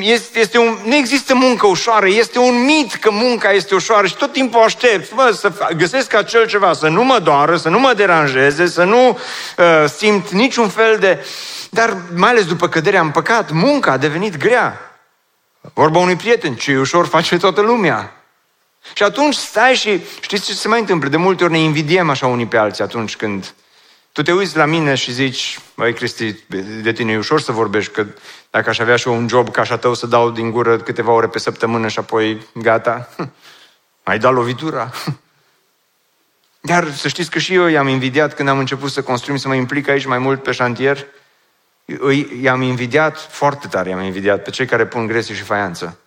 este, 0.00 0.38
este 0.38 0.58
un, 0.58 0.78
nu 0.84 0.94
există 0.94 1.34
muncă 1.34 1.66
ușoară, 1.66 2.08
este 2.08 2.38
un 2.38 2.64
mit 2.64 2.94
că 2.94 3.10
munca 3.10 3.50
este 3.50 3.74
ușoară 3.74 4.06
și 4.06 4.16
tot 4.16 4.32
timpul 4.32 4.62
aștept 4.62 5.14
bă, 5.14 5.30
să 5.30 5.52
găsesc 5.76 6.14
acel 6.14 6.46
ceva, 6.46 6.72
să 6.72 6.88
nu 6.88 7.04
mă 7.04 7.18
doară, 7.18 7.56
să 7.56 7.68
nu 7.68 7.78
mă 7.78 7.92
deranjeze, 7.94 8.66
să 8.66 8.84
nu 8.84 9.08
uh, 9.08 9.84
simt 9.96 10.30
niciun 10.30 10.68
fel 10.68 10.96
de... 10.98 11.24
Dar 11.70 11.96
mai 12.14 12.30
ales 12.30 12.44
după 12.46 12.68
căderea 12.68 13.00
în 13.00 13.10
păcat, 13.10 13.50
munca 13.50 13.92
a 13.92 13.96
devenit 13.96 14.36
grea. 14.36 14.98
Vorba 15.74 15.98
unui 15.98 16.16
prieten, 16.16 16.54
ce 16.54 16.78
ușor 16.78 17.06
face 17.06 17.36
toată 17.36 17.60
lumea. 17.60 18.12
Și 18.94 19.02
atunci 19.02 19.34
stai 19.34 19.74
și 19.74 20.00
știți 20.20 20.46
ce 20.46 20.52
se 20.52 20.68
mai 20.68 20.80
întâmplă? 20.80 21.08
De 21.08 21.16
multe 21.16 21.44
ori 21.44 21.52
ne 21.52 21.58
invidiem 21.58 22.10
așa 22.10 22.26
unii 22.26 22.46
pe 22.46 22.56
alții 22.56 22.84
atunci 22.84 23.16
când 23.16 23.54
tu 24.16 24.22
te 24.22 24.32
uiți 24.32 24.56
la 24.56 24.64
mine 24.64 24.94
și 24.94 25.12
zici, 25.12 25.58
băi 25.74 25.94
Cristi, 25.94 26.32
de 26.82 26.92
tine 26.92 27.12
e 27.12 27.16
ușor 27.16 27.40
să 27.40 27.52
vorbești, 27.52 27.92
că 27.92 28.06
dacă 28.50 28.68
aș 28.68 28.78
avea 28.78 28.96
și 28.96 29.08
eu 29.08 29.16
un 29.16 29.28
job 29.28 29.50
ca 29.50 29.60
așa 29.60 29.76
tău 29.76 29.94
să 29.94 30.06
dau 30.06 30.30
din 30.30 30.50
gură 30.50 30.78
câteva 30.78 31.12
ore 31.12 31.28
pe 31.28 31.38
săptămână 31.38 31.88
și 31.88 31.98
apoi 31.98 32.46
gata, 32.54 33.08
mai 34.06 34.18
da 34.18 34.30
lovitura. 34.30 34.90
Dar 36.60 36.92
să 36.92 37.08
știți 37.08 37.30
că 37.30 37.38
și 37.38 37.54
eu 37.54 37.66
i-am 37.66 37.88
invidiat 37.88 38.34
când 38.34 38.48
am 38.48 38.58
început 38.58 38.90
să 38.90 39.02
construim, 39.02 39.38
să 39.38 39.48
mă 39.48 39.54
implic 39.54 39.88
aici 39.88 40.06
mai 40.06 40.18
mult 40.18 40.42
pe 40.42 40.52
șantier. 40.52 41.06
I-am 42.42 42.62
invidiat 42.62 43.18
foarte 43.18 43.66
tare, 43.66 43.88
i-am 43.88 44.02
invidiat 44.02 44.42
pe 44.42 44.50
cei 44.50 44.66
care 44.66 44.86
pun 44.86 45.06
gresie 45.06 45.34
și 45.34 45.42
faianță. 45.42 45.98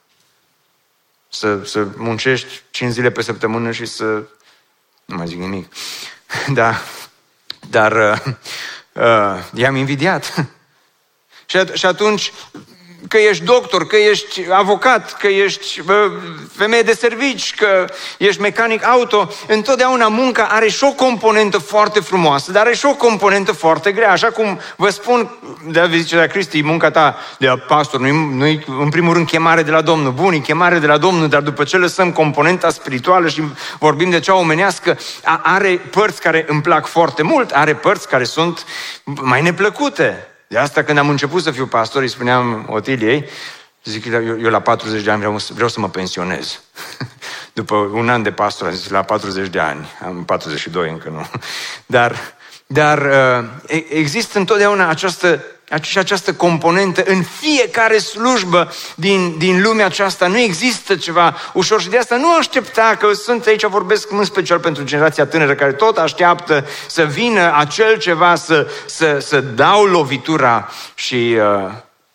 Să, 1.27 1.63
să 1.63 1.87
muncești 1.95 2.61
5 2.71 2.91
zile 2.91 3.11
pe 3.11 3.21
săptămână 3.21 3.71
și 3.71 3.85
să... 3.85 4.23
Nu 5.05 5.15
mai 5.15 5.27
zic 5.27 5.37
nimic. 5.37 5.73
Da, 6.53 6.75
dar 7.69 7.91
uh, 7.91 8.33
uh, 8.93 9.43
i-am 9.53 9.75
invidiat. 9.75 10.33
și 11.73 11.85
atunci 11.85 12.31
că 13.07 13.17
ești 13.17 13.43
doctor, 13.43 13.87
că 13.87 13.95
ești 13.95 14.51
avocat, 14.51 15.17
că 15.17 15.27
ești 15.27 15.81
femeie 16.55 16.81
de 16.81 16.93
servici, 16.93 17.55
că 17.55 17.85
ești 18.17 18.41
mecanic 18.41 18.85
auto, 18.85 19.29
întotdeauna 19.47 20.07
munca 20.07 20.43
are 20.43 20.67
și 20.67 20.83
o 20.83 20.91
componentă 20.91 21.57
foarte 21.57 21.99
frumoasă, 21.99 22.51
dar 22.51 22.65
are 22.65 22.75
și 22.75 22.85
o 22.85 22.95
componentă 22.95 23.51
foarte 23.51 23.91
grea. 23.91 24.11
Așa 24.11 24.27
cum 24.27 24.59
vă 24.75 24.89
spun, 24.89 25.37
de 25.65 25.89
zice 25.91 26.15
la 26.15 26.25
Cristi, 26.25 26.63
munca 26.63 26.91
ta 26.91 27.17
de 27.37 27.47
pastor, 27.67 27.99
nu 27.99 28.11
nu 28.13 28.63
în 28.79 28.89
primul 28.89 29.13
rând 29.13 29.27
chemare 29.27 29.63
de 29.63 29.71
la 29.71 29.81
Domnul. 29.81 30.11
Bun, 30.11 30.33
e 30.33 30.37
chemare 30.37 30.79
de 30.79 30.87
la 30.87 30.97
Domnul, 30.97 31.27
dar 31.27 31.41
după 31.41 31.63
ce 31.63 31.77
lăsăm 31.77 32.11
componenta 32.11 32.69
spirituală 32.69 33.27
și 33.27 33.43
vorbim 33.79 34.09
de 34.09 34.19
cea 34.19 34.35
omenească, 34.35 34.97
are 35.43 35.81
părți 35.91 36.21
care 36.21 36.45
îmi 36.47 36.61
plac 36.61 36.87
foarte 36.87 37.23
mult, 37.23 37.51
are 37.51 37.75
părți 37.75 38.07
care 38.07 38.23
sunt 38.23 38.65
mai 39.03 39.41
neplăcute. 39.41 40.28
De 40.49 40.57
asta 40.57 40.83
când 40.83 40.97
am 40.97 41.09
început 41.09 41.43
să 41.43 41.51
fiu 41.51 41.65
pastor, 41.65 42.01
îi 42.01 42.07
spuneam 42.07 42.65
Otiliei, 42.69 43.25
zic, 43.83 44.05
eu, 44.05 44.39
eu 44.39 44.49
la 44.49 44.61
40 44.61 45.03
de 45.03 45.11
ani 45.11 45.19
vreau, 45.19 45.37
vreau 45.49 45.69
să 45.69 45.79
mă 45.79 45.89
pensionez. 45.89 46.61
După 47.53 47.75
un 47.75 48.09
an 48.09 48.23
de 48.23 48.31
pastor, 48.31 48.67
am 48.67 48.73
zis, 48.73 48.89
la 48.89 49.03
40 49.03 49.47
de 49.47 49.59
ani, 49.59 49.87
am 50.05 50.25
42 50.25 50.89
încă 50.89 51.09
nu. 51.09 51.25
Dar, 51.97 52.37
dar 52.73 52.97
uh, 52.97 53.77
există 53.89 54.37
întotdeauna 54.37 54.89
această 54.89 55.43
și 55.81 55.97
această 55.97 56.33
componentă 56.33 57.03
în 57.05 57.23
fiecare 57.23 57.97
slujbă 57.97 58.71
din, 58.95 59.37
din 59.37 59.61
lumea 59.61 59.85
aceasta. 59.85 60.27
Nu 60.27 60.39
există 60.39 60.95
ceva 60.95 61.35
ușor 61.53 61.81
și 61.81 61.89
de 61.89 61.97
asta 61.97 62.15
nu 62.15 62.35
aștepta 62.35 62.95
că 62.99 63.13
sunt 63.13 63.45
aici, 63.45 63.65
vorbesc 63.65 64.11
în 64.11 64.23
special 64.23 64.59
pentru 64.59 64.83
generația 64.83 65.25
tânără 65.25 65.55
care 65.55 65.71
tot 65.71 65.97
așteaptă 65.97 66.65
să 66.87 67.03
vină 67.03 67.53
acel 67.55 67.97
ceva, 67.97 68.35
să, 68.35 68.67
să, 68.85 69.19
să 69.19 69.41
dau 69.41 69.85
lovitura 69.85 70.69
și 70.93 71.37
uh, 71.37 71.71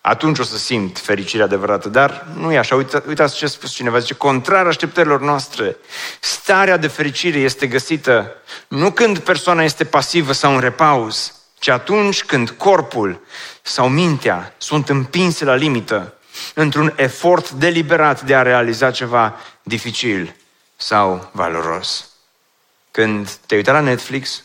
atunci 0.06 0.38
o 0.38 0.42
să 0.42 0.56
simt 0.56 0.98
fericirea 0.98 1.44
adevărată. 1.44 1.88
Dar 1.88 2.26
nu 2.36 2.52
e 2.52 2.58
așa. 2.58 2.74
Uita, 2.74 3.02
uitați 3.06 3.36
ce 3.36 3.44
a 3.44 3.48
spus 3.48 3.72
cineva. 3.72 3.98
Zice, 3.98 4.14
contrar 4.14 4.66
așteptărilor 4.66 5.20
noastre, 5.20 5.76
starea 6.20 6.76
de 6.76 6.86
fericire 6.86 7.38
este 7.38 7.66
găsită 7.66 8.36
nu 8.68 8.90
când 8.90 9.18
persoana 9.18 9.62
este 9.62 9.84
pasivă 9.84 10.32
sau 10.32 10.54
în 10.54 10.60
repaus, 10.60 11.34
ci 11.58 11.68
atunci 11.68 12.24
când 12.24 12.50
corpul 12.50 13.20
sau 13.62 13.88
mintea 13.88 14.54
sunt 14.58 14.88
împinse 14.88 15.44
la 15.44 15.54
limită 15.54 16.14
într-un 16.54 16.92
efort 16.96 17.50
deliberat 17.50 18.22
de 18.22 18.34
a 18.34 18.42
realiza 18.42 18.90
ceva 18.90 19.40
dificil 19.62 20.36
sau 20.76 21.30
valoros. 21.32 22.08
Când 22.90 23.30
te-ai 23.30 23.60
uitat 23.60 23.74
la 23.74 23.80
Netflix, 23.80 24.42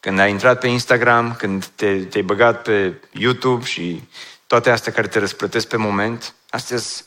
când 0.00 0.18
ai 0.18 0.30
intrat 0.30 0.58
pe 0.60 0.66
Instagram, 0.66 1.34
când 1.34 1.66
te, 1.66 1.94
te-ai 1.96 2.24
băgat 2.24 2.62
pe 2.62 2.94
YouTube 3.12 3.64
și 3.64 4.02
toate 4.50 4.70
astea 4.70 4.92
care 4.92 5.06
te 5.06 5.18
răsplătesc 5.18 5.66
pe 5.66 5.76
moment, 5.76 6.34
astea 6.48 6.78
sunt 6.78 7.04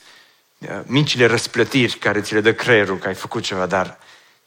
micile 0.86 1.26
răsplătiri 1.26 1.98
care 1.98 2.22
ți 2.22 2.34
le 2.34 2.42
dă 2.42 2.54
creierul 2.54 2.98
că 2.98 3.08
ai 3.08 3.14
făcut 3.14 3.44
ceva, 3.44 3.66
dar 3.66 3.98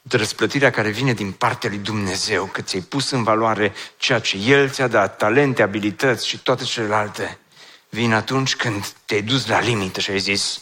de 0.02 0.16
răsplătirea 0.16 0.70
care 0.70 0.88
vine 0.88 1.12
din 1.12 1.32
partea 1.32 1.68
lui 1.68 1.78
Dumnezeu, 1.78 2.44
că 2.44 2.60
ți-ai 2.60 2.82
pus 2.82 3.10
în 3.10 3.22
valoare 3.22 3.72
ceea 3.96 4.18
ce 4.18 4.36
El 4.36 4.70
ți-a 4.70 4.86
dat, 4.86 5.16
talente, 5.16 5.62
abilități 5.62 6.26
și 6.26 6.38
toate 6.38 6.64
celelalte, 6.64 7.38
vin 7.88 8.12
atunci 8.12 8.56
când 8.56 8.86
te-ai 9.04 9.22
dus 9.22 9.46
la 9.46 9.60
limită 9.60 10.00
și 10.00 10.10
ai 10.10 10.18
zis, 10.18 10.60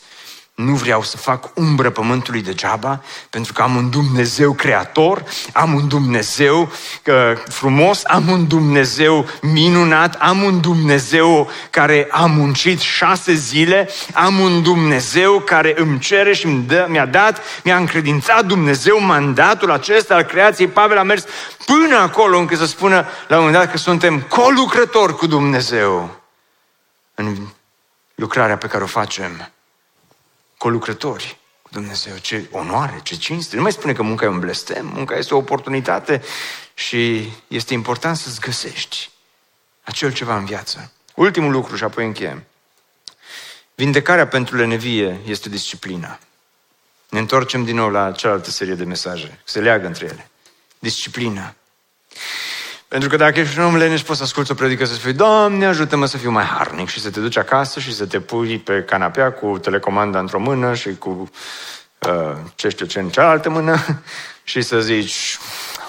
nu 0.55 0.75
vreau 0.75 1.03
să 1.03 1.17
fac 1.17 1.51
umbră 1.55 1.91
pământului 1.91 2.43
degeaba, 2.43 3.03
pentru 3.31 3.53
că 3.53 3.63
am 3.63 3.77
un 3.77 3.91
Dumnezeu 3.91 4.53
creator, 4.53 5.25
am 5.53 5.75
un 5.75 5.89
Dumnezeu 5.89 6.61
uh, 6.61 7.15
frumos, 7.49 8.03
am 8.05 8.29
un 8.29 8.49
Dumnezeu 8.49 9.27
minunat, 9.41 10.15
am 10.15 10.43
un 10.43 10.61
Dumnezeu 10.61 11.51
care 11.71 12.09
a 12.11 12.27
muncit 12.27 12.81
șase 12.81 13.33
zile, 13.33 13.89
am 14.13 14.39
un 14.39 14.63
Dumnezeu 14.63 15.41
care 15.41 15.75
îmi 15.77 15.99
cere 15.99 16.35
și 16.35 16.47
dă, 16.47 16.87
mi-a 16.89 17.07
dat, 17.07 17.43
mi-a 17.65 17.77
încredințat 17.77 18.45
Dumnezeu 18.45 19.01
mandatul 19.01 19.71
acesta 19.71 20.15
al 20.15 20.23
creației. 20.23 20.69
Pavel 20.69 20.99
a 20.99 21.03
mers 21.03 21.25
până 21.67 21.97
acolo 21.97 22.39
încât 22.39 22.59
să 22.59 22.67
spună 22.67 23.07
la 23.29 23.37
un 23.37 23.45
moment 23.45 23.63
dat 23.63 23.71
că 23.71 23.77
suntem 23.77 24.21
colucrători 24.21 25.17
cu 25.17 25.27
Dumnezeu 25.27 26.21
în 27.15 27.37
lucrarea 28.15 28.57
pe 28.57 28.67
care 28.67 28.83
o 28.83 28.87
facem 28.87 29.49
colucrători 30.65 31.39
cu 31.63 31.69
Dumnezeu. 31.73 32.17
Ce 32.17 32.49
onoare, 32.51 33.01
ce 33.03 33.17
cinste. 33.17 33.57
Nu 33.57 33.63
mai 33.63 33.73
spune 33.73 33.93
că 33.93 34.03
munca 34.03 34.25
e 34.25 34.29
un 34.29 34.39
blestem, 34.39 34.87
munca 34.87 35.17
este 35.17 35.35
o 35.35 35.37
oportunitate 35.37 36.23
și 36.75 37.33
este 37.49 37.75
important 37.75 38.17
să-ți 38.17 38.41
găsești 38.41 39.11
acel 39.83 40.13
ceva 40.13 40.37
în 40.37 40.45
viață. 40.45 40.93
Ultimul 41.15 41.51
lucru 41.51 41.77
și 41.77 41.85
apoi 41.85 42.05
încheiem. 42.05 42.45
Vindecarea 43.75 44.27
pentru 44.27 44.57
lenevie 44.57 45.21
este 45.27 45.49
disciplina. 45.49 46.19
Ne 47.09 47.19
întoarcem 47.19 47.65
din 47.65 47.77
nou 47.77 47.91
la 47.91 48.13
cealaltă 48.13 48.51
serie 48.51 48.75
de 48.75 48.85
mesaje. 48.85 49.41
Se 49.45 49.61
leagă 49.61 49.87
între 49.87 50.05
ele. 50.05 50.31
Disciplina. 50.79 51.55
Pentru 52.95 53.13
că 53.13 53.17
dacă 53.17 53.41
ești 53.41 53.59
un 53.59 53.65
om 53.65 53.77
leneș, 53.77 54.03
poți 54.03 54.19
să 54.19 54.25
asculți 54.25 54.51
o 54.51 54.55
predică 54.55 54.85
să 54.85 54.95
spui, 54.95 55.13
Doamne, 55.13 55.67
ajută-mă 55.67 56.07
să 56.07 56.17
fiu 56.17 56.31
mai 56.31 56.45
harnic 56.45 56.89
și 56.89 57.01
să 57.01 57.11
te 57.11 57.21
duci 57.21 57.37
acasă 57.37 57.81
și 57.81 57.95
să 57.95 58.07
te 58.07 58.21
pui 58.21 58.59
pe 58.59 58.83
canapea 58.83 59.33
cu 59.33 59.59
telecomanda 59.59 60.19
într-o 60.19 60.41
mână 60.41 60.75
și 60.75 60.97
cu 60.99 61.31
uh, 61.99 62.37
ce 62.55 62.69
știu 62.69 62.87
ce 62.87 63.01
în 63.01 63.09
cealaltă 63.09 63.51
mână 63.51 63.79
și 64.43 64.63
să 64.63 64.81
zici, 64.81 65.39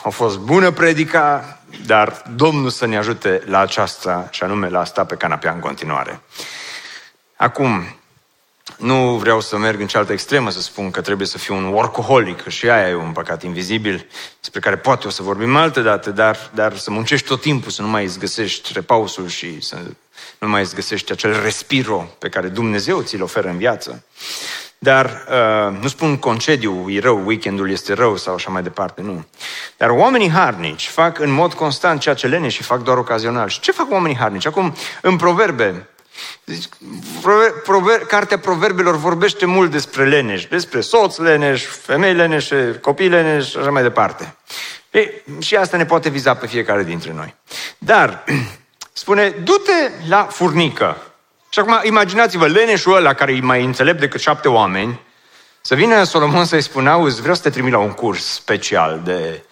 a 0.03 0.09
fost 0.09 0.37
bună 0.37 0.71
predica, 0.71 1.59
dar 1.85 2.21
Domnul 2.35 2.69
să 2.69 2.85
ne 2.85 2.97
ajute 2.97 3.41
la 3.45 3.59
aceasta 3.59 4.27
și 4.31 4.43
anume 4.43 4.69
la 4.69 4.79
asta 4.79 5.05
pe 5.05 5.15
canapea 5.15 5.51
în 5.51 5.59
continuare. 5.59 6.21
Acum, 7.35 7.97
nu 8.77 9.17
vreau 9.17 9.41
să 9.41 9.57
merg 9.57 9.79
în 9.79 9.87
cealaltă 9.87 10.13
extremă 10.13 10.49
să 10.49 10.61
spun 10.61 10.91
că 10.91 11.01
trebuie 11.01 11.27
să 11.27 11.37
fiu 11.37 11.55
un 11.55 11.63
workaholic, 11.63 12.47
și 12.47 12.69
aia 12.69 12.89
e 12.89 12.95
un 12.95 13.11
păcat 13.11 13.43
invizibil, 13.43 14.07
despre 14.39 14.59
care 14.59 14.77
poate 14.77 15.07
o 15.07 15.09
să 15.09 15.23
vorbim 15.23 15.55
altă 15.55 15.81
dată, 15.81 16.11
dar, 16.11 16.37
dar 16.53 16.77
să 16.77 16.91
muncești 16.91 17.27
tot 17.27 17.41
timpul, 17.41 17.71
să 17.71 17.81
nu 17.81 17.87
mai 17.87 18.03
îți 18.03 18.19
găsești 18.19 18.73
repausul 18.73 19.27
și 19.27 19.61
să 19.61 19.77
nu 20.39 20.49
mai 20.49 20.61
îți 20.61 20.75
găsești 20.75 21.11
acel 21.11 21.41
respiro 21.43 22.07
pe 22.19 22.29
care 22.29 22.47
Dumnezeu 22.47 23.01
ți-l 23.01 23.21
oferă 23.21 23.47
în 23.47 23.57
viață. 23.57 24.03
Dar 24.77 25.25
uh, 25.29 25.77
nu 25.81 25.87
spun 25.87 26.17
concediu 26.17 26.89
e 26.89 26.99
rău, 26.99 27.25
weekendul 27.25 27.71
este 27.71 27.93
rău 27.93 28.17
sau 28.17 28.33
așa 28.33 28.49
mai 28.49 28.63
departe, 28.63 29.01
nu. 29.01 29.25
Dar 29.77 29.89
oamenii 29.89 30.29
harnici 30.29 30.87
fac 30.87 31.19
în 31.19 31.31
mod 31.31 31.53
constant 31.53 31.99
ceea 31.99 32.15
ce 32.15 32.27
lene 32.27 32.47
și 32.47 32.63
fac 32.63 32.83
doar 32.83 32.97
ocazional. 32.97 33.47
Și 33.47 33.59
ce 33.59 33.71
fac 33.71 33.91
oamenii 33.91 34.17
harnici? 34.17 34.45
Acum, 34.45 34.75
în 35.01 35.15
proverbe, 35.15 35.87
deci, 36.43 36.63
prover, 37.21 37.51
prover, 37.63 37.99
cartea 37.99 38.39
proverbelor 38.39 38.97
vorbește 38.97 39.45
mult 39.45 39.71
despre 39.71 40.05
leneș, 40.05 40.45
despre 40.45 40.81
soț 40.81 41.17
leneș, 41.17 41.63
femei 41.63 42.13
leneșe, 42.13 42.79
copii 42.81 43.09
leneș 43.09 43.49
și 43.49 43.57
așa 43.57 43.71
mai 43.71 43.81
departe. 43.81 44.35
E, 44.91 45.11
și 45.39 45.55
asta 45.55 45.77
ne 45.77 45.85
poate 45.85 46.09
viza 46.09 46.33
pe 46.33 46.47
fiecare 46.47 46.83
dintre 46.83 47.13
noi. 47.13 47.35
Dar, 47.77 48.23
spune, 48.93 49.29
du-te 49.29 49.91
la 50.07 50.23
furnică. 50.23 50.97
Și 51.49 51.59
acum 51.59 51.79
imaginați-vă 51.83 52.47
leneșul 52.47 52.95
ăla 52.95 53.13
care 53.13 53.31
e 53.31 53.39
mai 53.39 53.63
înțelept 53.63 53.99
decât 53.99 54.21
șapte 54.21 54.47
oameni, 54.47 54.99
să 55.61 55.75
vină 55.75 56.03
Solomon 56.03 56.45
să-i 56.45 56.61
spună, 56.61 56.89
auzi, 56.89 57.19
vreau 57.21 57.35
să 57.35 57.41
te 57.41 57.49
trimit 57.49 57.71
la 57.71 57.79
un 57.79 57.91
curs 57.91 58.25
special 58.25 59.01
de 59.03 59.43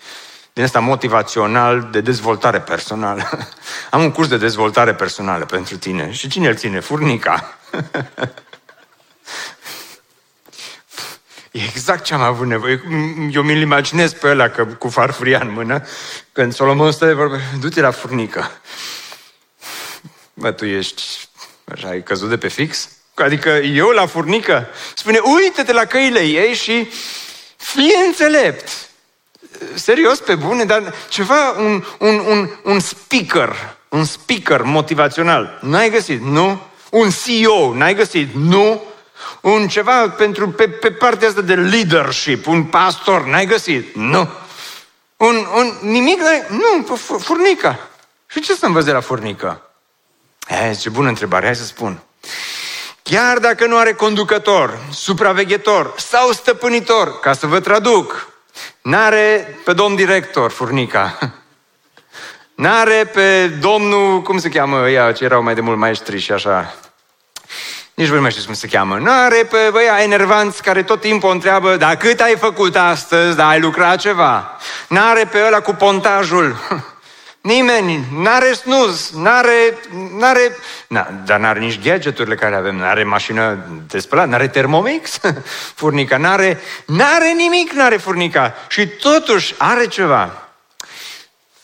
din 0.54 0.64
ăsta 0.64 0.80
motivațional 0.80 1.88
de 1.92 2.02
dezvoltare 2.02 2.60
personală. 2.60 3.30
Am 3.90 4.04
un 4.04 4.12
curs 4.12 4.28
de 4.28 4.38
dezvoltare 4.38 4.94
personală 4.94 5.46
pentru 5.46 5.78
tine. 5.78 6.12
Și 6.12 6.28
cine 6.28 6.48
îl 6.48 6.56
ține? 6.56 6.80
Furnica. 6.80 7.58
E 11.52 11.62
exact 11.62 12.04
ce 12.04 12.14
am 12.14 12.22
avut 12.22 12.48
nevoie. 12.48 12.84
Eu 13.32 13.42
mi-l 13.42 13.62
imaginez 13.62 14.14
pe 14.14 14.28
ăla 14.28 14.50
că, 14.50 14.66
cu 14.66 14.90
farfuria 14.90 15.40
în 15.40 15.52
mână, 15.52 15.86
când 16.32 16.54
Solomon 16.54 16.92
stă 16.92 17.06
de 17.06 17.14
vorbă, 17.14 17.40
du-te 17.60 17.82
la 17.82 17.92
furnică. 17.92 18.52
Bă, 20.34 20.52
tu 20.52 20.66
ești, 20.66 21.04
așa, 21.64 21.88
ai 21.88 22.04
căzut 22.04 22.30
de 22.30 22.38
pe 22.38 22.48
fix? 22.48 22.90
Adică 23.14 23.50
eu 23.50 23.90
la 23.90 24.06
furnică? 24.06 24.68
Spune, 24.96 25.20
uite-te 25.24 25.74
la 25.74 25.86
căile 25.86 26.20
ei 26.20 26.54
și 26.54 26.88
fii 27.58 27.94
înțelept 28.06 28.70
serios, 29.74 30.20
pe 30.20 30.36
bune, 30.36 30.64
dar 30.64 30.94
ceva, 31.10 31.52
un, 31.52 31.84
un, 31.98 32.24
un, 32.28 32.50
un 32.64 32.80
speaker, 32.80 33.76
un 33.90 34.06
speaker 34.06 34.62
motivațional, 34.62 35.60
n-ai 35.62 35.90
găsit, 35.90 36.22
nu? 36.22 36.62
Un 36.90 37.10
CEO, 37.10 37.74
n-ai 37.74 37.96
găsit, 37.96 38.36
nu? 38.36 38.84
Un 39.42 39.68
ceva 39.68 40.10
pentru, 40.10 40.50
pe, 40.50 40.70
pe 40.70 40.92
partea 40.92 41.28
asta 41.28 41.42
de 41.42 41.56
leadership, 41.56 42.48
un 42.48 42.64
pastor, 42.64 43.26
n-ai 43.26 43.46
găsit, 43.46 43.96
nu? 43.96 44.30
Un, 45.18 45.48
un 45.56 45.74
nimic, 45.82 46.20
nu, 46.50 46.98
furnica. 47.20 47.80
Și 48.28 48.42
ce 48.42 48.56
să 48.56 48.66
învăț 48.66 48.84
de 48.84 48.92
la 48.92 49.00
furnică? 49.00 49.62
E, 50.48 50.76
ce 50.76 50.90
bună 50.90 51.08
întrebare, 51.08 51.46
hai 51.46 51.56
să 51.56 51.64
spun. 51.64 52.00
Chiar 53.04 53.38
dacă 53.40 53.66
nu 53.66 53.78
are 53.78 53.94
conducător, 53.94 54.80
supraveghetor 54.92 55.94
sau 55.98 56.32
stăpânitor, 56.32 57.20
ca 57.20 57.34
să 57.34 57.48
vă 57.48 57.60
traduc, 57.60 58.33
N-are 58.84 59.58
pe 59.64 59.74
domn 59.74 59.96
director, 59.96 60.52
furnica. 60.52 61.18
N-are 62.56 63.10
pe 63.14 63.48
domnul, 63.48 64.22
cum 64.22 64.40
se 64.40 64.50
cheamă 64.50 64.90
ea, 64.90 65.12
ce 65.12 65.24
erau 65.24 65.44
mai 65.44 65.56
de 65.56 65.62
mult 65.62 65.78
maestri 65.78 66.20
și 66.20 66.32
așa. 66.32 66.76
Nici 67.94 68.08
nu 68.08 68.22
mai 68.22 68.32
știu 68.32 68.44
cum 68.46 68.54
se 68.54 68.68
cheamă. 68.68 68.98
N-are 68.98 69.48
pe 69.50 69.70
băia 69.72 70.02
enervanți 70.02 70.62
care 70.62 70.84
tot 70.84 71.02
timpul 71.02 71.30
o 71.30 71.32
întreabă, 71.32 71.76
da 71.76 71.96
cât 71.96 72.20
ai 72.20 72.36
făcut 72.38 72.76
astăzi, 72.76 73.36
da 73.36 73.48
ai 73.48 73.60
lucrat 73.60 74.00
ceva. 74.00 74.58
N-are 74.88 75.26
pe 75.26 75.44
ăla 75.46 75.60
cu 75.60 75.74
pontajul. 75.74 76.56
Nimeni, 77.44 78.08
n-are 78.12 78.54
snuz, 78.54 79.10
n-are, 79.10 79.78
n-are, 80.18 80.56
na, 80.88 81.12
dar 81.26 81.40
n-are 81.40 81.60
nici 81.60 81.80
gadgeturile 81.80 82.36
care 82.36 82.56
avem, 82.56 82.76
n-are 82.76 83.04
mașină 83.04 83.68
de 83.88 84.00
spălat, 84.00 84.28
n-are 84.28 84.48
termomix, 84.48 85.20
furnica, 85.80 86.18
n-are, 86.18 86.60
n-are 86.86 87.32
nimic, 87.32 87.72
n-are 87.72 87.98
furnica 87.98 88.56
și 88.68 88.88
totuși 88.88 89.56
are 89.58 89.88
ceva. 89.88 90.50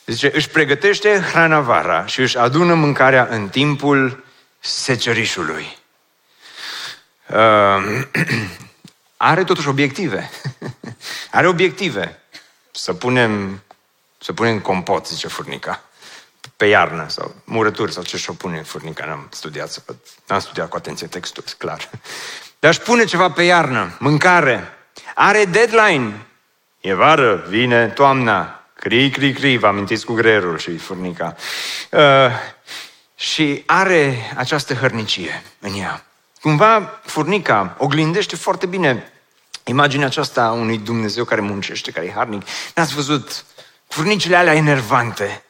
Zice, 0.05 0.31
își 0.33 0.49
pregătește 0.49 1.19
hrana 1.31 1.59
vara 1.59 2.05
și 2.05 2.19
își 2.19 2.37
adună 2.37 2.73
mâncarea 2.73 3.27
în 3.29 3.49
timpul 3.49 4.23
secerișului. 4.59 5.77
Uh, 7.27 8.03
are 9.17 9.43
totuși 9.43 9.67
obiective. 9.67 10.29
are 11.31 11.47
obiective. 11.47 12.19
Să 12.71 12.93
punem 12.93 13.61
să 14.19 14.33
punem 14.33 14.59
compot, 14.59 15.07
zice 15.07 15.27
furnica. 15.27 15.83
Pe 16.57 16.65
iarnă 16.65 17.05
sau 17.07 17.35
murături 17.43 17.93
sau 17.93 18.03
ce 18.03 18.17
și-o 18.17 18.33
pune 18.33 18.61
furnica. 18.61 19.05
N-am 19.05 19.27
studiat, 19.31 19.71
să 19.71 19.81
n-am 20.27 20.39
studiat 20.39 20.69
cu 20.69 20.75
atenție 20.75 21.07
textul, 21.07 21.43
clar. 21.57 21.89
Dar 22.59 22.71
își 22.71 22.79
pune 22.79 23.05
ceva 23.05 23.31
pe 23.31 23.43
iarnă, 23.43 23.97
mâncare. 23.99 24.69
Are 25.15 25.45
deadline. 25.45 26.25
E 26.79 26.93
vară, 26.93 27.45
vine 27.47 27.87
toamna. 27.87 28.63
Cri, 28.73 29.09
cri, 29.09 29.33
cri, 29.33 29.57
vă 29.57 29.67
amintiți 29.67 30.05
cu 30.05 30.13
greierul 30.13 30.57
și 30.57 30.77
furnica. 30.77 31.35
Uh, 31.91 31.99
și 33.15 33.63
are 33.65 34.33
această 34.35 34.73
hărnicie 34.73 35.43
în 35.59 35.79
ea. 35.79 36.05
Cumva 36.41 36.99
furnica 37.03 37.75
oglindește 37.77 38.35
foarte 38.35 38.65
bine 38.65 39.11
imaginea 39.69 40.05
aceasta 40.05 40.43
a 40.43 40.51
unui 40.51 40.77
Dumnezeu 40.77 41.23
care 41.23 41.41
muncește, 41.41 41.91
care 41.91 42.05
e 42.05 42.11
harnic. 42.11 42.41
N-ați 42.75 42.95
văzut 42.95 43.45
Furnicile 43.89 44.35
alea 44.35 44.53
enervante, 44.53 45.43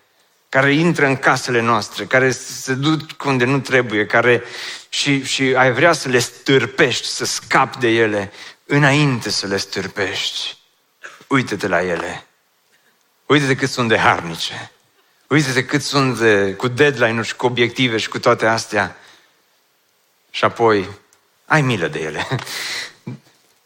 care 0.49 0.73
intră 0.73 1.05
în 1.05 1.17
casele 1.17 1.61
noastre, 1.61 2.05
care 2.05 2.31
se 2.31 2.73
duc 2.73 3.23
unde 3.25 3.45
nu 3.45 3.59
trebuie, 3.59 4.05
care 4.05 4.43
și, 4.89 5.23
și 5.23 5.43
ai 5.43 5.71
vrea 5.71 5.93
să 5.93 6.09
le 6.09 6.19
stârpești, 6.19 7.07
să 7.07 7.25
scapi 7.25 7.77
de 7.77 7.87
ele, 7.87 8.31
înainte 8.65 9.29
să 9.29 9.47
le 9.47 9.57
stârpești. 9.57 10.57
Uite-te 11.27 11.67
la 11.67 11.83
ele. 11.83 12.25
Uite-te 13.25 13.55
cât 13.55 13.69
sunt 13.69 13.89
de 13.89 13.97
harnice. 13.97 14.71
Uite-te 15.27 15.65
cât 15.65 15.81
sunt 15.81 16.19
de, 16.19 16.53
cu 16.53 16.67
deadline-uri 16.67 17.27
și 17.27 17.35
cu 17.35 17.45
obiective 17.45 17.97
și 17.97 18.09
cu 18.09 18.19
toate 18.19 18.45
astea. 18.45 18.97
Și 20.31 20.43
apoi 20.43 20.89
Ai 21.49 21.61
milă 21.61 21.87
de 21.87 21.99
ele. 21.99 22.27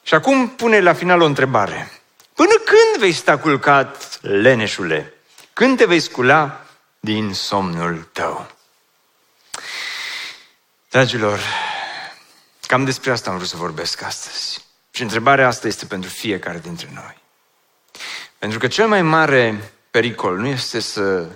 Și 0.06 0.14
acum 0.14 0.50
pune 0.50 0.80
la 0.80 0.94
final 0.94 1.22
o 1.22 1.26
întrebare. 1.26 1.92
Până 2.34 2.52
când 2.66 3.00
vei 3.00 3.12
sta 3.12 3.38
culcat, 3.38 4.12
leneșule? 4.24 5.14
Când 5.54 5.78
te 5.78 5.86
vei 5.86 6.00
scula 6.00 6.66
din 7.00 7.34
somnul 7.34 8.10
tău? 8.12 8.48
Dragilor, 10.90 11.40
cam 12.68 12.86
despre 12.86 13.12
asta 13.12 13.30
am 13.30 13.36
vrut 13.36 13.50
să 13.50 13.58
vorbesc 13.58 14.02
astăzi. 14.02 14.66
Și 14.92 15.02
întrebarea 15.02 15.48
asta 15.48 15.68
este 15.68 15.86
pentru 15.86 16.10
fiecare 16.10 16.60
dintre 16.60 16.90
noi. 16.94 17.18
Pentru 18.38 18.60
că 18.60 18.68
cel 18.68 18.88
mai 18.88 19.02
mare 19.02 19.72
pericol 19.92 20.38
nu 20.38 20.48
este 20.48 20.80
să 20.80 21.28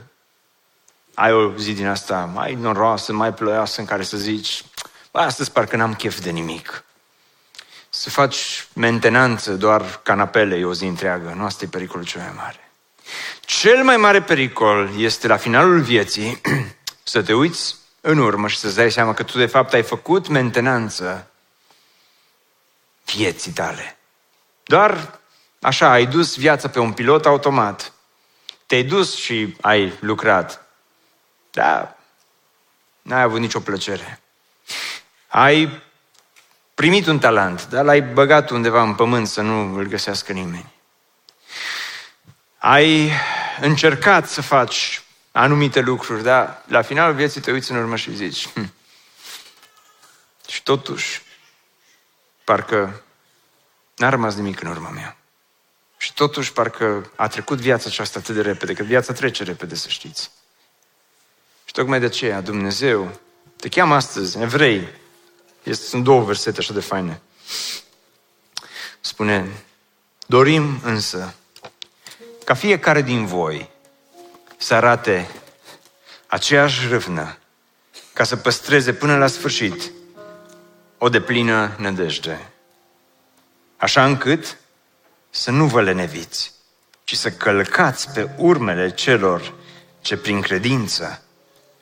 ai 1.14 1.34
o 1.34 1.56
zi 1.56 1.74
din 1.74 1.88
asta 1.88 2.26
mai 2.34 2.54
noroasă, 2.54 3.14
mai 3.14 3.34
ploioasă, 3.34 3.80
în 3.80 3.86
care 3.86 4.04
să 4.04 4.18
zici, 4.18 4.64
bă, 5.12 5.20
astăzi 5.20 5.52
parcă 5.52 5.76
n-am 5.76 5.96
chef 5.96 6.20
de 6.20 6.30
nimic. 6.30 6.84
Să 7.90 8.10
faci 8.10 8.68
mentenanță 8.74 9.54
doar 9.54 10.00
canapele 10.04 10.66
o 10.66 10.74
zi 10.74 10.86
întreagă. 10.86 11.34
Nu 11.36 11.46
asta 11.46 11.66
e 11.66 11.68
pericolul 11.68 12.06
cel 12.06 12.22
mai 12.22 12.32
mare. 12.36 12.67
Cel 13.40 13.84
mai 13.84 13.98
mare 13.98 14.22
pericol 14.22 14.90
este 14.98 15.28
la 15.28 15.38
finalul 15.38 15.82
vieții 15.82 16.42
să 17.04 17.22
te 17.22 17.34
uiți 17.34 17.76
în 18.02 18.18
urmă 18.18 18.48
și 18.48 18.58
să-ți 18.58 18.76
dai 18.76 18.92
seama 18.92 19.14
că 19.14 19.24
tu 19.24 19.38
de 19.38 19.46
fapt 19.46 19.74
ai 19.74 19.84
făcut 19.84 20.28
mentenanță 20.28 21.32
vieții 23.06 23.52
tale. 23.52 23.98
Doar 24.64 25.20
așa, 25.62 25.92
ai 25.92 26.06
dus 26.06 26.38
viața 26.38 26.70
pe 26.70 26.80
un 26.80 26.94
pilot 26.94 27.26
automat. 27.26 27.94
Te-ai 28.66 28.84
dus 28.84 29.16
și 29.16 29.56
ai 29.62 29.94
lucrat. 30.00 30.66
Da, 31.52 31.98
n-ai 33.02 33.22
avut 33.22 33.40
nicio 33.40 33.60
plăcere. 33.60 34.22
Ai 35.28 35.82
primit 36.74 37.08
un 37.08 37.20
talent, 37.20 37.68
dar 37.68 37.86
l-ai 37.86 38.02
băgat 38.02 38.50
undeva 38.50 38.82
în 38.82 38.96
pământ 38.96 39.28
să 39.28 39.42
nu 39.42 39.76
îl 39.76 39.86
găsească 39.86 40.32
nimeni. 40.32 40.76
Ai 42.68 43.12
încercat 43.62 44.30
să 44.30 44.42
faci 44.42 45.02
anumite 45.32 45.80
lucruri, 45.80 46.24
dar 46.24 46.64
la 46.66 46.82
finalul 46.82 47.16
vieții 47.16 47.42
te 47.42 47.52
uiți 47.52 47.72
în 47.72 47.78
urmă 47.78 47.96
și 47.96 48.16
zici, 48.16 48.48
hm. 48.48 48.74
și 50.48 50.64
totuși, 50.64 51.22
parcă 52.44 53.04
n-a 53.96 54.10
rămas 54.10 54.36
nimic 54.36 54.62
în 54.62 54.70
urma 54.70 54.90
mea. 54.90 55.18
Și 55.98 56.14
totuși, 56.14 56.54
parcă 56.54 57.12
a 57.16 57.28
trecut 57.28 57.58
viața 57.58 57.86
aceasta 57.88 58.20
atât 58.20 58.36
de 58.36 58.42
repede, 58.42 58.74
că 58.74 58.84
viața 58.84 59.14
trece 59.14 59.44
repede, 59.44 59.76
să 59.76 59.90
știți. 59.90 60.32
Și 61.66 61.74
tocmai 61.74 62.00
de 62.00 62.06
aceea 62.06 62.42
Dumnezeu 62.42 63.20
te 63.56 63.70
cheamă 63.70 63.96
astăzi, 63.96 64.38
evrei. 64.38 64.88
Este, 65.64 65.86
sunt 65.86 66.04
două 66.04 66.24
versete 66.24 66.60
așa 66.60 66.74
de 66.74 66.80
faine. 66.80 67.22
Spune, 69.00 69.52
dorim 70.26 70.80
însă 70.84 71.36
ca 72.48 72.54
fiecare 72.54 73.02
din 73.02 73.26
voi 73.26 73.70
să 74.58 74.74
arate 74.74 75.28
aceeași 76.28 76.88
râvnă 76.88 77.38
ca 78.14 78.24
să 78.24 78.36
păstreze 78.36 78.94
până 78.94 79.18
la 79.18 79.28
sfârșit 79.28 79.92
o 80.98 81.10
deplină 81.10 81.76
nădejde. 81.78 82.52
Așa 83.78 84.06
încât 84.06 84.58
să 85.30 85.52
nu 85.52 85.66
vă 85.66 85.82
leneviți, 85.82 86.52
ci 87.04 87.16
să 87.16 87.32
călcați 87.32 88.12
pe 88.12 88.30
urmele 88.38 88.94
celor 88.94 89.54
ce 90.02 90.18
prin 90.18 90.42
credință 90.42 91.22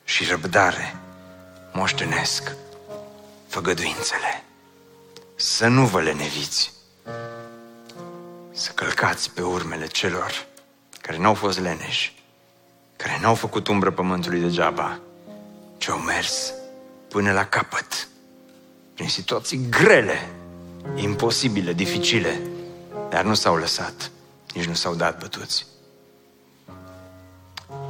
și 0.04 0.24
răbdare 0.24 0.96
moștenesc 1.72 2.52
făgăduințele. 3.48 4.44
Să 5.36 5.66
nu 5.66 5.86
vă 5.86 6.00
leneviți, 6.00 6.72
să 8.52 8.70
călcați 8.70 9.30
pe 9.30 9.42
urmele 9.42 9.86
celor 9.86 10.54
care 11.06 11.18
n-au 11.18 11.34
fost 11.34 11.60
leneși, 11.60 12.14
care 12.96 13.18
n-au 13.20 13.34
făcut 13.34 13.68
umbră 13.68 13.90
pământului 13.90 14.40
degeaba, 14.40 14.98
ci 15.78 15.88
au 15.88 15.98
mers 15.98 16.52
până 17.08 17.32
la 17.32 17.44
capăt, 17.44 18.08
prin 18.94 19.08
situații 19.08 19.66
grele, 19.70 20.28
imposibile, 20.94 21.72
dificile, 21.72 22.40
dar 23.10 23.24
nu 23.24 23.34
s-au 23.34 23.56
lăsat, 23.56 24.10
nici 24.54 24.64
nu 24.64 24.74
s-au 24.74 24.94
dat 24.94 25.18
bătuți. 25.18 25.66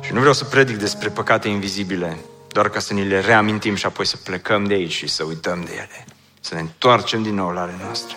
Și 0.01 0.13
nu 0.13 0.19
vreau 0.19 0.35
să 0.35 0.45
predic 0.45 0.77
despre 0.77 1.09
păcate 1.09 1.49
invizibile, 1.49 2.17
doar 2.49 2.69
ca 2.69 2.79
să 2.79 2.93
ni 2.93 3.05
le 3.05 3.21
reamintim 3.21 3.75
și 3.75 3.87
apoi 3.87 4.07
să 4.07 4.17
plecăm 4.17 4.65
de 4.65 4.75
aici 4.75 4.93
și 4.93 5.07
să 5.07 5.25
uităm 5.25 5.65
de 5.65 5.73
ele. 5.73 6.07
Să 6.41 6.55
ne 6.55 6.61
întoarcem 6.61 7.23
din 7.23 7.35
nou 7.35 7.51
la 7.51 7.61
ale 7.61 7.75
noastre. 7.83 8.17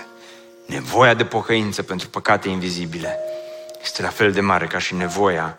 Nevoia 0.65 1.13
de 1.13 1.25
pocăință 1.25 1.83
pentru 1.83 2.09
păcate 2.09 2.49
invizibile 2.49 3.19
este 3.81 4.01
la 4.01 4.09
fel 4.09 4.31
de 4.31 4.41
mare 4.41 4.65
ca 4.65 4.77
și 4.77 4.95
nevoia 4.95 5.57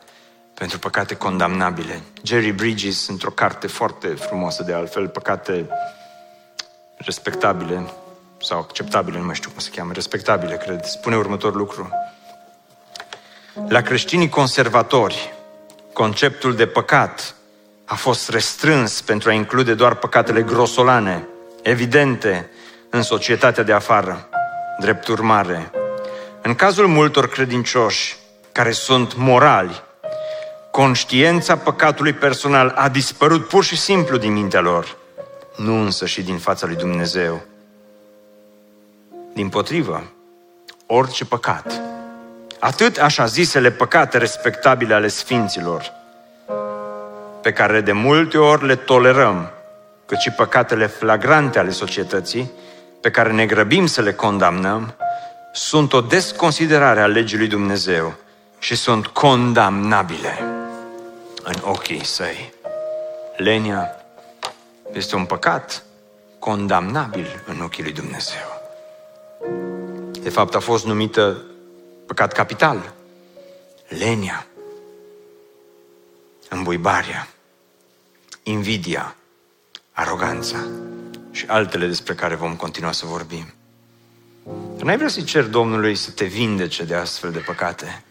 pentru 0.54 0.78
păcate 0.78 1.14
condamnabile. 1.14 2.00
Jerry 2.22 2.52
Bridges, 2.52 3.08
într-o 3.08 3.30
carte 3.30 3.66
foarte 3.66 4.08
frumoasă 4.08 4.62
de 4.62 4.72
altfel, 4.72 5.08
păcate 5.08 5.68
respectabile 6.96 7.90
sau 8.42 8.58
acceptabile, 8.58 9.18
nu 9.18 9.24
mai 9.24 9.34
știu 9.34 9.50
cum 9.50 9.58
se 9.58 9.70
cheamă, 9.74 9.92
respectabile, 9.92 10.56
cred, 10.56 10.84
spune 10.84 11.16
următorul 11.16 11.58
lucru. 11.58 11.90
La 13.68 13.80
creștinii 13.80 14.28
conservatori, 14.28 15.32
conceptul 15.92 16.56
de 16.56 16.66
păcat 16.66 17.34
a 17.84 17.94
fost 17.94 18.30
restrâns 18.30 19.00
pentru 19.00 19.28
a 19.28 19.32
include 19.32 19.74
doar 19.74 19.94
păcatele 19.94 20.42
grosolane, 20.42 21.26
evidente 21.62 22.50
în 22.90 23.02
societatea 23.02 23.62
de 23.62 23.72
afară. 23.72 24.28
Drept 24.78 25.08
urmare, 25.08 25.70
în 26.42 26.54
cazul 26.54 26.86
multor 26.86 27.28
credincioși 27.28 28.16
care 28.52 28.70
sunt 28.70 29.16
morali, 29.16 29.82
conștiința 30.70 31.56
păcatului 31.56 32.12
personal 32.12 32.72
a 32.76 32.88
dispărut 32.88 33.48
pur 33.48 33.64
și 33.64 33.76
simplu 33.76 34.16
din 34.16 34.32
mintea 34.32 34.60
lor, 34.60 34.96
nu 35.56 35.80
însă 35.82 36.06
și 36.06 36.22
din 36.22 36.38
fața 36.38 36.66
lui 36.66 36.76
Dumnezeu. 36.76 37.42
Din 39.34 39.48
potrivă, 39.48 40.02
orice 40.86 41.24
păcat, 41.24 41.80
atât 42.58 42.98
așa 42.98 43.26
zisele 43.26 43.70
păcate 43.70 44.18
respectabile 44.18 44.94
ale 44.94 45.08
sfinților, 45.08 45.92
pe 47.42 47.52
care 47.52 47.80
de 47.80 47.92
multe 47.92 48.38
ori 48.38 48.66
le 48.66 48.76
tolerăm, 48.76 49.50
cât 50.06 50.18
și 50.18 50.30
păcatele 50.30 50.86
flagrante 50.86 51.58
ale 51.58 51.70
societății, 51.70 52.50
pe 53.00 53.10
care 53.10 53.32
ne 53.32 53.46
grăbim 53.46 53.86
să 53.86 54.00
le 54.00 54.12
condamnăm, 54.12 54.94
sunt 55.52 55.92
o 55.92 56.00
desconsiderare 56.00 57.00
a 57.00 57.06
legii 57.06 57.38
lui 57.38 57.48
Dumnezeu 57.48 58.14
și 58.58 58.76
sunt 58.76 59.06
condamnabile 59.06 60.38
în 61.42 61.54
ochii 61.62 62.04
săi. 62.04 62.52
Lenia 63.36 63.90
este 64.92 65.16
un 65.16 65.24
păcat 65.24 65.84
condamnabil 66.38 67.42
în 67.46 67.60
ochii 67.60 67.82
lui 67.82 67.92
Dumnezeu. 67.92 68.60
De 70.22 70.30
fapt, 70.30 70.54
a 70.54 70.60
fost 70.60 70.84
numită 70.84 71.42
păcat 72.06 72.32
capital. 72.32 72.92
Lenia, 73.88 74.46
îmbuibarea, 76.48 77.28
invidia, 78.42 79.16
aroganța 79.92 80.58
și 81.30 81.44
altele 81.46 81.86
despre 81.86 82.14
care 82.14 82.34
vom 82.34 82.56
continua 82.56 82.92
să 82.92 83.06
vorbim. 83.06 83.44
N-ai 84.82 84.96
vrea 84.96 85.08
să-i 85.08 85.24
cer 85.24 85.44
Domnului 85.44 85.94
să 85.94 86.10
te 86.10 86.24
vindece 86.24 86.84
de 86.84 86.94
astfel 86.94 87.30
de 87.30 87.38
păcate? 87.38 88.02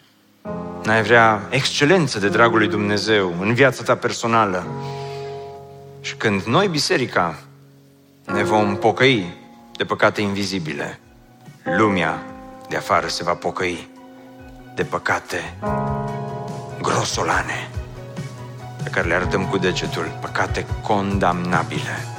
N-ai 0.83 1.03
vrea 1.03 1.47
excelență 1.49 2.19
de 2.19 2.29
dragul 2.29 2.57
lui 2.57 2.67
Dumnezeu 2.67 3.35
în 3.39 3.53
viața 3.53 3.83
ta 3.83 3.95
personală? 3.95 4.67
Și 6.01 6.15
când 6.15 6.41
noi, 6.41 6.67
biserica, 6.67 7.39
ne 8.25 8.43
vom 8.43 8.75
pocăi 8.75 9.37
de 9.77 9.85
păcate 9.85 10.21
invizibile, 10.21 10.99
lumea 11.63 12.23
de 12.69 12.75
afară 12.75 13.07
se 13.07 13.23
va 13.23 13.33
pocăi 13.33 13.87
de 14.75 14.83
păcate 14.83 15.57
grosolane 16.81 17.69
pe 18.83 18.89
care 18.89 19.07
le 19.07 19.13
arătăm 19.13 19.45
cu 19.45 19.57
degetul, 19.57 20.17
păcate 20.21 20.65
condamnabile. 20.81 22.18